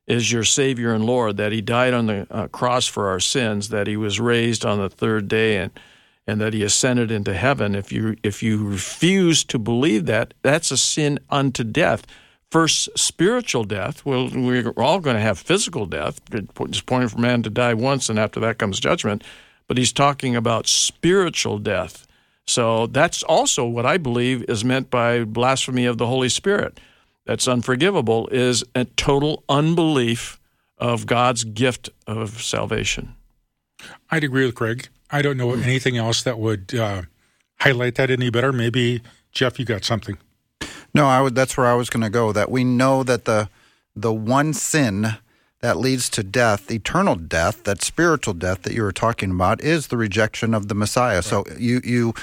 is 0.06 0.30
your 0.30 0.44
Savior 0.44 0.92
and 0.92 1.04
Lord, 1.04 1.36
that 1.36 1.52
He 1.52 1.60
died 1.60 1.94
on 1.94 2.06
the 2.06 2.26
uh, 2.30 2.48
cross 2.48 2.86
for 2.86 3.08
our 3.08 3.20
sins, 3.20 3.70
that 3.70 3.86
He 3.86 3.96
was 3.96 4.20
raised 4.20 4.64
on 4.64 4.78
the 4.78 4.90
third 4.90 5.28
day, 5.28 5.58
and 5.58 5.72
and 6.26 6.40
that 6.40 6.54
He 6.54 6.62
ascended 6.62 7.10
into 7.10 7.34
heaven, 7.34 7.74
if 7.74 7.92
you 7.92 8.16
if 8.22 8.42
you 8.42 8.66
refuse 8.66 9.44
to 9.44 9.58
believe 9.58 10.06
that, 10.06 10.34
that's 10.42 10.70
a 10.70 10.76
sin 10.76 11.18
unto 11.30 11.64
death. 11.64 12.06
First, 12.50 12.88
spiritual 12.96 13.64
death. 13.64 14.04
Well, 14.04 14.30
we're 14.32 14.70
all 14.76 15.00
going 15.00 15.16
to 15.16 15.22
have 15.22 15.38
physical 15.38 15.84
death. 15.84 16.20
It's 16.32 16.80
pointing 16.80 17.08
for 17.08 17.18
man 17.18 17.42
to 17.42 17.50
die 17.50 17.74
once, 17.74 18.08
and 18.08 18.18
after 18.18 18.40
that 18.40 18.58
comes 18.58 18.78
judgment. 18.78 19.24
But 19.66 19.78
He's 19.78 19.92
talking 19.92 20.36
about 20.36 20.68
spiritual 20.68 21.58
death. 21.58 22.06
So 22.46 22.86
that's 22.86 23.24
also 23.24 23.66
what 23.66 23.86
I 23.86 23.96
believe 23.96 24.44
is 24.48 24.64
meant 24.64 24.90
by 24.90 25.24
blasphemy 25.24 25.84
of 25.86 25.98
the 25.98 26.06
Holy 26.06 26.28
Spirit. 26.28 26.78
That's 27.26 27.48
unforgivable 27.48 28.28
is 28.28 28.64
a 28.74 28.84
total 28.84 29.44
unbelief 29.48 30.40
of 30.78 31.06
God's 31.06 31.44
gift 31.44 31.90
of 32.06 32.42
salvation. 32.42 33.14
I'd 34.10 34.24
agree 34.24 34.46
with 34.46 34.54
Greg. 34.54 34.88
I 35.10 35.22
don't 35.22 35.36
know 35.36 35.52
anything 35.52 35.96
else 35.96 36.22
that 36.22 36.38
would 36.38 36.74
uh, 36.74 37.02
highlight 37.60 37.96
that 37.96 38.10
any 38.10 38.30
better. 38.30 38.52
Maybe, 38.52 39.02
Jeff, 39.32 39.58
you 39.58 39.64
got 39.64 39.84
something. 39.84 40.18
No, 40.94 41.06
I 41.06 41.20
would. 41.20 41.34
That's 41.34 41.56
where 41.56 41.66
I 41.66 41.74
was 41.74 41.90
going 41.90 42.02
to 42.02 42.10
go. 42.10 42.32
That 42.32 42.50
we 42.50 42.64
know 42.64 43.02
that 43.02 43.24
the 43.24 43.48
the 43.94 44.12
one 44.12 44.52
sin 44.52 45.16
that 45.60 45.78
leads 45.78 46.08
to 46.10 46.22
death, 46.22 46.70
eternal 46.70 47.16
death, 47.16 47.64
that 47.64 47.82
spiritual 47.82 48.34
death 48.34 48.62
that 48.62 48.72
you 48.74 48.82
were 48.82 48.92
talking 48.92 49.30
about, 49.30 49.60
is 49.62 49.88
the 49.88 49.96
rejection 49.96 50.54
of 50.54 50.68
the 50.68 50.74
Messiah. 50.74 51.22
So 51.22 51.44
you 51.58 51.80
you 51.84 52.14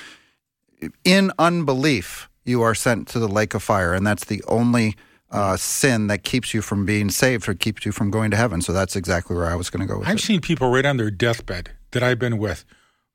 in 1.03 1.31
unbelief 1.37 2.29
you 2.45 2.61
are 2.61 2.75
sent 2.75 3.07
to 3.09 3.19
the 3.19 3.27
lake 3.27 3.53
of 3.53 3.63
fire, 3.63 3.93
and 3.93 4.05
that's 4.05 4.25
the 4.25 4.43
only 4.47 4.95
uh, 5.31 5.57
sin 5.57 6.07
that 6.07 6.23
keeps 6.23 6.53
you 6.53 6.61
from 6.61 6.85
being 6.85 7.09
saved 7.09 7.47
or 7.49 7.53
keeps 7.53 7.85
you 7.85 7.91
from 7.91 8.11
going 8.11 8.29
to 8.31 8.37
heaven. 8.37 8.61
So 8.61 8.71
that's 8.73 8.95
exactly 8.95 9.35
where 9.35 9.47
I 9.47 9.55
was 9.55 9.69
going 9.69 9.81
to 9.81 9.91
go 9.91 9.99
with 9.99 10.07
I've 10.07 10.17
it. 10.17 10.21
seen 10.21 10.41
people 10.41 10.69
right 10.69 10.85
on 10.85 10.97
their 10.97 11.09
deathbed 11.09 11.71
that 11.91 12.03
I've 12.03 12.19
been 12.19 12.37
with 12.37 12.65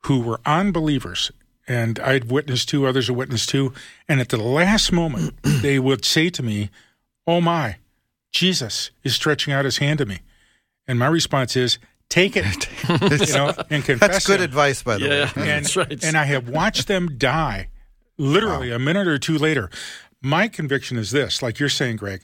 who 0.03 0.21
were 0.21 0.39
unbelievers, 0.45 1.31
and 1.67 1.99
I'd 1.99 2.31
witnessed 2.31 2.69
to, 2.69 2.87
others 2.87 3.07
have 3.07 3.15
witnessed 3.17 3.49
to, 3.49 3.73
and 4.07 4.19
at 4.19 4.29
the 4.29 4.37
last 4.37 4.91
moment, 4.91 5.35
they 5.43 5.77
would 5.79 6.03
say 6.05 6.29
to 6.29 6.43
me, 6.43 6.69
Oh 7.27 7.41
my, 7.41 7.77
Jesus 8.31 8.91
is 9.03 9.13
stretching 9.15 9.53
out 9.53 9.65
his 9.65 9.77
hand 9.77 9.99
to 9.99 10.05
me. 10.05 10.19
And 10.87 10.97
my 10.97 11.07
response 11.07 11.55
is, 11.55 11.77
Take 12.09 12.35
it, 12.35 12.67
you 13.27 13.33
know, 13.33 13.53
and 13.69 13.83
confess. 13.83 14.09
That's 14.09 14.25
good 14.27 14.39
him. 14.39 14.45
advice, 14.45 14.81
by 14.81 14.97
the 14.97 15.07
way. 15.09 15.21
and, 15.21 15.31
That's 15.65 15.75
right. 15.75 16.03
and 16.03 16.17
I 16.17 16.23
have 16.23 16.49
watched 16.49 16.87
them 16.87 17.17
die 17.19 17.67
literally 18.19 18.71
a 18.71 18.77
minute 18.77 19.07
or 19.07 19.17
two 19.17 19.37
later. 19.37 19.69
My 20.21 20.47
conviction 20.47 20.97
is 20.97 21.11
this, 21.11 21.41
like 21.41 21.57
you're 21.57 21.69
saying, 21.69 21.95
Greg, 21.95 22.21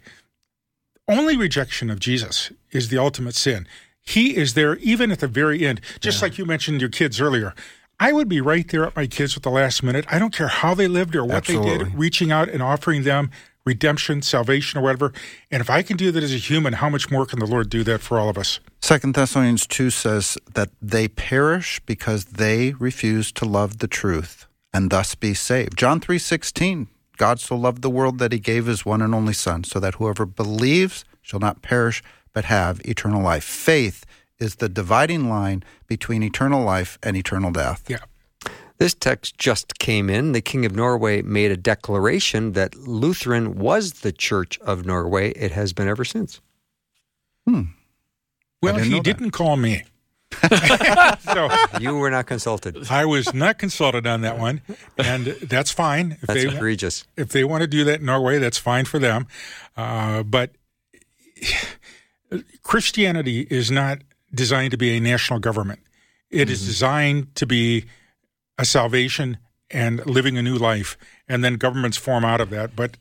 only 1.08 1.38
rejection 1.38 1.90
of 1.90 2.00
Jesus 2.00 2.52
is 2.72 2.90
the 2.90 2.98
ultimate 2.98 3.36
sin. 3.36 3.68
He 4.02 4.36
is 4.36 4.54
there 4.54 4.76
even 4.78 5.12
at 5.12 5.20
the 5.20 5.28
very 5.28 5.66
end, 5.66 5.82
just 6.00 6.22
like 6.22 6.38
you 6.38 6.46
mentioned 6.46 6.82
your 6.82 6.90
kids 6.90 7.20
earlier. 7.20 7.56
I 8.00 8.12
would 8.12 8.28
be 8.28 8.42
right 8.42 8.68
there 8.68 8.86
at 8.86 8.96
my 8.96 9.08
kids 9.08 9.38
at 9.38 9.44
the 9.44 9.50
last 9.50 9.82
minute. 9.82 10.06
I 10.10 10.20
don't 10.20 10.34
care 10.34 10.50
how 10.50 10.76
they 10.76 10.88
lived 10.88 11.16
or 11.16 11.24
what 11.24 11.46
they 11.46 11.60
did, 11.60 11.96
reaching 11.96 12.32
out 12.32 12.50
and 12.50 12.62
offering 12.62 13.04
them 13.04 13.32
redemption, 13.66 14.22
salvation, 14.22 14.80
or 14.80 14.84
whatever. 14.84 15.14
And 15.50 15.62
if 15.62 15.70
I 15.70 15.82
can 15.82 15.98
do 15.98 16.12
that 16.12 16.22
as 16.22 16.34
a 16.34 16.38
human, 16.38 16.74
how 16.74 16.90
much 16.90 17.10
more 17.10 17.26
can 17.26 17.40
the 17.40 17.48
Lord 17.48 17.70
do 17.70 17.84
that 17.86 18.02
for 18.02 18.20
all 18.20 18.30
of 18.30 18.38
us? 18.38 18.60
Second 18.82 19.16
Thessalonians 19.16 19.66
2 19.66 19.90
says 19.90 20.38
that 20.54 20.70
they 20.82 21.08
perish 21.08 21.80
because 21.86 22.26
they 22.26 22.74
refuse 22.74 23.32
to 23.32 23.46
love 23.46 23.80
the 23.80 23.88
truth 23.88 24.45
and 24.76 24.90
thus 24.90 25.16
be 25.16 25.34
saved. 25.34 25.78
John 25.78 26.02
3:16 26.02 26.88
God 27.18 27.40
so 27.40 27.56
loved 27.56 27.82
the 27.82 27.90
world 27.90 28.20
that 28.20 28.34
he 28.34 28.40
gave 28.40 28.66
his 28.66 28.86
one 28.86 29.02
and 29.02 29.16
only 29.16 29.32
son 29.34 29.64
so 29.64 29.80
that 29.80 29.96
whoever 29.96 30.26
believes 30.26 31.06
shall 31.22 31.40
not 31.40 31.62
perish 31.62 32.04
but 32.34 32.44
have 32.46 32.82
eternal 32.86 33.22
life. 33.22 33.46
Faith 33.46 34.06
is 34.38 34.56
the 34.56 34.68
dividing 34.68 35.30
line 35.30 35.64
between 35.88 36.22
eternal 36.22 36.62
life 36.62 37.00
and 37.02 37.16
eternal 37.16 37.52
death. 37.52 37.86
Yeah. 37.88 38.04
This 38.78 38.94
text 38.94 39.38
just 39.38 39.80
came 39.80 40.10
in. 40.10 40.34
The 40.34 40.42
King 40.42 40.66
of 40.66 40.76
Norway 40.76 41.22
made 41.22 41.52
a 41.52 41.58
declaration 41.58 42.52
that 42.52 42.76
Lutheran 42.76 43.56
was 43.56 44.02
the 44.02 44.12
Church 44.12 44.60
of 44.60 44.86
Norway. 44.86 45.32
It 45.32 45.54
has 45.54 45.72
been 45.72 45.88
ever 45.88 46.04
since. 46.04 46.42
Hmm. 47.48 47.62
Well, 48.62 48.74
didn't 48.74 48.92
he 48.92 48.96
that. 48.96 49.04
didn't 49.04 49.32
call 49.32 49.56
me. 49.56 49.86
So 51.34 51.50
You 51.80 51.98
were 51.98 52.10
not 52.10 52.26
consulted. 52.28 52.90
I 52.92 53.06
was 53.06 53.34
not 53.34 53.58
consulted 53.58 54.06
on 54.08 54.22
that 54.22 54.38
one, 54.38 54.62
and 54.98 55.26
that's 55.26 55.72
fine. 55.72 56.14
If 56.14 56.22
That's 56.22 56.44
they 56.44 56.56
egregious. 56.56 57.06
if 57.18 57.30
they 57.30 57.44
want 57.44 57.62
to 57.62 57.68
do 57.68 57.84
that 57.86 58.00
in 58.00 58.06
Norway, 58.06 58.40
that's 58.40 58.58
fine 58.58 58.86
for 58.86 59.00
them. 59.00 59.28
Uh, 59.76 60.24
but 60.24 60.52
Christianity 62.64 63.48
is 63.50 63.72
not 63.72 64.00
designed 64.34 64.72
to 64.72 64.78
be 64.78 64.98
a 64.98 65.00
national 65.00 65.40
government. 65.40 65.80
It 66.30 66.50
is 66.50 66.66
designed 66.66 67.36
to 67.36 67.46
be 67.46 67.86
a 68.58 68.66
salvation 68.66 69.38
and 69.72 70.06
living 70.06 70.38
a 70.38 70.42
new 70.42 70.58
life, 70.58 70.98
and 71.28 71.44
then 71.44 71.56
governments 71.56 71.98
form 71.98 72.26
out 72.26 72.42
of 72.42 72.50
that. 72.50 72.76
But 72.76 72.98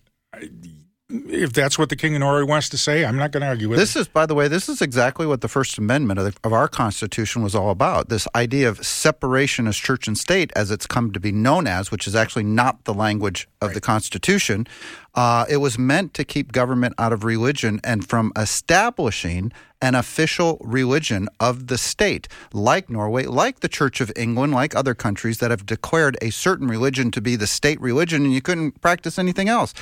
if 1.10 1.52
that's 1.52 1.78
what 1.78 1.90
the 1.90 1.96
King 1.96 2.14
of 2.14 2.20
Norway 2.20 2.44
wants 2.44 2.70
to 2.70 2.78
say, 2.78 3.04
I'm 3.04 3.16
not 3.16 3.30
going 3.30 3.42
to 3.42 3.46
argue 3.46 3.68
with 3.68 3.78
it. 3.78 3.82
This 3.82 3.94
is, 3.94 4.08
by 4.08 4.24
the 4.24 4.34
way, 4.34 4.48
this 4.48 4.70
is 4.70 4.80
exactly 4.80 5.26
what 5.26 5.42
the 5.42 5.48
First 5.48 5.76
Amendment 5.76 6.18
of, 6.18 6.24
the, 6.24 6.40
of 6.44 6.52
our 6.54 6.66
Constitution 6.66 7.42
was 7.42 7.54
all 7.54 7.70
about. 7.70 8.08
This 8.08 8.26
idea 8.34 8.70
of 8.70 8.84
separation 8.84 9.66
as 9.66 9.76
church 9.76 10.08
and 10.08 10.16
state, 10.16 10.50
as 10.56 10.70
it's 10.70 10.86
come 10.86 11.12
to 11.12 11.20
be 11.20 11.30
known 11.30 11.66
as, 11.66 11.90
which 11.90 12.06
is 12.06 12.14
actually 12.14 12.44
not 12.44 12.84
the 12.84 12.94
language 12.94 13.46
of 13.60 13.74
the 13.74 13.82
Constitution. 13.82 14.66
Uh, 15.14 15.44
it 15.48 15.58
was 15.58 15.78
meant 15.78 16.14
to 16.14 16.24
keep 16.24 16.52
government 16.52 16.94
out 16.98 17.12
of 17.12 17.22
religion 17.22 17.80
and 17.84 18.08
from 18.08 18.32
establishing 18.36 19.52
an 19.82 19.94
official 19.94 20.58
religion 20.62 21.28
of 21.38 21.66
the 21.66 21.76
state, 21.76 22.26
like 22.54 22.88
Norway, 22.88 23.24
like 23.24 23.60
the 23.60 23.68
Church 23.68 24.00
of 24.00 24.10
England, 24.16 24.54
like 24.54 24.74
other 24.74 24.94
countries 24.94 25.38
that 25.38 25.50
have 25.50 25.66
declared 25.66 26.16
a 26.22 26.30
certain 26.30 26.66
religion 26.66 27.10
to 27.10 27.20
be 27.20 27.36
the 27.36 27.46
state 27.46 27.78
religion, 27.82 28.24
and 28.24 28.32
you 28.32 28.40
couldn't 28.40 28.80
practice 28.80 29.18
anything 29.18 29.50
else. 29.50 29.74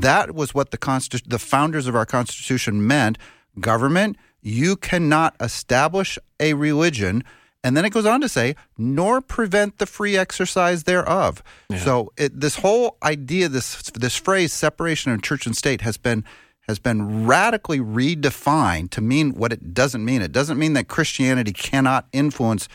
That 0.00 0.34
was 0.34 0.54
what 0.54 0.70
the 0.70 0.78
Constitu- 0.78 1.28
the 1.28 1.38
founders 1.38 1.86
of 1.86 1.96
our 1.96 2.06
Constitution 2.06 2.86
meant. 2.86 3.18
Government, 3.58 4.16
you 4.42 4.76
cannot 4.76 5.34
establish 5.40 6.18
a 6.38 6.54
religion. 6.54 7.24
And 7.64 7.76
then 7.76 7.84
it 7.84 7.90
goes 7.90 8.06
on 8.06 8.20
to 8.20 8.28
say, 8.28 8.54
nor 8.78 9.20
prevent 9.20 9.78
the 9.78 9.86
free 9.86 10.16
exercise 10.16 10.84
thereof. 10.84 11.42
So 11.78 12.12
it, 12.16 12.38
this 12.40 12.56
whole 12.56 12.96
idea, 13.02 13.48
this 13.48 13.90
this 13.92 14.16
phrase, 14.16 14.52
separation 14.52 15.12
of 15.12 15.22
church 15.22 15.46
and 15.46 15.56
state, 15.56 15.80
has 15.80 15.96
been 15.96 16.24
has 16.68 16.78
been 16.78 17.26
radically 17.26 17.78
redefined 17.78 18.90
to 18.90 19.00
mean 19.00 19.34
what 19.34 19.52
it 19.52 19.72
doesn't 19.72 20.04
mean. 20.04 20.20
It 20.20 20.32
doesn't 20.32 20.58
mean 20.58 20.74
that 20.74 20.88
Christianity 20.88 21.52
cannot 21.52 22.06
influence 22.12 22.68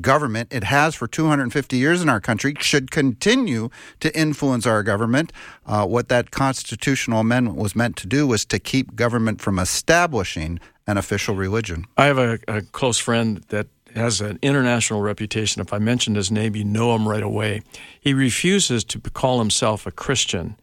government. 0.00 0.52
It 0.52 0.64
has 0.64 0.94
for 0.94 1.06
250 1.06 1.76
years 1.76 2.02
in 2.02 2.08
our 2.08 2.20
country, 2.20 2.54
should 2.60 2.90
continue 2.90 3.70
to 4.00 4.16
influence 4.18 4.66
our 4.66 4.82
government. 4.82 5.32
Uh, 5.66 5.86
what 5.86 6.08
that 6.08 6.30
constitutional 6.30 7.20
amendment 7.20 7.56
was 7.56 7.74
meant 7.74 7.96
to 7.96 8.06
do 8.06 8.26
was 8.26 8.44
to 8.46 8.58
keep 8.58 8.94
government 8.94 9.40
from 9.40 9.58
establishing 9.58 10.60
an 10.86 10.96
official 10.96 11.34
religion. 11.34 11.84
I 11.96 12.06
have 12.06 12.18
a, 12.18 12.38
a 12.48 12.62
close 12.62 12.98
friend 12.98 13.44
that 13.48 13.68
has 13.94 14.20
an 14.20 14.38
international 14.42 15.00
reputation. 15.00 15.60
If 15.60 15.72
I 15.72 15.78
mention 15.78 16.14
his 16.14 16.30
name, 16.30 16.54
you 16.54 16.64
know 16.64 16.94
him 16.94 17.08
right 17.08 17.22
away. 17.22 17.62
He 18.00 18.14
refuses 18.14 18.84
to 18.84 19.00
call 19.00 19.38
himself 19.38 19.86
a 19.86 19.90
Christian 19.90 20.56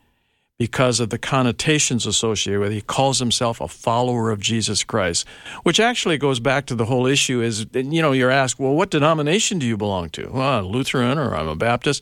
because 0.58 1.00
of 1.00 1.10
the 1.10 1.18
connotations 1.18 2.06
associated 2.06 2.60
with 2.62 2.72
it. 2.72 2.76
He 2.76 2.82
calls 2.82 3.20
himself 3.20 3.60
a 3.60 3.68
follower 3.68 4.32
of 4.32 4.40
Jesus 4.40 4.84
Christ, 4.84 5.28
which 5.64 5.80
actually 5.80 6.18
goes 6.18 6.40
back 6.40 6.66
to 6.68 6.76
the 6.76 6.86
whole 6.86 7.06
issue 7.06 7.42
is, 7.42 7.66
you 7.74 8.02
know, 8.02 8.14
you're 8.14 8.32
asked, 8.32 8.60
well, 8.60 8.74
what 8.74 8.90
denomination 8.90 9.60
do 9.60 9.66
you 9.66 9.76
belong 9.78 10.10
to? 10.12 10.30
Well, 10.32 10.60
I'm 10.60 10.66
Lutheran 10.68 11.18
or 11.18 11.36
I'm 11.36 11.48
a 11.48 11.56
Baptist. 11.56 12.02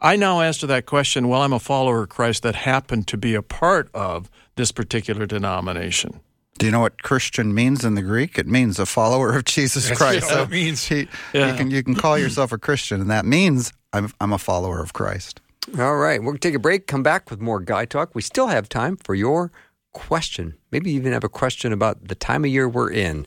I 0.00 0.16
now 0.16 0.40
answer 0.40 0.66
that 0.66 0.84
question, 0.86 1.28
well, 1.28 1.42
I'm 1.42 1.52
a 1.52 1.60
follower 1.60 2.02
of 2.02 2.08
Christ 2.08 2.42
that 2.42 2.56
happened 2.56 3.06
to 3.08 3.16
be 3.16 3.34
a 3.36 3.42
part 3.42 3.88
of 3.94 4.28
this 4.56 4.72
particular 4.72 5.26
denomination. 5.26 6.20
Do 6.58 6.66
you 6.66 6.72
know 6.72 6.80
what 6.80 7.02
Christian 7.02 7.54
means 7.54 7.84
in 7.84 7.94
the 7.94 8.02
Greek? 8.02 8.36
It 8.38 8.46
means 8.48 8.78
a 8.80 8.86
follower 8.86 9.36
of 9.36 9.44
Jesus 9.44 9.86
That's 9.88 9.98
Christ. 9.98 10.28
what 10.30 10.40
it 10.40 10.50
means. 10.50 10.84
he- 10.86 11.08
Yeah. 11.32 11.52
you 11.52 11.56
can 11.56 11.70
you 11.70 11.82
can 11.84 11.94
call 11.94 12.18
yourself 12.18 12.50
a 12.52 12.58
Christian, 12.58 13.00
and 13.00 13.10
that 13.10 13.24
means 13.24 13.72
I'm 13.92 14.12
I'm 14.20 14.32
a 14.32 14.38
follower 14.38 14.80
of 14.82 14.92
Christ. 14.92 15.40
All 15.78 15.96
right, 15.96 16.18
we're 16.18 16.32
going 16.32 16.38
to 16.38 16.48
take 16.48 16.56
a 16.56 16.58
break, 16.58 16.88
come 16.88 17.04
back 17.04 17.30
with 17.30 17.40
more 17.40 17.60
Guy 17.60 17.84
Talk. 17.84 18.16
We 18.16 18.22
still 18.22 18.48
have 18.48 18.68
time 18.68 18.96
for 18.96 19.14
your 19.14 19.52
question. 19.92 20.54
Maybe 20.72 20.90
you 20.90 20.96
even 20.96 21.12
have 21.12 21.22
a 21.22 21.28
question 21.28 21.72
about 21.72 22.08
the 22.08 22.16
time 22.16 22.44
of 22.44 22.50
year 22.50 22.68
we're 22.68 22.90
in. 22.90 23.26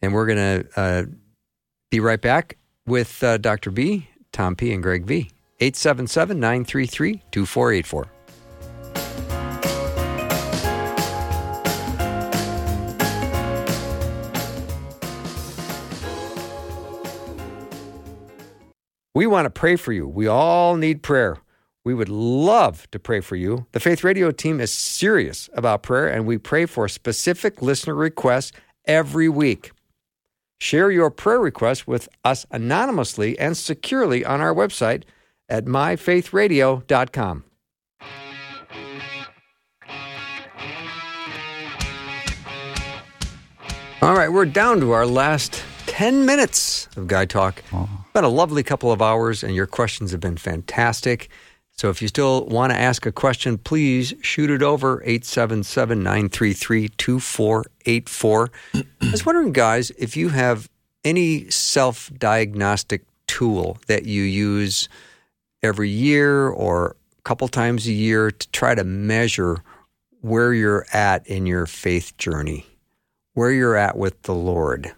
And 0.00 0.14
we're 0.14 0.24
going 0.24 0.64
to 0.64 0.80
uh, 0.80 1.04
be 1.90 2.00
right 2.00 2.20
back 2.20 2.56
with 2.86 3.22
uh, 3.22 3.36
Dr. 3.36 3.70
B, 3.70 4.08
Tom 4.32 4.56
P., 4.56 4.72
and 4.72 4.82
Greg 4.82 5.04
V. 5.04 5.30
877 5.60 6.40
933 6.40 7.22
2484. 7.30 8.06
We 19.12 19.26
want 19.26 19.44
to 19.44 19.50
pray 19.50 19.76
for 19.76 19.92
you. 19.92 20.08
We 20.08 20.26
all 20.26 20.76
need 20.76 21.02
prayer. 21.02 21.36
We 21.84 21.94
would 21.94 22.10
love 22.10 22.90
to 22.90 22.98
pray 22.98 23.20
for 23.20 23.36
you. 23.36 23.66
The 23.72 23.80
Faith 23.80 24.04
Radio 24.04 24.30
team 24.30 24.60
is 24.60 24.70
serious 24.70 25.48
about 25.54 25.82
prayer, 25.82 26.08
and 26.08 26.26
we 26.26 26.36
pray 26.36 26.66
for 26.66 26.88
specific 26.88 27.62
listener 27.62 27.94
requests 27.94 28.52
every 28.84 29.28
week. 29.28 29.72
Share 30.58 30.90
your 30.90 31.10
prayer 31.10 31.40
requests 31.40 31.86
with 31.86 32.06
us 32.22 32.44
anonymously 32.50 33.38
and 33.38 33.56
securely 33.56 34.26
on 34.26 34.42
our 34.42 34.54
website 34.54 35.04
at 35.48 35.64
myfaithradio.com. 35.64 37.44
All 44.02 44.14
right, 44.14 44.32
we're 44.32 44.46
down 44.46 44.80
to 44.80 44.92
our 44.92 45.06
last 45.06 45.62
10 45.86 46.24
minutes 46.24 46.88
of 46.96 47.06
Guy 47.06 47.26
Talk. 47.26 47.62
Been 48.14 48.24
a 48.24 48.28
lovely 48.28 48.62
couple 48.62 48.92
of 48.92 49.02
hours, 49.02 49.42
and 49.42 49.54
your 49.54 49.66
questions 49.66 50.10
have 50.12 50.20
been 50.20 50.36
fantastic. 50.36 51.28
So 51.80 51.88
if 51.88 52.02
you 52.02 52.08
still 52.08 52.44
want 52.44 52.74
to 52.74 52.78
ask 52.78 53.06
a 53.06 53.12
question, 53.12 53.56
please 53.56 54.12
shoot 54.20 54.50
it 54.50 54.62
over 54.62 55.02
877 55.02 56.02
933 56.02 56.90
2484. 56.90 58.50
I 58.74 58.84
was 59.10 59.24
wondering, 59.24 59.54
guys, 59.54 59.90
if 59.92 60.14
you 60.14 60.28
have 60.28 60.68
any 61.06 61.48
self 61.48 62.10
diagnostic 62.18 63.06
tool 63.26 63.78
that 63.86 64.04
you 64.04 64.24
use 64.24 64.90
every 65.62 65.88
year 65.88 66.48
or 66.48 66.96
a 67.18 67.22
couple 67.22 67.48
times 67.48 67.86
a 67.86 67.92
year 67.92 68.30
to 68.30 68.50
try 68.50 68.74
to 68.74 68.84
measure 68.84 69.64
where 70.20 70.52
you're 70.52 70.84
at 70.92 71.26
in 71.26 71.46
your 71.46 71.64
faith 71.64 72.14
journey, 72.18 72.66
where 73.32 73.52
you're 73.52 73.76
at 73.76 73.96
with 73.96 74.20
the 74.24 74.34
Lord. 74.34 74.92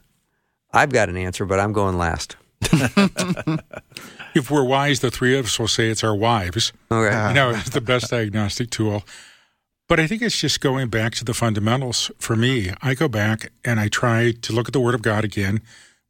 I've 0.73 0.91
got 0.91 1.09
an 1.09 1.17
answer, 1.17 1.45
but 1.45 1.61
I'm 1.61 1.73
going 1.73 1.97
last. 1.97 2.35
If 4.35 4.51
we're 4.51 4.65
wise, 4.65 5.01
the 5.01 5.11
three 5.11 5.37
of 5.37 5.47
us 5.47 5.59
will 5.59 5.69
say 5.69 5.89
it's 5.89 6.05
our 6.05 6.15
wives. 6.15 6.73
Okay. 6.91 7.29
You 7.29 7.35
know, 7.35 7.51
it's 7.51 7.71
the 7.71 7.81
best 7.81 8.11
diagnostic 8.11 8.71
tool. 8.71 9.05
But 9.89 10.01
I 10.01 10.07
think 10.07 10.23
it's 10.23 10.41
just 10.41 10.61
going 10.61 10.89
back 10.89 11.13
to 11.17 11.25
the 11.25 11.35
fundamentals. 11.35 12.11
For 12.19 12.35
me, 12.35 12.73
I 12.81 12.95
go 12.95 13.09
back 13.09 13.53
and 13.65 13.79
I 13.79 13.89
try 13.89 14.33
to 14.33 14.53
look 14.53 14.69
at 14.69 14.73
the 14.73 14.81
Word 14.81 14.95
of 14.95 15.03
God 15.03 15.25
again 15.25 15.61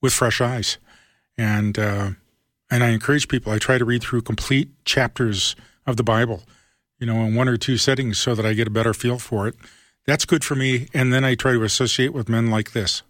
with 0.01 0.13
fresh 0.13 0.41
eyes, 0.41 0.79
and 1.37 1.79
uh, 1.79 2.11
and 2.71 2.85
I 2.85 2.91
encourage 2.91 3.27
people. 3.29 3.53
I 3.53 3.59
try 3.59 3.79
to 3.79 3.85
read 3.85 4.03
through 4.03 4.23
complete 4.23 4.71
chapters 4.85 5.57
of 5.85 5.97
the 5.97 6.05
Bible, 6.05 6.45
you 7.01 7.07
know, 7.07 7.25
in 7.25 7.35
one 7.35 7.49
or 7.49 7.57
two 7.57 7.77
settings, 7.77 8.19
so 8.19 8.35
that 8.35 8.47
I 8.47 8.53
get 8.53 8.69
a 8.69 8.71
better 8.71 8.95
feel 8.95 9.19
for 9.19 9.49
it. 9.49 9.57
That's 10.07 10.25
good 10.25 10.45
for 10.45 10.55
me. 10.55 10.89
And 10.95 11.13
then 11.13 11.25
I 11.25 11.35
try 11.35 11.53
to 11.53 11.63
associate 11.65 12.13
with 12.13 12.29
men 12.29 12.51
like 12.51 12.73
this. 12.73 13.03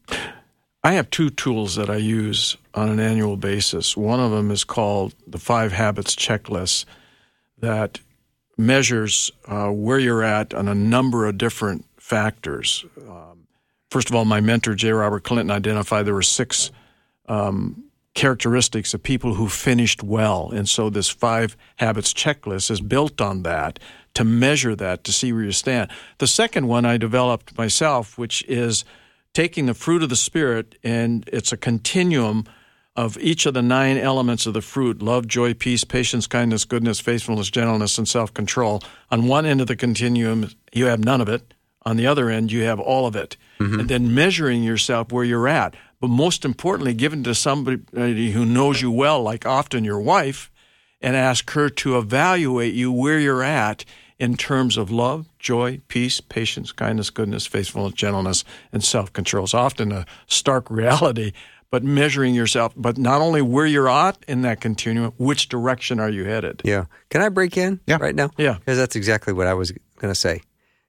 I 0.84 0.92
have 0.94 1.10
two 1.10 1.30
tools 1.30 1.76
that 1.76 1.88
I 1.88 1.96
use 1.96 2.56
on 2.74 2.88
an 2.88 2.98
annual 2.98 3.36
basis. 3.36 3.96
One 3.96 4.18
of 4.18 4.32
them 4.32 4.50
is 4.50 4.64
called 4.64 5.14
the 5.26 5.38
Five 5.38 5.72
Habits 5.72 6.16
Checklist 6.16 6.86
that 7.58 8.00
measures 8.58 9.30
uh, 9.46 9.68
where 9.68 9.98
you're 9.98 10.24
at 10.24 10.52
on 10.52 10.66
a 10.66 10.74
number 10.74 11.26
of 11.26 11.38
different 11.38 11.84
factors. 11.98 12.84
Um, 13.08 13.46
first 13.90 14.10
of 14.10 14.16
all, 14.16 14.24
my 14.24 14.40
mentor, 14.40 14.74
J. 14.74 14.90
Robert 14.90 15.22
Clinton, 15.22 15.52
identified 15.52 16.04
there 16.04 16.14
were 16.14 16.22
six 16.22 16.72
um, 17.28 17.84
characteristics 18.14 18.92
of 18.92 19.02
people 19.04 19.34
who 19.34 19.48
finished 19.48 20.02
well. 20.02 20.50
And 20.50 20.68
so 20.68 20.90
this 20.90 21.08
Five 21.08 21.56
Habits 21.76 22.12
Checklist 22.12 22.72
is 22.72 22.80
built 22.80 23.20
on 23.20 23.44
that 23.44 23.78
to 24.14 24.24
measure 24.24 24.74
that, 24.74 25.04
to 25.04 25.12
see 25.12 25.32
where 25.32 25.44
you 25.44 25.52
stand. 25.52 25.90
The 26.18 26.26
second 26.26 26.66
one 26.66 26.84
I 26.84 26.96
developed 26.96 27.56
myself, 27.56 28.18
which 28.18 28.44
is 28.48 28.84
taking 29.34 29.66
the 29.66 29.74
fruit 29.74 30.02
of 30.02 30.08
the 30.08 30.16
Spirit, 30.16 30.76
and 30.82 31.28
it's 31.32 31.52
a 31.52 31.56
continuum 31.56 32.44
of 32.94 33.16
each 33.18 33.46
of 33.46 33.54
the 33.54 33.62
nine 33.62 33.96
elements 33.96 34.44
of 34.46 34.52
the 34.52 34.60
fruit 34.60 35.00
love, 35.00 35.26
joy, 35.26 35.54
peace, 35.54 35.84
patience, 35.84 36.26
kindness, 36.26 36.64
goodness, 36.64 37.00
faithfulness, 37.00 37.50
gentleness, 37.50 37.98
and 37.98 38.08
self 38.08 38.34
control. 38.34 38.82
On 39.10 39.26
one 39.26 39.46
end 39.46 39.60
of 39.60 39.66
the 39.66 39.76
continuum, 39.76 40.50
you 40.72 40.86
have 40.86 41.02
none 41.02 41.20
of 41.20 41.28
it. 41.28 41.54
On 41.84 41.96
the 41.96 42.06
other 42.06 42.30
end, 42.30 42.52
you 42.52 42.62
have 42.62 42.78
all 42.78 43.06
of 43.06 43.16
it. 43.16 43.36
Mm-hmm. 43.58 43.80
And 43.80 43.88
then 43.88 44.14
measuring 44.14 44.62
yourself 44.62 45.10
where 45.10 45.24
you're 45.24 45.48
at. 45.48 45.74
But 46.00 46.08
most 46.08 46.44
importantly, 46.44 46.94
given 46.94 47.24
to 47.24 47.34
somebody 47.34 48.30
who 48.32 48.44
knows 48.44 48.82
you 48.82 48.90
well, 48.90 49.22
like 49.22 49.46
often 49.46 49.84
your 49.84 50.00
wife, 50.00 50.50
and 51.00 51.16
ask 51.16 51.50
her 51.50 51.68
to 51.68 51.98
evaluate 51.98 52.74
you 52.74 52.92
where 52.92 53.18
you're 53.18 53.42
at 53.42 53.84
in 54.18 54.36
terms 54.36 54.76
of 54.76 54.90
love, 54.90 55.28
joy, 55.38 55.80
peace, 55.88 56.20
patience, 56.20 56.72
kindness, 56.72 57.10
goodness, 57.10 57.46
faithfulness, 57.46 57.94
gentleness, 57.94 58.44
and 58.72 58.82
self 58.84 59.12
control. 59.12 59.44
It's 59.44 59.54
often 59.54 59.92
a 59.92 60.06
stark 60.26 60.70
reality, 60.70 61.32
but 61.70 61.82
measuring 61.82 62.34
yourself, 62.34 62.72
but 62.76 62.98
not 62.98 63.20
only 63.20 63.42
where 63.42 63.66
you're 63.66 63.88
at 63.88 64.18
in 64.28 64.42
that 64.42 64.60
continuum, 64.60 65.12
which 65.18 65.48
direction 65.48 65.98
are 66.00 66.10
you 66.10 66.24
headed? 66.24 66.62
Yeah. 66.64 66.84
Can 67.10 67.22
I 67.22 67.28
break 67.30 67.56
in 67.56 67.80
Yeah. 67.86 67.98
right 68.00 68.14
now? 68.14 68.30
Yeah. 68.36 68.54
Because 68.58 68.78
that's 68.78 68.94
exactly 68.96 69.32
what 69.32 69.46
I 69.46 69.54
was 69.54 69.72
going 69.98 70.12
to 70.12 70.18
say. 70.18 70.42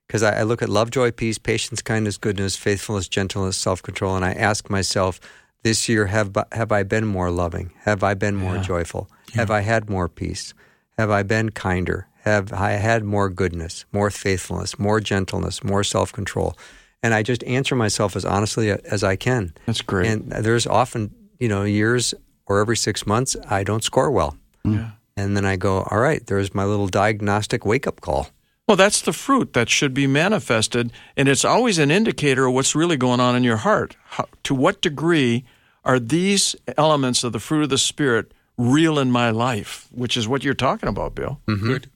Because 0.07 0.21
I, 0.23 0.39
I 0.39 0.43
look 0.43 0.61
at 0.61 0.69
love, 0.69 0.91
joy, 0.91 1.11
peace, 1.11 1.37
patience, 1.37 1.81
kindness, 1.81 2.17
goodness, 2.17 2.55
faithfulness, 2.57 3.07
gentleness, 3.07 3.55
self 3.57 3.81
control, 3.81 4.15
and 4.15 4.25
I 4.25 4.33
ask 4.33 4.69
myself, 4.69 5.19
this 5.63 5.87
year, 5.87 6.07
have 6.07 6.35
have 6.51 6.73
I 6.73 6.83
been 6.83 7.05
more 7.07 7.31
loving? 7.31 7.71
Have 7.85 8.03
I 8.03 8.15
been 8.15 8.35
more 8.35 8.57
joyful? 8.57 9.09
Have 9.33 9.49
I 9.49 9.61
had 9.61 9.89
more 9.89 10.09
peace? 10.09 10.53
Have 10.97 11.09
I 11.09 11.23
been 11.23 11.51
kinder? 11.51 12.05
Have 12.23 12.53
I 12.53 12.71
had 12.71 13.03
more 13.03 13.29
goodness, 13.29 13.83
more 13.91 14.09
faithfulness, 14.09 14.79
more 14.79 15.01
gentleness, 15.01 15.61
more 15.63 15.83
self 15.83 16.13
control? 16.13 16.57
And 17.01 17.13
I 17.13 17.21
just 17.21 17.43
answer 17.43 17.75
myself 17.75 18.15
as 18.15 18.23
honestly 18.23 18.71
uh, 18.71 18.77
as 18.85 19.03
I 19.03 19.17
can. 19.17 19.53
That's 19.65 19.81
great. 19.81 20.09
And 20.09 20.31
there's 20.31 20.65
often, 20.65 21.13
you 21.37 21.49
know, 21.49 21.63
years 21.63 22.13
or 22.45 22.61
every 22.61 22.77
six 22.77 23.05
months, 23.05 23.35
I 23.49 23.63
don't 23.63 23.83
score 23.83 24.09
well. 24.09 24.37
Mm. 24.65 24.75
yeah. 24.75 24.91
And 25.17 25.35
then 25.35 25.45
I 25.45 25.57
go, 25.57 25.83
all 25.91 25.99
right, 25.99 26.25
there's 26.25 26.55
my 26.55 26.63
little 26.63 26.87
diagnostic 26.87 27.65
wake 27.65 27.85
up 27.85 27.99
call. 27.99 28.29
Well, 28.67 28.77
that's 28.77 29.01
the 29.01 29.13
fruit 29.13 29.51
that 29.53 29.69
should 29.69 29.93
be 29.93 30.07
manifested, 30.07 30.93
and 31.17 31.27
it's 31.27 31.43
always 31.43 31.77
an 31.77 31.91
indicator 31.91 32.45
of 32.45 32.53
what's 32.53 32.73
really 32.73 32.95
going 32.95 33.19
on 33.19 33.35
in 33.35 33.43
your 33.43 33.57
heart. 33.57 33.97
How, 34.05 34.25
to 34.43 34.55
what 34.55 34.81
degree 34.81 35.43
are 35.83 35.99
these 35.99 36.55
elements 36.77 37.25
of 37.25 37.33
the 37.33 37.39
fruit 37.39 37.63
of 37.63 37.69
the 37.69 37.77
Spirit 37.77 38.33
real 38.57 38.97
in 38.97 39.11
my 39.11 39.29
life? 39.31 39.89
Which 39.91 40.15
is 40.15 40.29
what 40.29 40.45
you're 40.45 40.53
talking 40.53 40.87
about, 40.87 41.13
Bill. 41.13 41.41
Mm-hmm. 41.47 41.67
Good. 41.67 41.89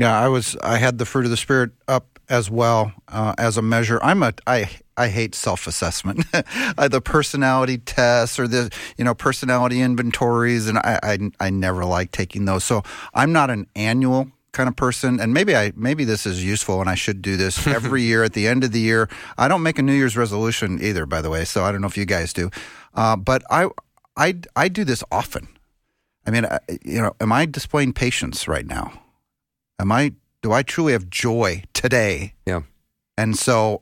Yeah, 0.00 0.18
I 0.18 0.28
was. 0.28 0.56
I 0.62 0.78
had 0.78 0.96
the 0.96 1.04
fruit 1.04 1.26
of 1.26 1.30
the 1.30 1.36
spirit 1.36 1.72
up 1.86 2.18
as 2.30 2.50
well 2.50 2.90
uh, 3.08 3.34
as 3.36 3.58
a 3.58 3.62
measure. 3.62 4.00
I'm 4.02 4.22
a. 4.22 4.32
I 4.46 4.70
I 4.96 5.08
hate 5.08 5.34
self 5.34 5.66
assessment, 5.66 6.24
uh, 6.78 6.88
the 6.88 7.02
personality 7.02 7.76
tests 7.76 8.38
or 8.38 8.48
the 8.48 8.70
you 8.96 9.04
know 9.04 9.14
personality 9.14 9.82
inventories, 9.82 10.68
and 10.68 10.78
I, 10.78 10.98
I 11.02 11.18
I 11.38 11.50
never 11.50 11.84
like 11.84 12.12
taking 12.12 12.46
those. 12.46 12.64
So 12.64 12.82
I'm 13.12 13.32
not 13.32 13.50
an 13.50 13.66
annual 13.76 14.32
kind 14.52 14.70
of 14.70 14.76
person, 14.76 15.20
and 15.20 15.34
maybe 15.34 15.54
I 15.54 15.72
maybe 15.76 16.04
this 16.04 16.24
is 16.24 16.42
useful, 16.42 16.80
and 16.80 16.88
I 16.88 16.94
should 16.94 17.20
do 17.20 17.36
this 17.36 17.66
every 17.66 18.00
year 18.00 18.24
at 18.24 18.32
the 18.32 18.48
end 18.48 18.64
of 18.64 18.72
the 18.72 18.80
year. 18.80 19.06
I 19.36 19.48
don't 19.48 19.62
make 19.62 19.78
a 19.78 19.82
New 19.82 19.92
Year's 19.92 20.16
resolution 20.16 20.82
either, 20.82 21.04
by 21.04 21.20
the 21.20 21.28
way. 21.28 21.44
So 21.44 21.62
I 21.62 21.72
don't 21.72 21.82
know 21.82 21.88
if 21.88 21.98
you 21.98 22.06
guys 22.06 22.32
do, 22.32 22.48
uh, 22.94 23.16
but 23.16 23.42
I 23.50 23.68
I 24.16 24.36
I 24.56 24.68
do 24.68 24.82
this 24.84 25.04
often. 25.12 25.46
I 26.26 26.30
mean, 26.30 26.46
I, 26.46 26.58
you 26.86 27.02
know, 27.02 27.12
am 27.20 27.32
I 27.32 27.44
displaying 27.44 27.92
patience 27.92 28.48
right 28.48 28.66
now? 28.66 28.92
Am 29.80 29.90
I? 29.90 30.12
Do 30.42 30.52
I 30.52 30.62
truly 30.62 30.92
have 30.92 31.08
joy 31.08 31.64
today? 31.72 32.34
Yeah. 32.46 32.62
And 33.16 33.36
so, 33.36 33.80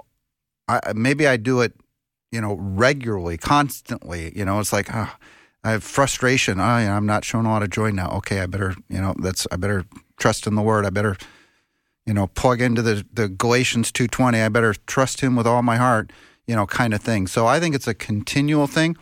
I 0.69 0.93
maybe 0.95 1.27
I 1.27 1.37
do 1.37 1.61
it, 1.61 1.73
you 2.31 2.41
know, 2.41 2.55
regularly, 2.55 3.37
constantly. 3.37 4.33
You 4.37 4.45
know, 4.45 4.61
it's 4.61 4.73
like 4.73 4.95
ah, 4.95 5.17
I 5.65 5.73
have 5.73 5.83
frustration. 5.83 6.61
Oh, 6.61 6.79
yeah, 6.79 6.97
I'm 6.97 7.07
not 7.07 7.25
showing 7.25 7.47
a 7.47 7.51
lot 7.51 7.63
of 7.63 7.71
joy 7.71 7.91
now. 7.91 8.11
Okay, 8.19 8.41
I 8.41 8.47
better, 8.47 8.75
you 8.89 9.01
know, 9.01 9.15
that's 9.19 9.47
I 9.51 9.57
better 9.57 9.85
trust 10.19 10.47
in 10.47 10.55
the 10.55 10.63
Word. 10.63 10.87
I 10.87 10.91
better, 10.91 11.17
you 12.07 12.15
know, 12.15 12.29
plug 12.29 12.61
into 12.61 12.83
the 12.83 13.05
the 13.13 13.29
Galatians 13.29 13.91
two 13.91 14.07
twenty. 14.07 14.41
I 14.41 14.49
better 14.49 14.75
trust 14.87 15.21
Him 15.21 15.37
with 15.37 15.47
all 15.47 15.63
my 15.63 15.77
heart. 15.77 16.13
You 16.47 16.57
know, 16.57 16.67
kind 16.67 16.95
of 16.95 17.03
thing. 17.03 17.27
So 17.27 17.47
I 17.47 17.61
think 17.61 17.75
it's 17.75 17.87
a 17.87 17.93
continual 17.93 18.67
thing. 18.67 18.97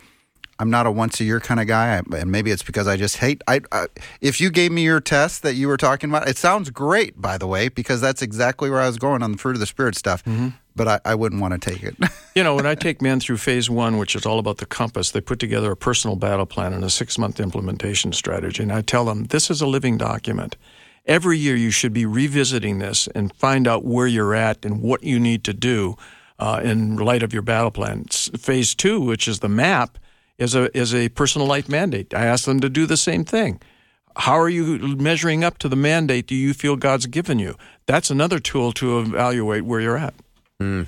I'm 0.59 0.69
not 0.69 0.85
a 0.87 0.91
once 0.91 1.19
a 1.19 1.23
year 1.23 1.39
kind 1.39 1.59
of 1.59 1.67
guy, 1.67 2.01
and 2.13 2.31
maybe 2.31 2.51
it's 2.51 2.63
because 2.63 2.87
I 2.87 2.97
just 2.97 3.17
hate. 3.17 3.41
I, 3.47 3.61
I 3.71 3.87
if 4.21 4.41
you 4.41 4.49
gave 4.49 4.71
me 4.71 4.83
your 4.83 4.99
test 4.99 5.43
that 5.43 5.53
you 5.55 5.67
were 5.67 5.77
talking 5.77 6.09
about, 6.09 6.27
it 6.27 6.37
sounds 6.37 6.69
great, 6.71 7.21
by 7.21 7.37
the 7.37 7.45
way, 7.47 7.69
because 7.69 8.01
that's 8.01 8.21
exactly 8.21 8.69
where 8.69 8.79
I 8.81 8.87
was 8.87 8.97
going 8.97 9.21
on 9.23 9.31
the 9.31 9.37
fruit 9.37 9.55
of 9.55 9.59
the 9.59 9.65
spirit 9.67 9.95
stuff. 9.95 10.23
But 10.75 10.87
I, 10.87 10.99
I 11.05 11.15
wouldn't 11.15 11.41
want 11.41 11.59
to 11.59 11.69
take 11.71 11.83
it. 11.83 11.95
You 12.37 12.43
know, 12.43 12.53
when 12.55 12.67
I 12.67 12.75
take 12.75 13.01
men 13.01 13.19
through 13.19 13.37
phase 13.37 13.67
one, 13.67 13.97
which 13.97 14.15
is 14.15 14.23
all 14.23 14.37
about 14.37 14.57
the 14.57 14.67
compass, 14.67 15.09
they 15.09 15.21
put 15.21 15.39
together 15.39 15.71
a 15.71 15.75
personal 15.75 16.15
battle 16.15 16.45
plan 16.45 16.71
and 16.71 16.83
a 16.83 16.89
six 16.91 17.17
month 17.17 17.39
implementation 17.39 18.13
strategy. 18.13 18.61
And 18.61 18.71
I 18.71 18.81
tell 18.81 19.05
them 19.05 19.23
this 19.25 19.49
is 19.49 19.59
a 19.59 19.65
living 19.65 19.97
document. 19.97 20.55
every 21.07 21.37
year 21.39 21.55
you 21.55 21.71
should 21.71 21.93
be 21.93 22.05
revisiting 22.05 22.77
this 22.79 23.07
and 23.15 23.33
find 23.35 23.67
out 23.67 23.85
where 23.85 24.05
you're 24.07 24.35
at 24.35 24.63
and 24.65 24.81
what 24.83 25.03
you 25.03 25.19
need 25.19 25.43
to 25.45 25.53
do 25.53 25.95
uh, 26.37 26.61
in 26.63 26.97
light 26.97 27.23
of 27.23 27.33
your 27.33 27.41
battle 27.41 27.71
plan. 27.71 28.05
S- 28.11 28.29
Phase 28.37 28.75
two, 28.75 28.99
which 29.01 29.27
is 29.27 29.39
the 29.39 29.49
map, 29.49 29.97
is 30.37 30.55
a 30.55 30.75
is 30.77 30.93
a 30.93 31.09
personal 31.09 31.47
life 31.47 31.69
mandate. 31.69 32.13
I 32.13 32.25
ask 32.25 32.45
them 32.45 32.59
to 32.59 32.69
do 32.69 32.85
the 32.85 32.97
same 32.97 33.23
thing. 33.23 33.59
How 34.15 34.39
are 34.39 34.49
you 34.49 34.79
measuring 34.97 35.43
up 35.43 35.59
to 35.59 35.69
the 35.69 35.75
mandate 35.75 36.25
do 36.27 36.35
you 36.35 36.53
feel 36.53 36.75
God's 36.75 37.05
given 37.05 37.37
you? 37.37 37.55
That's 37.85 38.09
another 38.09 38.39
tool 38.39 38.71
to 38.73 38.99
evaluate 38.99 39.63
where 39.63 39.79
you're 39.79 39.97
at. 39.97 40.15
Hmm. 40.59 40.83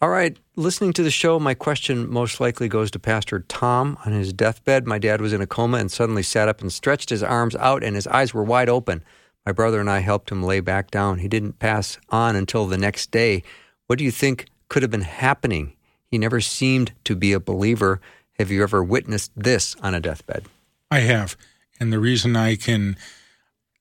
All 0.00 0.08
right, 0.08 0.36
listening 0.56 0.92
to 0.94 1.02
the 1.02 1.10
show, 1.10 1.38
my 1.38 1.54
question 1.54 2.10
most 2.10 2.40
likely 2.40 2.68
goes 2.68 2.90
to 2.90 2.98
Pastor 2.98 3.40
Tom 3.40 3.96
on 4.04 4.12
his 4.12 4.32
deathbed. 4.32 4.86
My 4.86 4.98
dad 4.98 5.20
was 5.20 5.32
in 5.32 5.40
a 5.40 5.46
coma 5.46 5.78
and 5.78 5.90
suddenly 5.90 6.22
sat 6.22 6.48
up 6.48 6.60
and 6.60 6.72
stretched 6.72 7.10
his 7.10 7.22
arms 7.22 7.54
out, 7.56 7.84
and 7.84 7.94
his 7.94 8.06
eyes 8.08 8.34
were 8.34 8.42
wide 8.42 8.68
open. 8.68 9.02
My 9.46 9.52
brother 9.52 9.80
and 9.80 9.90
I 9.90 10.00
helped 10.00 10.30
him 10.30 10.42
lay 10.42 10.60
back 10.60 10.90
down. 10.90 11.18
He 11.18 11.28
didn't 11.28 11.58
pass 11.58 11.98
on 12.10 12.34
until 12.34 12.66
the 12.66 12.78
next 12.78 13.10
day. 13.10 13.42
What 13.86 13.98
do 13.98 14.04
you 14.04 14.10
think 14.10 14.46
could 14.68 14.82
have 14.82 14.90
been 14.90 15.02
happening? 15.02 15.74
He 16.10 16.18
never 16.18 16.40
seemed 16.40 16.92
to 17.04 17.14
be 17.14 17.32
a 17.32 17.40
believer. 17.40 18.00
Have 18.38 18.50
you 18.50 18.62
ever 18.62 18.82
witnessed 18.82 19.32
this 19.36 19.76
on 19.82 19.94
a 19.94 20.00
deathbed? 20.00 20.46
I 20.90 21.00
have. 21.00 21.36
And 21.80 21.92
the 21.92 21.98
reason 21.98 22.36
I 22.36 22.56
can, 22.56 22.96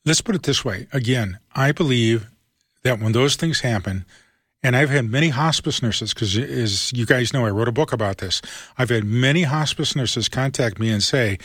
let's 0.05 0.21
put 0.21 0.35
it 0.35 0.43
this 0.43 0.63
way 0.63 0.87
again, 0.93 1.39
I 1.55 1.71
believe 1.71 2.27
that 2.83 2.99
when 2.99 3.11
those 3.11 3.35
things 3.35 3.61
happen, 3.61 4.05
and 4.61 4.75
I've 4.75 4.89
had 4.89 5.09
many 5.09 5.29
hospice 5.29 5.81
nurses, 5.81 6.13
because 6.13 6.37
as 6.37 6.93
you 6.93 7.05
guys 7.05 7.33
know, 7.33 7.45
I 7.45 7.49
wrote 7.49 7.67
a 7.67 7.73
book 7.73 7.91
about 7.91 8.19
this. 8.19 8.41
I've 8.77 8.89
had 8.89 9.03
many 9.03 9.43
hospice 9.43 9.95
nurses 9.95 10.29
contact 10.29 10.79
me 10.79 10.89
and 10.89 11.03
say, 11.03 11.37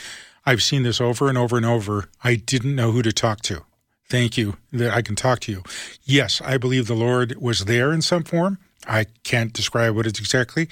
I've 0.47 0.63
seen 0.63 0.85
this 0.85 1.01
over 1.01 1.29
and 1.29 1.37
over 1.37 1.57
and 1.57 1.67
over. 1.67 2.09
I 2.23 2.37
didn't 2.37 2.77
know 2.77 2.93
who 2.93 3.03
to 3.03 3.13
talk 3.13 3.41
to. 3.43 3.65
Thank 4.09 4.39
you 4.39 4.57
that 4.73 4.95
I 4.95 5.03
can 5.03 5.17
talk 5.17 5.41
to 5.41 5.53
you. 5.53 5.63
Yes, 6.05 6.41
I 6.43 6.57
believe 6.57 6.87
the 6.87 6.95
Lord 6.95 7.37
was 7.41 7.65
there 7.65 7.93
in 7.93 8.03
some 8.03 8.25
form. 8.25 8.59
I 8.87 9.07
can't 9.25 9.53
describe 9.53 9.95
what 9.97 10.07
it's 10.07 10.21
exactly, 10.21 10.69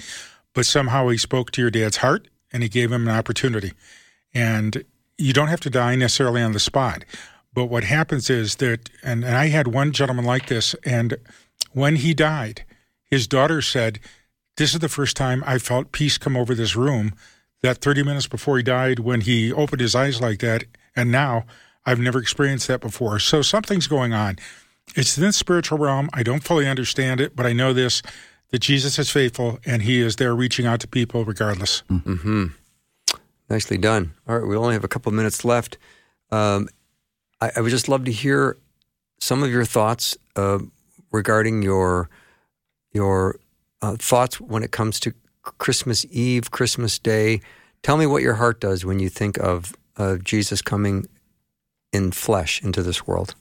but 0.57 0.64
somehow 0.64 1.07
he 1.09 1.18
spoke 1.18 1.50
to 1.50 1.61
your 1.61 1.70
dad's 1.70 1.98
heart 1.98 2.28
and 2.50 2.62
he 2.62 2.68
gave 2.70 2.90
him 2.90 3.07
an 3.07 3.14
opportunity. 3.14 3.74
And 4.32 4.84
you 5.18 5.34
don't 5.34 5.48
have 5.48 5.61
to 5.61 5.70
die 5.70 5.96
necessarily 5.96 6.40
on 6.40 6.52
the 6.52 6.59
spot. 6.59 7.04
But 7.52 7.66
what 7.66 7.84
happens 7.84 8.30
is 8.30 8.57
that, 8.57 8.88
and, 9.02 9.22
and 9.22 9.36
I 9.36 9.48
had 9.48 9.68
one 9.68 9.92
gentleman 9.92 10.24
like 10.24 10.46
this, 10.46 10.74
and 10.82 11.18
when 11.72 11.96
he 11.96 12.14
died, 12.14 12.64
his 13.04 13.26
daughter 13.26 13.61
said, 13.61 14.00
This 14.57 14.72
is 14.72 14.80
the 14.80 14.88
first 14.88 15.14
time 15.14 15.44
I 15.46 15.59
felt 15.59 15.92
peace 15.92 16.16
come 16.16 16.38
over 16.38 16.54
this 16.54 16.74
room. 16.74 17.12
That 17.61 17.82
30 17.82 18.02
minutes 18.04 18.26
before 18.26 18.57
he 18.57 18.62
died, 18.62 19.00
when 19.00 19.20
he 19.22 19.52
opened 19.52 19.82
his 19.82 19.94
eyes 19.94 20.22
like 20.22 20.38
that, 20.40 20.64
and 20.94 21.12
now 21.12 21.44
I've 21.84 22.00
never 22.00 22.18
experienced 22.18 22.68
that 22.68 22.80
before. 22.80 23.18
So 23.18 23.42
something's 23.42 23.88
going 23.88 24.14
on. 24.14 24.36
It's 24.94 25.18
in 25.18 25.24
the 25.24 25.32
spiritual 25.34 25.76
realm. 25.76 26.09
I 26.14 26.22
don't 26.22 26.44
fully 26.44 26.66
understand 26.66 27.20
it, 27.20 27.36
but 27.36 27.44
I 27.44 27.52
know 27.52 27.74
this 27.74 28.00
that 28.51 28.61
Jesus 28.61 28.99
is 28.99 29.11
faithful 29.11 29.59
and 29.66 29.82
he 29.82 30.01
is 30.01 30.16
there 30.16 30.34
reaching 30.34 30.66
out 30.66 30.80
to 30.80 30.88
people 30.88 31.24
regardless. 31.24 31.82
Mm-hmm. 31.90 32.47
Nicely 33.49 33.78
done. 33.78 34.14
All 34.28 34.38
right, 34.38 34.47
we 34.47 34.57
only 34.57 34.74
have 34.74 34.84
a 34.84 34.88
couple 34.88 35.12
minutes 35.12 35.44
left. 35.44 35.78
Um, 36.30 36.68
I, 37.40 37.53
I 37.57 37.61
would 37.61 37.70
just 37.70 37.88
love 37.88 38.05
to 38.05 38.12
hear 38.12 38.57
some 39.20 39.42
of 39.42 39.51
your 39.51 39.64
thoughts 39.64 40.16
uh, 40.34 40.59
regarding 41.12 41.62
your 41.62 42.09
your 42.92 43.38
uh, 43.82 43.97
thoughts 43.97 44.40
when 44.40 44.62
it 44.62 44.72
comes 44.72 44.99
to 45.01 45.12
Christmas 45.42 46.07
Eve, 46.11 46.51
Christmas 46.51 46.99
Day. 46.99 47.40
Tell 47.82 47.97
me 47.97 48.07
what 48.07 48.22
your 48.22 48.34
heart 48.34 48.61
does 48.61 48.84
when 48.84 48.99
you 48.99 49.09
think 49.09 49.38
of 49.38 49.74
of 49.97 50.24
Jesus 50.24 50.61
coming 50.61 51.07
in 51.92 52.11
flesh 52.12 52.62
into 52.62 52.82
this 52.82 53.07
world. 53.07 53.34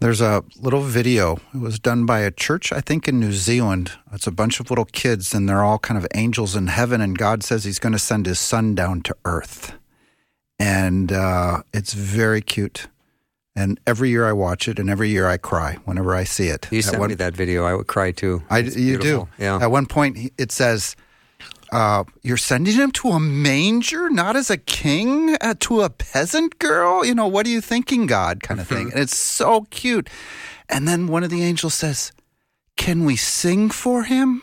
There's 0.00 0.20
a 0.20 0.44
little 0.60 0.82
video. 0.82 1.38
It 1.54 1.60
was 1.60 1.78
done 1.78 2.04
by 2.04 2.20
a 2.20 2.30
church, 2.30 2.70
I 2.72 2.80
think, 2.80 3.08
in 3.08 3.18
New 3.18 3.32
Zealand. 3.32 3.92
It's 4.12 4.26
a 4.26 4.30
bunch 4.32 4.60
of 4.60 4.68
little 4.70 4.84
kids, 4.84 5.34
and 5.34 5.48
they're 5.48 5.64
all 5.64 5.78
kind 5.78 5.96
of 5.96 6.06
angels 6.14 6.54
in 6.54 6.66
heaven. 6.66 7.00
And 7.00 7.16
God 7.16 7.42
says 7.42 7.64
He's 7.64 7.78
going 7.78 7.94
to 7.94 7.98
send 7.98 8.26
His 8.26 8.38
Son 8.38 8.74
down 8.74 9.00
to 9.02 9.16
earth, 9.24 9.72
and 10.58 11.10
uh, 11.12 11.62
it's 11.72 11.94
very 11.94 12.42
cute. 12.42 12.88
And 13.58 13.80
every 13.86 14.10
year 14.10 14.28
I 14.28 14.32
watch 14.32 14.68
it, 14.68 14.78
and 14.78 14.90
every 14.90 15.08
year 15.08 15.26
I 15.26 15.38
cry 15.38 15.78
whenever 15.86 16.14
I 16.14 16.24
see 16.24 16.48
it. 16.48 16.68
You 16.70 16.78
At 16.80 16.84
sent 16.84 16.98
one- 16.98 17.08
me 17.08 17.14
that 17.14 17.34
video. 17.34 17.64
I 17.64 17.74
would 17.74 17.86
cry 17.86 18.12
too. 18.12 18.42
I, 18.50 18.58
It's 18.58 18.76
you 18.76 18.98
beautiful. 18.98 19.30
do. 19.38 19.44
Yeah. 19.44 19.58
At 19.62 19.70
one 19.70 19.86
point, 19.86 20.30
it 20.36 20.52
says, 20.52 20.94
uh, 21.72 22.04
"You're 22.22 22.36
sending 22.36 22.74
him 22.74 22.90
to 22.92 23.08
a 23.10 23.20
manger, 23.20 24.10
not 24.10 24.36
as 24.36 24.50
a 24.50 24.56
king, 24.56 25.36
uh, 25.40 25.54
to 25.60 25.82
a 25.82 25.90
peasant 25.90 26.58
girl. 26.58 27.04
You 27.04 27.14
know, 27.14 27.26
what 27.26 27.46
are 27.46 27.50
you 27.50 27.60
thinking, 27.60 28.06
God?" 28.06 28.42
Kind 28.42 28.60
of 28.60 28.68
thing. 28.68 28.90
and 28.92 29.00
it's 29.00 29.16
so 29.16 29.62
cute. 29.70 30.08
And 30.68 30.86
then 30.86 31.06
one 31.06 31.22
of 31.24 31.30
the 31.30 31.42
angels 31.42 31.74
says, 31.74 32.12
"Can 32.76 33.04
we 33.04 33.16
sing 33.16 33.70
for 33.70 34.04
him?" 34.04 34.42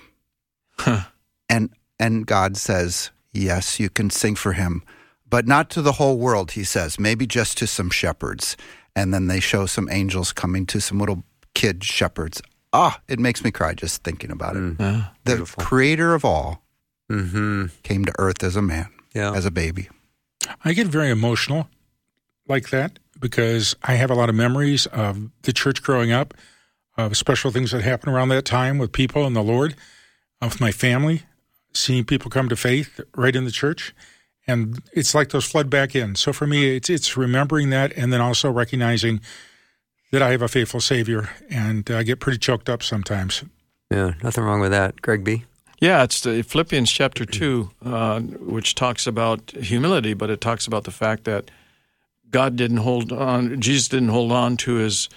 And 1.50 1.70
and 2.00 2.26
God 2.26 2.58
says, 2.58 3.12
"Yes, 3.32 3.80
you 3.80 3.90
can 3.90 4.10
sing 4.10 4.36
for 4.36 4.54
him, 4.54 4.84
but 5.30 5.48
not 5.48 5.70
to 5.72 5.82
the 5.82 5.94
whole 5.94 6.18
world." 6.18 6.52
He 6.52 6.64
says, 6.64 7.00
"Maybe 7.00 7.28
just 7.28 7.58
to 7.60 7.68
some 7.68 7.90
shepherds." 7.90 8.58
And 8.96 9.14
then 9.14 9.28
they 9.28 9.40
show 9.40 9.66
some 9.66 9.90
angels 9.90 10.32
coming 10.34 10.66
to 10.68 10.80
some 10.80 11.00
little 11.00 11.24
kid 11.54 11.84
shepherds. 11.84 12.42
Ah, 12.72 13.00
it 13.08 13.20
makes 13.20 13.44
me 13.44 13.52
cry 13.52 13.74
just 13.74 14.04
thinking 14.04 14.32
about 14.32 14.56
it. 14.56 14.76
Yeah. 14.80 15.10
the 15.26 15.36
beautiful. 15.36 15.64
creator 15.64 16.14
of 16.16 16.26
all 16.26 16.63
Mm-hmm. 17.14 17.66
came 17.84 18.06
to 18.06 18.14
earth 18.18 18.44
as 18.44 18.56
a 18.56 18.62
man, 18.62 18.88
Yeah. 19.14 19.34
as 19.34 19.46
a 19.46 19.52
baby. 19.52 19.90
I 20.66 20.74
get 20.74 20.88
very 20.88 21.10
emotional 21.10 21.70
like 22.48 22.70
that 22.72 23.00
because 23.20 23.76
I 23.84 23.94
have 23.94 24.12
a 24.12 24.16
lot 24.16 24.30
of 24.30 24.36
memories 24.36 24.86
of 24.88 25.30
the 25.44 25.54
church 25.54 25.82
growing 25.84 26.12
up, 26.12 26.34
of 26.98 27.16
special 27.18 27.52
things 27.52 27.72
that 27.72 27.82
happened 27.82 28.14
around 28.14 28.30
that 28.30 28.46
time 28.46 28.78
with 28.78 28.92
people 28.92 29.26
and 29.26 29.36
the 29.36 29.42
Lord, 29.44 29.76
with 30.42 30.60
my 30.60 30.72
family, 30.72 31.22
seeing 31.74 32.04
people 32.04 32.30
come 32.30 32.50
to 32.50 32.56
faith 32.56 33.00
right 33.16 33.36
in 33.36 33.46
the 33.46 33.52
church. 33.52 33.94
And 34.46 34.80
it's 34.92 35.16
like 35.16 35.30
those 35.30 35.46
flood 35.46 35.70
back 35.70 35.96
in. 35.96 36.16
So 36.16 36.34
for 36.34 36.46
me, 36.46 36.76
it's 36.76 36.90
it's 36.90 37.16
remembering 37.16 37.70
that 37.70 37.94
and 37.96 38.12
then 38.12 38.20
also 38.20 38.52
recognizing 38.52 39.22
that 40.12 40.22
I 40.22 40.32
have 40.32 40.42
a 40.42 40.48
faithful 40.50 40.82
Savior, 40.82 41.30
and 41.50 41.90
I 41.90 42.04
get 42.04 42.20
pretty 42.20 42.38
choked 42.38 42.70
up 42.70 42.84
sometimes. 42.84 43.44
yeah. 43.90 44.14
Nothing 44.22 44.44
wrong 44.44 44.60
with 44.60 44.72
that. 44.72 45.02
Greg 45.02 45.24
B. 45.24 45.46
Yeah, 45.84 46.04
it's 46.04 46.22
the 46.22 46.44
Philippians 46.44 46.90
chapter 46.90 47.26
2, 47.26 47.70
uh, 47.84 48.22
which 48.22 48.74
talks 48.74 49.06
about 49.06 49.52
humility, 49.52 50.14
but 50.14 50.30
it 50.30 50.40
talks 50.40 50.66
about 50.66 50.86
the 50.86 50.92
fact 50.92 51.26
that 51.26 51.52
God 52.30 52.56
didn't 52.56 52.78
hold 52.78 53.12
on, 53.12 53.60
Jesus 53.60 53.90
didn't 53.90 54.08
hold 54.08 54.32
on 54.32 54.56
to 54.64 54.76
his, 54.76 55.10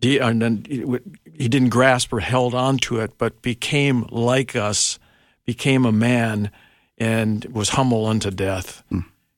then 0.00 0.64
he 0.66 1.48
didn't 1.48 1.68
grasp 1.68 2.14
or 2.14 2.20
held 2.20 2.54
on 2.54 2.78
to 2.78 2.98
it, 3.00 3.18
but 3.18 3.42
became 3.42 4.06
like 4.10 4.56
us, 4.56 4.98
became 5.44 5.84
a 5.84 5.92
man, 5.92 6.50
and 6.96 7.44
was 7.52 7.68
humble 7.68 8.06
unto 8.06 8.30
death. 8.30 8.82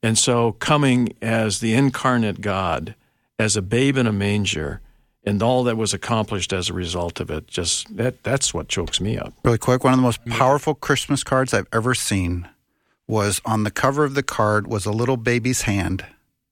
And 0.01 0.17
so, 0.17 0.53
coming 0.53 1.09
as 1.21 1.59
the 1.59 1.75
incarnate 1.75 2.41
God, 2.41 2.95
as 3.37 3.57
a 3.57 3.63
babe 3.63 3.97
in 3.97 4.07
a 4.07 4.13
manger, 4.13 4.81
and 5.25 5.43
all 5.43 5.65
that 5.65 5.77
was 5.77 5.93
accomplished 5.93 6.53
as 6.53 6.71
a 6.71 6.73
result 6.73 7.21
of 7.21 7.31
it, 7.31 7.47
just 7.47 7.97
that, 7.97 8.23
that's 8.23 8.55
what 8.55 8.69
chokes 8.69 9.01
me 9.01 9.19
up. 9.19 9.35
Really 9.45 9.59
quick, 9.59 9.85
one 9.85 9.93
of 9.93 9.99
the 9.99 10.03
most 10.03 10.25
powerful 10.27 10.75
Christmas 10.75 11.25
cards 11.25 11.53
I've 11.53 11.69
ever 11.73 11.95
seen 11.95 12.49
was 13.07 13.41
on 13.45 13.65
the 13.65 13.71
cover 13.71 14.05
of 14.05 14.15
the 14.15 14.23
card 14.23 14.67
was 14.67 14.87
a 14.87 14.93
little 14.93 15.17
baby's 15.17 15.63
hand, 15.63 16.05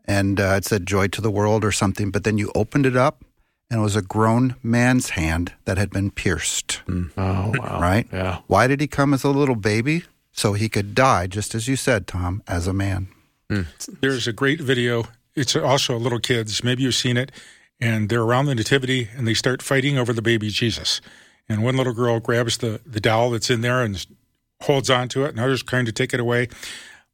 and 0.05 0.41
uh, 0.41 0.55
it 0.57 0.65
said 0.65 0.87
"Joy 0.87 1.09
to 1.09 1.21
the 1.21 1.31
World" 1.31 1.65
or 1.65 1.73
something. 1.73 2.11
But 2.11 2.25
then 2.25 2.39
you 2.39 2.51
opened 2.55 2.87
it 2.87 2.97
up, 2.97 3.25
and 3.71 3.81
it 3.81 3.83
was 3.83 3.97
a 3.97 4.03
grown 4.03 4.57
man's 4.63 5.11
hand 5.11 5.53
that 5.65 5.77
had 5.79 5.91
been 5.91 6.11
pierced. 6.11 6.83
Oh, 6.89 7.53
wow. 7.59 7.81
Right? 7.81 8.07
Yeah. 8.13 8.39
Why 8.47 8.67
did 8.67 8.81
he 8.81 8.87
come 8.87 9.13
as 9.13 9.25
a 9.25 9.31
little 9.31 9.57
baby? 9.57 10.05
So 10.33 10.53
he 10.53 10.69
could 10.69 10.95
die, 10.95 11.27
just 11.27 11.55
as 11.55 11.67
you 11.67 11.77
said, 11.77 12.07
Tom, 12.07 12.43
as 12.47 12.67
a 12.67 12.75
man. 12.75 13.09
There's 14.01 14.27
a 14.27 14.33
great 14.33 14.61
video. 14.61 15.05
It's 15.35 15.57
also 15.57 15.97
a 15.97 15.99
little 15.99 16.19
kids. 16.19 16.63
Maybe 16.63 16.83
you've 16.83 16.95
seen 16.95 17.17
it. 17.17 17.33
And 17.81 18.09
they're 18.09 18.23
around 18.23 18.47
the 18.47 18.55
nativity 18.55 19.09
and 19.17 19.29
they 19.29 19.35
start 19.35 19.61
fighting 19.63 19.99
over 19.99 20.13
the 20.13 20.23
baby 20.23 20.49
Jesus. 20.49 21.01
And 21.49 21.63
one 21.63 21.77
little 21.77 21.93
girl 21.93 22.21
grabs 22.21 22.59
the, 22.59 22.81
the 22.87 23.01
doll 23.01 23.31
that's 23.31 23.51
in 23.51 23.61
there 23.61 23.83
and 23.83 24.05
holds 24.63 24.91
on 24.91 25.09
to 25.11 25.25
it, 25.25 25.31
and 25.31 25.41
others 25.41 25.63
trying 25.63 25.85
to 25.85 25.93
take 25.93 26.15
it 26.15 26.21
away. 26.21 26.49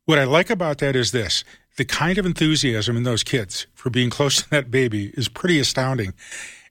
What 0.05 0.19
I 0.19 0.25
like 0.25 0.51
about 0.51 0.79
that 0.79 0.97
is 0.97 1.13
this 1.13 1.45
the 1.77 1.85
kind 1.85 2.19
of 2.19 2.27
enthusiasm 2.27 2.97
in 2.97 3.03
those 3.03 3.23
kids 3.23 3.67
for 3.75 3.89
being 3.89 4.11
close 4.11 4.43
to 4.43 4.51
that 4.51 4.71
baby 4.71 5.13
is 5.15 5.29
pretty 5.29 5.59
astounding. 5.59 6.13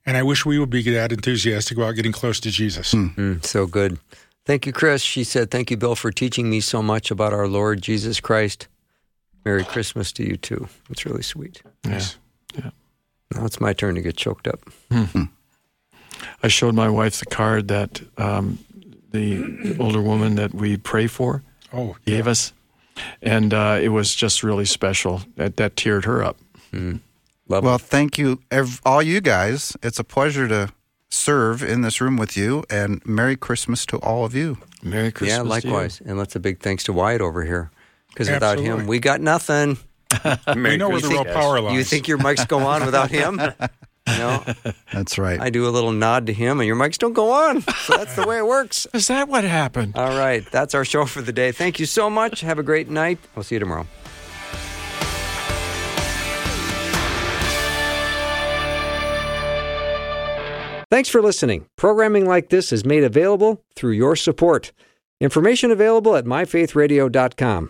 And 0.06 0.18
I 0.18 0.24
wish 0.24 0.46
we 0.46 0.60
would 0.60 0.70
be 0.70 0.82
that 0.92 1.12
enthusiastic 1.12 1.78
about 1.78 1.96
getting 1.96 2.12
close 2.12 2.40
to 2.42 2.52
Jesus. 2.52 2.94
Mm, 2.94 3.44
so 3.46 3.68
good. 3.68 4.00
Thank 4.46 4.66
you, 4.66 4.74
Chris. 4.74 5.02
She 5.02 5.24
said, 5.24 5.52
Thank 5.52 5.70
you, 5.70 5.78
Bill, 5.78 5.96
for 5.96 6.12
teaching 6.12 6.50
me 6.50 6.60
so 6.60 6.82
much 6.82 7.12
about 7.12 7.34
our 7.34 7.48
Lord 7.48 7.82
Jesus 7.82 8.20
Christ. 8.20 8.68
Merry 9.46 9.64
Christmas 9.64 10.12
to 10.14 10.28
you, 10.28 10.38
too. 10.38 10.68
It's 10.90 11.06
really 11.06 11.24
sweet. 11.24 11.62
Yes. 11.84 12.18
Now 13.34 13.46
it's 13.46 13.60
my 13.62 13.74
turn 13.74 13.96
to 13.96 14.02
get 14.02 14.16
choked 14.18 14.48
up. 14.48 14.60
I 16.44 16.48
showed 16.48 16.76
my 16.76 16.90
wife 16.90 17.20
the 17.20 17.26
card 17.26 17.68
that 17.70 18.02
um, 18.18 18.60
the 19.12 19.76
older 19.80 20.02
woman 20.02 20.36
that 20.36 20.54
we 20.54 20.78
pray 20.78 21.08
for 21.08 21.44
Oh, 21.74 21.96
gave 22.06 22.28
us, 22.28 22.52
and 23.22 23.54
uh, 23.54 23.80
it 23.82 23.90
was 23.90 24.14
just 24.14 24.44
really 24.44 24.66
special. 24.66 25.22
That 25.38 25.56
that 25.58 25.76
teared 25.76 26.04
her 26.06 26.24
up. 26.24 26.38
Lovely. 26.74 27.00
Well, 27.68 27.78
thank 27.78 28.18
you, 28.18 28.42
ev- 28.52 28.82
all 28.86 29.02
you 29.02 29.22
guys. 29.22 29.76
It's 29.82 30.00
a 30.00 30.04
pleasure 30.04 30.48
to 30.48 30.70
serve 31.10 31.64
in 31.64 31.82
this 31.82 32.00
room 32.02 32.18
with 32.18 32.36
you, 32.38 32.64
and 32.70 33.06
Merry 33.06 33.36
Christmas 33.36 33.86
to 33.88 33.98
all 33.98 34.26
of 34.26 34.34
you. 34.36 34.58
Merry 34.84 35.12
Christmas. 35.12 35.38
yeah, 35.38 35.38
to 35.40 35.44
you. 35.44 35.50
likewise. 35.50 36.02
And 36.06 36.18
let's 36.18 36.36
a 36.36 36.40
big 36.40 36.60
thanks 36.60 36.84
to 36.86 36.94
Wyatt 36.94 37.22
over 37.22 37.44
here. 37.46 37.72
Because 38.10 38.30
without 38.30 38.60
him, 38.60 38.88
we 38.88 39.00
got 39.00 39.22
nothing. 39.22 39.78
we 40.56 40.78
know 40.78 40.90
where 40.90 41.02
the 41.02 41.08
real 41.10 41.26
power 41.26 41.62
lies. 41.62 41.76
You 41.76 41.84
think 41.84 42.08
your 42.08 42.18
mics 42.18 42.48
go 42.48 42.60
on 42.60 42.86
without 42.86 43.10
him? 43.12 43.40
You 44.08 44.18
know, 44.18 44.44
That's 44.92 45.20
right. 45.20 45.40
I 45.40 45.52
do 45.52 45.68
a 45.68 45.70
little 45.70 45.92
nod 45.92 46.26
to 46.26 46.34
him, 46.34 46.60
and 46.60 46.66
your 46.66 46.76
mics 46.76 46.98
don't 46.98 47.14
go 47.14 47.32
on. 47.32 47.62
So 47.62 47.96
that's 47.98 48.16
the 48.16 48.26
way 48.26 48.40
it 48.40 48.48
works. 48.48 48.88
Is 48.96 49.08
that 49.08 49.30
what 49.30 49.44
happened? 49.44 49.96
All 49.96 50.18
right, 50.18 50.44
that's 50.52 50.74
our 50.74 50.84
show 50.84 51.06
for 51.06 51.22
the 51.22 51.32
day. 51.32 51.52
Thank 51.52 51.80
you 51.80 51.86
so 51.86 52.10
much. 52.10 52.42
Have 52.42 52.58
a 52.58 52.64
great 52.64 52.90
night. 52.90 53.20
We'll 53.36 53.44
see 53.44 53.56
you 53.56 53.60
tomorrow. 53.60 53.86
Thanks 60.90 61.08
for 61.08 61.22
listening. 61.22 61.68
Programming 61.78 62.26
like 62.26 62.50
this 62.50 62.74
is 62.74 62.84
made 62.84 63.04
available 63.04 63.64
through 63.76 63.94
your 63.94 64.18
support. 64.18 64.74
Information 65.22 65.72
available 65.72 66.18
at 66.18 66.26
myfaithradio.com. 66.26 67.70